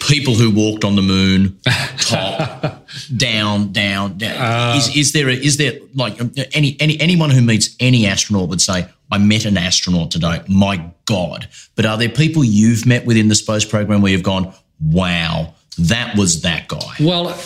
People 0.00 0.34
who 0.34 0.50
walked 0.50 0.84
on 0.84 0.96
the 0.96 1.02
moon, 1.02 1.58
top, 1.98 2.86
down, 3.16 3.72
down, 3.72 4.16
down. 4.16 4.36
Uh, 4.40 4.74
is, 4.76 4.96
is 4.96 5.12
there 5.12 5.28
a, 5.28 5.32
is 5.32 5.56
there 5.56 5.78
like 5.94 6.18
any 6.54 6.76
any 6.80 7.00
anyone 7.00 7.30
who 7.30 7.42
meets 7.42 7.74
any 7.80 8.06
astronaut 8.06 8.48
would 8.48 8.60
say, 8.60 8.88
I 9.10 9.18
met 9.18 9.44
an 9.44 9.56
astronaut 9.56 10.10
today. 10.10 10.42
My 10.48 10.90
God. 11.06 11.48
But 11.74 11.86
are 11.86 11.96
there 11.96 12.08
people 12.08 12.44
you've 12.44 12.86
met 12.86 13.06
within 13.06 13.28
the 13.28 13.34
space 13.34 13.64
program 13.64 14.02
where 14.02 14.12
you've 14.12 14.22
gone, 14.22 14.52
wow, 14.80 15.54
that 15.78 16.16
was 16.16 16.42
that 16.42 16.68
guy? 16.68 16.94
Well, 17.00 17.38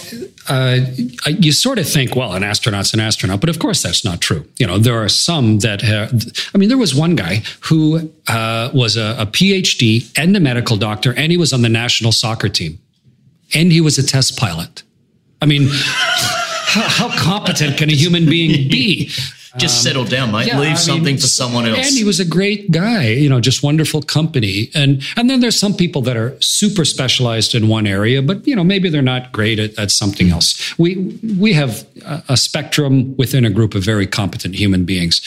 uh, 0.48 0.80
you 1.26 1.52
sort 1.52 1.78
of 1.78 1.88
think, 1.88 2.16
well, 2.16 2.32
an 2.32 2.42
astronaut's 2.42 2.94
an 2.94 3.00
astronaut, 3.00 3.40
but 3.40 3.50
of 3.50 3.58
course 3.58 3.82
that's 3.82 4.04
not 4.04 4.20
true. 4.20 4.46
You 4.58 4.66
know, 4.66 4.78
there 4.78 5.02
are 5.02 5.08
some 5.08 5.58
that 5.58 5.82
have, 5.82 6.10
I 6.54 6.58
mean, 6.58 6.68
there 6.68 6.78
was 6.78 6.94
one 6.94 7.14
guy 7.14 7.42
who 7.60 8.10
uh, 8.28 8.70
was 8.72 8.96
a, 8.96 9.16
a 9.18 9.26
PhD 9.26 10.10
and 10.16 10.34
a 10.36 10.40
medical 10.40 10.76
doctor, 10.76 11.14
and 11.14 11.30
he 11.30 11.36
was 11.36 11.52
on 11.52 11.62
the 11.62 11.68
national 11.68 12.12
soccer 12.12 12.48
team, 12.48 12.78
and 13.54 13.70
he 13.70 13.80
was 13.80 13.98
a 13.98 14.06
test 14.06 14.38
pilot. 14.38 14.82
I 15.42 15.46
mean, 15.46 15.68
how, 15.70 17.08
how 17.08 17.18
competent 17.18 17.76
can 17.76 17.90
a 17.90 17.94
human 17.94 18.26
being 18.26 18.68
be? 18.70 19.10
Just 19.58 19.78
um, 19.78 19.90
settle 19.90 20.04
down, 20.04 20.32
mate. 20.32 20.46
Yeah, 20.46 20.58
Leave 20.58 20.72
I 20.72 20.74
something 20.74 21.04
mean, 21.04 21.18
for 21.18 21.26
someone 21.26 21.66
else. 21.66 21.86
And 21.86 21.96
he 21.96 22.04
was 22.04 22.20
a 22.20 22.24
great 22.24 22.70
guy, 22.70 23.08
you 23.08 23.28
know, 23.28 23.38
just 23.38 23.62
wonderful 23.62 24.00
company. 24.00 24.70
And 24.74 25.02
and 25.16 25.28
then 25.28 25.40
there's 25.40 25.58
some 25.58 25.74
people 25.74 26.00
that 26.02 26.16
are 26.16 26.34
super 26.40 26.86
specialized 26.86 27.54
in 27.54 27.68
one 27.68 27.86
area, 27.86 28.22
but 28.22 28.46
you 28.46 28.56
know, 28.56 28.64
maybe 28.64 28.88
they're 28.88 29.02
not 29.02 29.30
great 29.30 29.58
at, 29.58 29.78
at 29.78 29.90
something 29.90 30.28
hmm. 30.28 30.34
else. 30.34 30.78
We 30.78 30.96
we 31.38 31.52
have 31.52 31.86
a, 32.04 32.22
a, 32.30 32.36
spectrum 32.36 33.14
within 33.16 33.44
a 33.44 33.50
group 33.50 33.74
of 33.74 33.84
very 33.84 34.06
competent 34.06 34.54
human 34.54 34.84
beings. 34.84 35.20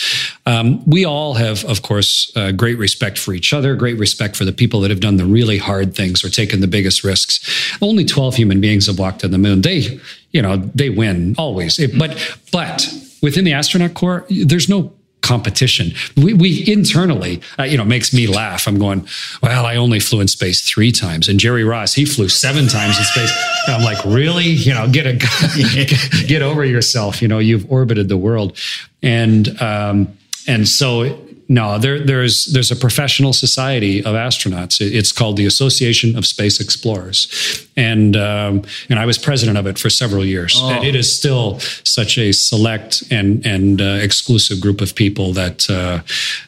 Um, 0.46 0.84
we 0.86 1.06
all 1.06 1.36
have, 1.36 1.64
of 1.66 1.84
course, 1.84 2.32
uh, 2.36 2.52
great 2.52 2.78
respect 2.78 3.18
for 3.20 3.34
each 3.34 3.54
other, 3.54 3.76
great 3.76 3.98
respect 3.98 4.36
for 4.36 4.46
the 4.46 4.54
people 4.54 4.82
that 4.82 4.90
have 4.90 5.00
done 5.00 5.18
the 5.18 5.26
really 5.26 5.58
hard 5.58 5.96
things 5.96 6.24
or 6.24 6.30
taken 6.30 6.62
the 6.62 6.68
biggest 6.68 7.04
risks. 7.04 7.78
Only 7.82 8.06
12 8.06 8.36
human 8.36 8.60
beings 8.60 8.88
have 8.88 8.98
walked 8.98 9.24
on 9.24 9.32
the 9.32 9.38
moon. 9.38 9.62
They, 9.62 10.00
you 10.32 10.42
know, 10.42 10.58
they 10.58 10.90
win 10.90 11.36
always. 11.38 11.80
It, 11.80 11.98
but 11.98 12.18
but 12.52 12.88
within 13.21 13.43
the 13.43 13.54
astronaut 13.54 13.93
corps, 13.93 14.25
there's 14.30 14.69
no 14.69 14.93
competition. 15.25 15.91
We, 16.15 16.34
we 16.34 16.63
internally, 16.72 17.41
uh, 17.57 17.63
you 17.63 17.78
know, 17.78 17.84
makes 17.84 18.13
me 18.13 18.28
laugh. 18.28 18.68
I'm 18.68 18.78
going, 18.78 19.07
well, 19.41 19.66
I 19.66 19.76
only 19.76 19.99
flew 19.99 20.22
in 20.22 20.28
space 20.28 20.68
three 20.68 20.91
times, 20.91 21.28
and 21.28 21.39
Jerry 21.39 21.63
Ross, 21.63 21.93
he 21.93 22.05
flew 22.05 22.30
seven 22.30 22.68
times 22.68 22.97
in 22.97 23.03
space. 23.05 23.34
And 23.66 23.76
I'm 23.76 23.84
like, 23.84 24.03
really? 24.05 24.45
You 24.45 24.76
know, 24.76 24.88
get 24.88 25.07
a 25.07 25.13
get 26.28 26.43
over 26.43 26.63
yourself. 26.63 27.22
You 27.22 27.28
know, 27.28 27.39
you've 27.39 27.70
orbited 27.72 28.07
the 28.07 28.18
world, 28.18 28.57
and 29.01 29.59
um, 29.61 30.16
and 30.47 30.68
so 30.68 31.20
no, 31.48 31.78
there, 31.78 32.00
there's 32.00 32.46
there's 32.46 32.72
a 32.72 32.76
professional 32.76 33.32
society 33.32 34.00
of 34.00 34.16
astronauts. 34.16 34.82
It's 34.82 35.12
called 35.12 35.38
the 35.38 35.46
Association 35.46 36.18
of 36.18 36.26
Space 36.26 36.60
Explorers, 36.60 37.68
and 37.78 38.16
um, 38.16 38.64
and 38.89 38.98
I 38.98 39.06
was 39.06 39.20
president 39.20 39.58
of 39.58 39.68
it 39.68 39.78
for 39.78 39.91
several 39.91 40.26
years. 40.26 40.56
Oh. 40.58 40.72
And 40.72 40.84
it 40.84 40.96
is 40.96 41.16
still 41.16 41.60
such 41.84 42.18
a 42.18 42.32
select 42.32 43.04
and 43.12 43.46
and 43.46 43.80
uh, 43.80 44.00
exclusive 44.02 44.60
group 44.60 44.82
of 44.82 44.96
people 44.96 45.34
that 45.34 45.70
uh, 45.70 46.00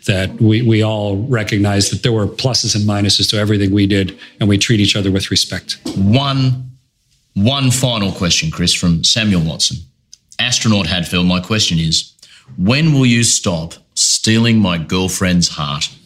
that 0.06 0.42
we 0.42 0.64
we 0.64 0.82
all 0.82 1.18
recognize 1.18 1.92
that 1.92 2.02
there 2.02 2.14
were 2.14 2.26
pluses 2.26 2.76
and 2.76 2.84
minuses 2.84 3.30
to 3.30 3.38
everything 3.38 3.72
we 3.72 3.86
did, 3.86 4.18
and 4.40 4.50
we 4.50 4.58
treat 4.58 4.80
each 4.80 4.96
other 4.96 5.12
with 5.12 5.30
respect. 5.30 5.78
One 5.96 6.72
one 7.36 7.70
final 7.70 8.12
question, 8.12 8.50
Chris, 8.50 8.74
from 8.74 9.04
Samuel 9.04 9.44
Watson, 9.44 9.78
astronaut 10.40 10.88
Hadfield. 10.88 11.28
My 11.28 11.40
question 11.40 11.78
is, 11.78 12.14
when 12.56 12.94
will 12.94 13.06
you 13.06 13.24
stop? 13.24 13.74
stealing 13.98 14.60
my 14.60 14.78
girlfriend's 14.78 15.48
heart? 15.48 15.90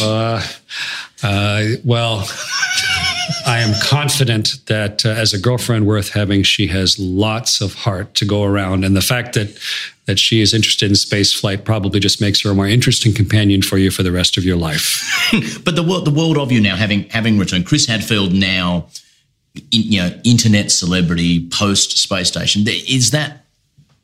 uh, 0.00 0.42
uh, 1.22 1.64
well, 1.84 2.26
I 3.46 3.58
am 3.58 3.74
confident 3.82 4.54
that 4.66 5.04
uh, 5.04 5.10
as 5.10 5.34
a 5.34 5.38
girlfriend 5.38 5.86
worth 5.86 6.10
having, 6.10 6.42
she 6.44 6.68
has 6.68 6.98
lots 6.98 7.60
of 7.60 7.74
heart 7.74 8.14
to 8.14 8.24
go 8.24 8.44
around, 8.44 8.84
and 8.84 8.96
the 8.96 9.02
fact 9.02 9.34
that 9.34 9.58
that 10.06 10.20
she 10.20 10.40
is 10.40 10.54
interested 10.54 10.88
in 10.88 10.94
space 10.94 11.32
flight 11.34 11.64
probably 11.64 11.98
just 11.98 12.20
makes 12.20 12.40
her 12.42 12.50
a 12.50 12.54
more 12.54 12.68
interesting 12.68 13.12
companion 13.12 13.60
for 13.60 13.76
you 13.76 13.90
for 13.90 14.04
the 14.04 14.12
rest 14.12 14.36
of 14.36 14.44
your 14.44 14.56
life. 14.56 15.02
but 15.64 15.74
the 15.74 15.82
world, 15.82 16.04
the 16.04 16.12
world 16.12 16.38
of 16.38 16.52
you 16.52 16.60
now, 16.60 16.76
having 16.76 17.08
having 17.10 17.38
returned, 17.38 17.66
Chris 17.66 17.86
Hadfield 17.86 18.32
now, 18.32 18.86
in, 19.56 19.82
you 19.82 20.00
know, 20.00 20.20
internet 20.24 20.70
celebrity 20.70 21.48
post 21.48 21.98
space 21.98 22.28
station. 22.28 22.64
Is 22.66 23.10
that 23.10 23.45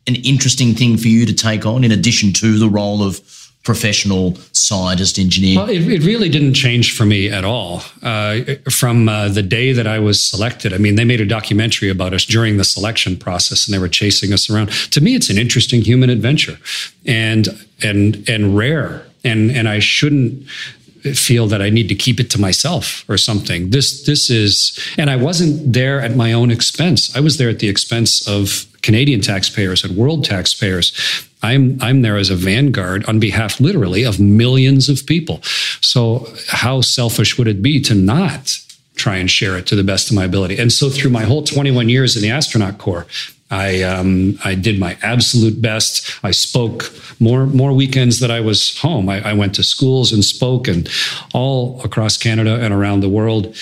an 0.06 0.16
interesting 0.16 0.74
thing 0.74 0.96
for 0.96 1.08
you 1.08 1.26
to 1.26 1.32
take 1.32 1.64
on 1.66 1.84
in 1.84 1.92
addition 1.92 2.32
to 2.34 2.58
the 2.58 2.68
role 2.68 3.02
of 3.02 3.20
professional 3.62 4.34
scientist 4.52 5.18
engineer? 5.18 5.58
Well, 5.58 5.70
it, 5.70 5.88
it 5.88 6.02
really 6.02 6.28
didn't 6.28 6.54
change 6.54 6.96
for 6.96 7.04
me 7.04 7.30
at 7.30 7.44
all. 7.44 7.82
Uh, 8.02 8.40
from 8.68 9.08
uh, 9.08 9.28
the 9.28 9.42
day 9.42 9.72
that 9.72 9.86
I 9.86 9.98
was 9.98 10.22
selected, 10.22 10.72
I 10.72 10.78
mean, 10.78 10.96
they 10.96 11.04
made 11.04 11.20
a 11.20 11.26
documentary 11.26 11.88
about 11.88 12.12
us 12.12 12.24
during 12.24 12.56
the 12.56 12.64
selection 12.64 13.16
process, 13.16 13.66
and 13.66 13.74
they 13.74 13.78
were 13.78 13.88
chasing 13.88 14.32
us 14.32 14.50
around. 14.50 14.70
To 14.90 15.00
me, 15.00 15.14
it's 15.14 15.30
an 15.30 15.38
interesting 15.38 15.82
human 15.82 16.10
adventure, 16.10 16.58
and 17.06 17.48
and 17.82 18.28
and 18.28 18.56
rare. 18.56 19.06
And 19.24 19.52
and 19.52 19.68
I 19.68 19.78
shouldn't 19.78 20.44
feel 21.14 21.46
that 21.48 21.60
I 21.60 21.70
need 21.70 21.88
to 21.88 21.94
keep 21.94 22.20
it 22.20 22.30
to 22.30 22.40
myself 22.40 23.04
or 23.08 23.16
something. 23.16 23.70
This 23.70 24.04
this 24.04 24.30
is 24.30 24.78
and 24.96 25.10
I 25.10 25.16
wasn't 25.16 25.72
there 25.72 26.00
at 26.00 26.16
my 26.16 26.32
own 26.32 26.50
expense. 26.50 27.14
I 27.16 27.20
was 27.20 27.38
there 27.38 27.48
at 27.48 27.58
the 27.58 27.68
expense 27.68 28.26
of 28.28 28.66
Canadian 28.82 29.20
taxpayers 29.20 29.84
and 29.84 29.96
world 29.96 30.24
taxpayers. 30.24 30.92
I'm 31.42 31.78
I'm 31.80 32.02
there 32.02 32.16
as 32.16 32.30
a 32.30 32.36
vanguard 32.36 33.04
on 33.06 33.18
behalf 33.18 33.60
literally 33.60 34.04
of 34.04 34.20
millions 34.20 34.88
of 34.88 35.06
people. 35.06 35.40
So 35.80 36.28
how 36.48 36.80
selfish 36.80 37.36
would 37.38 37.48
it 37.48 37.62
be 37.62 37.80
to 37.82 37.94
not 37.94 38.58
try 38.94 39.16
and 39.16 39.30
share 39.30 39.56
it 39.56 39.66
to 39.66 39.76
the 39.76 39.84
best 39.84 40.10
of 40.10 40.16
my 40.16 40.24
ability? 40.24 40.58
And 40.58 40.72
so 40.72 40.88
through 40.88 41.10
my 41.10 41.24
whole 41.24 41.42
21 41.42 41.88
years 41.88 42.14
in 42.16 42.22
the 42.22 42.30
astronaut 42.30 42.78
corps, 42.78 43.06
I 43.52 43.82
um, 43.82 44.38
I 44.44 44.54
did 44.54 44.80
my 44.80 44.96
absolute 45.02 45.60
best. 45.60 46.18
I 46.24 46.30
spoke 46.30 46.92
more 47.20 47.46
more 47.46 47.72
weekends 47.72 48.18
that 48.20 48.30
I 48.30 48.40
was 48.40 48.76
home. 48.78 49.08
I, 49.08 49.30
I 49.30 49.34
went 49.34 49.54
to 49.56 49.62
schools 49.62 50.12
and 50.12 50.24
spoke, 50.24 50.66
and 50.66 50.88
all 51.34 51.80
across 51.84 52.16
Canada 52.16 52.58
and 52.60 52.72
around 52.72 53.00
the 53.00 53.08
world 53.08 53.54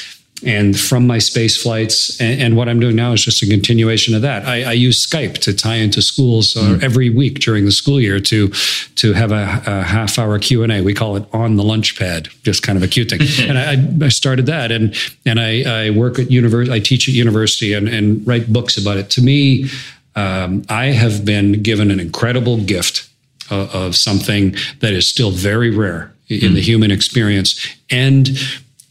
and 0.44 0.78
from 0.78 1.06
my 1.06 1.18
space 1.18 1.60
flights. 1.60 2.20
And, 2.20 2.40
and, 2.40 2.56
what 2.56 2.68
I'm 2.68 2.80
doing 2.80 2.96
now 2.96 3.12
is 3.12 3.24
just 3.24 3.42
a 3.42 3.46
continuation 3.46 4.14
of 4.14 4.22
that. 4.22 4.46
I, 4.46 4.62
I 4.64 4.72
use 4.72 5.06
Skype 5.06 5.38
to 5.38 5.54
tie 5.54 5.76
into 5.76 6.02
schools 6.02 6.56
uh, 6.56 6.60
mm. 6.60 6.82
every 6.82 7.10
week 7.10 7.40
during 7.40 7.64
the 7.64 7.72
school 7.72 8.00
year 8.00 8.20
to 8.20 8.48
to 8.96 9.12
have 9.12 9.32
a, 9.32 9.62
a 9.66 9.82
half 9.82 10.18
hour 10.18 10.38
Q 10.38 10.62
and 10.62 10.72
A. 10.72 10.80
We 10.82 10.94
call 10.94 11.16
it 11.16 11.24
on 11.32 11.56
the 11.56 11.64
lunch 11.64 11.98
pad, 11.98 12.28
just 12.42 12.62
kind 12.62 12.76
of 12.76 12.82
a 12.82 12.88
cute 12.88 13.10
thing. 13.10 13.20
and 13.48 13.58
I, 13.58 14.06
I, 14.06 14.08
started 14.08 14.46
that, 14.46 14.72
and 14.72 14.94
and 15.26 15.40
I, 15.40 15.86
I 15.86 15.90
work 15.90 16.18
at 16.18 16.30
university. 16.30 16.74
I 16.74 16.80
teach 16.80 17.08
at 17.08 17.14
university 17.14 17.72
and, 17.72 17.88
and 17.88 18.26
write 18.26 18.52
books 18.52 18.76
about 18.76 18.96
it. 18.96 19.10
To 19.10 19.22
me, 19.22 19.68
um, 20.16 20.64
I 20.68 20.86
have 20.86 21.24
been 21.24 21.62
given 21.62 21.90
an 21.90 22.00
incredible 22.00 22.58
gift 22.58 23.08
of, 23.50 23.74
of 23.74 23.96
something 23.96 24.54
that 24.80 24.92
is 24.92 25.08
still 25.08 25.30
very 25.30 25.70
rare 25.70 26.12
in 26.28 26.52
mm. 26.52 26.54
the 26.54 26.60
human 26.60 26.90
experience 26.90 27.66
and 27.90 28.30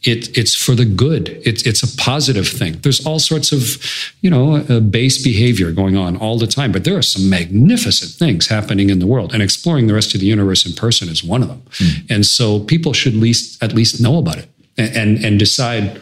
it, 0.02 0.36
it's 0.36 0.54
for 0.54 0.74
the 0.74 0.84
good. 0.84 1.28
It's, 1.44 1.66
it's 1.66 1.82
a 1.82 1.96
positive 1.96 2.48
thing. 2.48 2.78
There's 2.80 3.04
all 3.04 3.18
sorts 3.18 3.52
of, 3.52 3.82
you 4.22 4.30
know, 4.30 4.56
uh, 4.56 4.80
base 4.80 5.22
behavior 5.22 5.72
going 5.72 5.96
on 5.96 6.16
all 6.16 6.38
the 6.38 6.46
time, 6.46 6.72
but 6.72 6.84
there 6.84 6.96
are 6.96 7.02
some 7.02 7.28
magnificent 7.28 8.12
things 8.12 8.46
happening 8.46 8.90
in 8.90 8.98
the 8.98 9.06
world, 9.06 9.32
and 9.34 9.42
exploring 9.42 9.86
the 9.86 9.94
rest 9.94 10.14
of 10.14 10.20
the 10.20 10.26
universe 10.26 10.64
in 10.66 10.72
person 10.72 11.08
is 11.08 11.22
one 11.22 11.42
of 11.42 11.48
them. 11.48 11.62
Mm. 11.78 12.10
And 12.10 12.26
so 12.26 12.60
people 12.60 12.92
should 12.92 13.14
least 13.14 13.62
at 13.62 13.74
least 13.74 14.00
know 14.00 14.18
about 14.18 14.38
it 14.38 14.48
and, 14.78 14.96
and, 14.96 15.24
and 15.24 15.38
decide, 15.38 16.00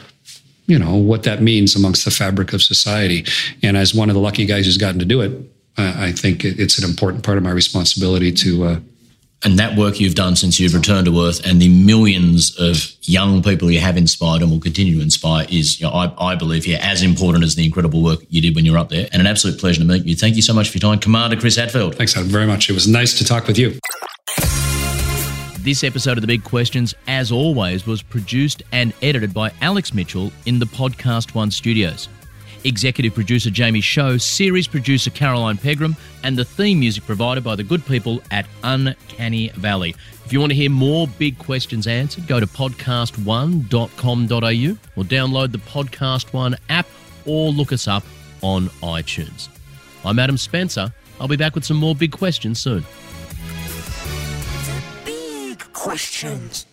you 0.67 0.79
know, 0.79 0.95
what 0.95 1.25
that 1.25 1.43
means 1.43 1.75
amongst 1.75 2.05
the 2.05 2.11
fabric 2.11 2.53
of 2.53 2.63
society. 2.63 3.25
And 3.63 3.77
as 3.77 3.95
one 3.95 4.11
of 4.11 4.15
the 4.15 4.21
lucky 4.21 4.47
guys 4.47 4.67
who's 4.67 4.79
gotten 4.79 5.01
to 5.01 5.07
do 5.07 5.21
it, 5.23 5.33
I 5.81 6.11
think 6.11 6.45
it's 6.45 6.77
an 6.79 6.89
important 6.89 7.23
part 7.23 7.39
of 7.39 7.45
my 7.45 7.53
responsibility 7.53 8.33
to 8.33 8.65
uh, 8.65 8.81
and 9.45 9.59
that 9.59 9.77
work 9.77 10.01
you've 10.01 10.15
done 10.15 10.37
since 10.37 10.59
you've 10.59 10.75
returned 10.75 11.07
to 11.07 11.21
Earth 11.21 11.47
and 11.47 11.61
the 11.63 11.69
millions 11.69 12.57
of 12.59 12.93
young 13.03 13.43
people 13.43 13.71
you 13.71 13.81
have 13.81 13.97
inspired 13.97 14.43
and 14.43 14.51
will 14.51 14.61
continue 14.61 14.97
to 14.97 15.03
inspire 15.03 15.47
is, 15.49 15.81
you 15.81 15.87
know, 15.87 15.93
I, 15.93 16.33
I, 16.33 16.35
believe, 16.35 16.67
yeah, 16.67 16.79
as 16.83 17.03
important 17.03 17.45
as 17.45 17.55
the 17.55 17.65
incredible 17.65 18.03
work 18.03 18.21
you 18.29 18.41
did 18.41 18.57
when 18.57 18.65
you 18.65 18.73
were 18.73 18.79
up 18.79 18.89
there. 18.89 19.09
And 19.13 19.21
an 19.21 19.27
absolute 19.27 19.61
pleasure 19.61 19.81
to 19.81 19.87
meet 19.87 20.05
you. 20.05 20.17
Thank 20.17 20.37
you 20.37 20.43
so 20.43 20.53
much 20.53 20.71
for 20.71 20.79
your 20.79 20.91
time, 20.91 20.99
Commander 20.99 21.37
Chris 21.37 21.57
Hadfield. 21.57 21.95
Thanks 21.95 22.17
Adam, 22.17 22.29
very 22.29 22.47
much. 22.47 22.69
It 22.69 22.73
was 22.73 22.89
nice 22.89 23.17
to 23.19 23.25
talk 23.25 23.47
with 23.47 23.59
you. 23.59 23.79
This 25.61 25.85
episode 25.85 26.17
of 26.17 26.23
The 26.23 26.27
Big 26.27 26.45
Questions, 26.45 26.95
as 27.07 27.31
always, 27.31 27.87
was 27.87 28.03
produced 28.03 28.63
and 28.73 28.93
edited 29.03 29.35
by 29.35 29.53
Alex 29.61 29.93
Mitchell 29.93 30.33
in 30.47 30.59
the 30.59 30.67
Podcast 30.67 31.35
One 31.35 31.51
studios 31.51 32.09
executive 32.65 33.15
producer 33.15 33.51
Jamie 33.51 33.81
Show, 33.81 34.19
series 34.19 34.67
producer 34.67 35.11
Caroline 35.11 35.57
Pegram, 35.57 35.97
and 36.23 36.37
the 36.37 36.45
theme 36.45 36.81
music 36.81 37.05
provided 37.05 37.45
by 37.45 37.57
the 37.57 37.63
good 37.63 37.85
people 37.87 38.21
at 38.31 38.47
Uncanny 38.65 39.49
Valley. 39.51 39.95
If 40.25 40.33
you 40.33 40.41
want 40.41 40.53
to 40.53 40.57
hear 40.57 40.71
more 40.71 41.07
big 41.07 41.39
questions 41.39 41.87
answered, 41.87 42.27
go 42.27 42.41
to 42.41 42.47
podcast1.com.au 42.47 45.01
or 45.01 45.05
download 45.05 45.53
the 45.53 45.59
Podcast 45.59 46.33
One 46.33 46.57
app 46.69 46.87
or 47.25 47.51
look 47.51 47.73
us 47.73 47.89
up 47.89 48.05
on 48.43 48.67
iTunes. 48.83 49.49
I'm 50.05 50.19
Adam 50.19 50.37
Spencer. 50.37 50.93
I'll 51.21 51.29
be 51.29 51.37
back 51.37 51.55
with 51.55 51.65
some 51.65 51.77
more 51.77 51.95
big 51.95 52.13
questions 52.13 52.61
soon. 52.61 52.85
Big 55.05 55.73
questions. 55.73 56.67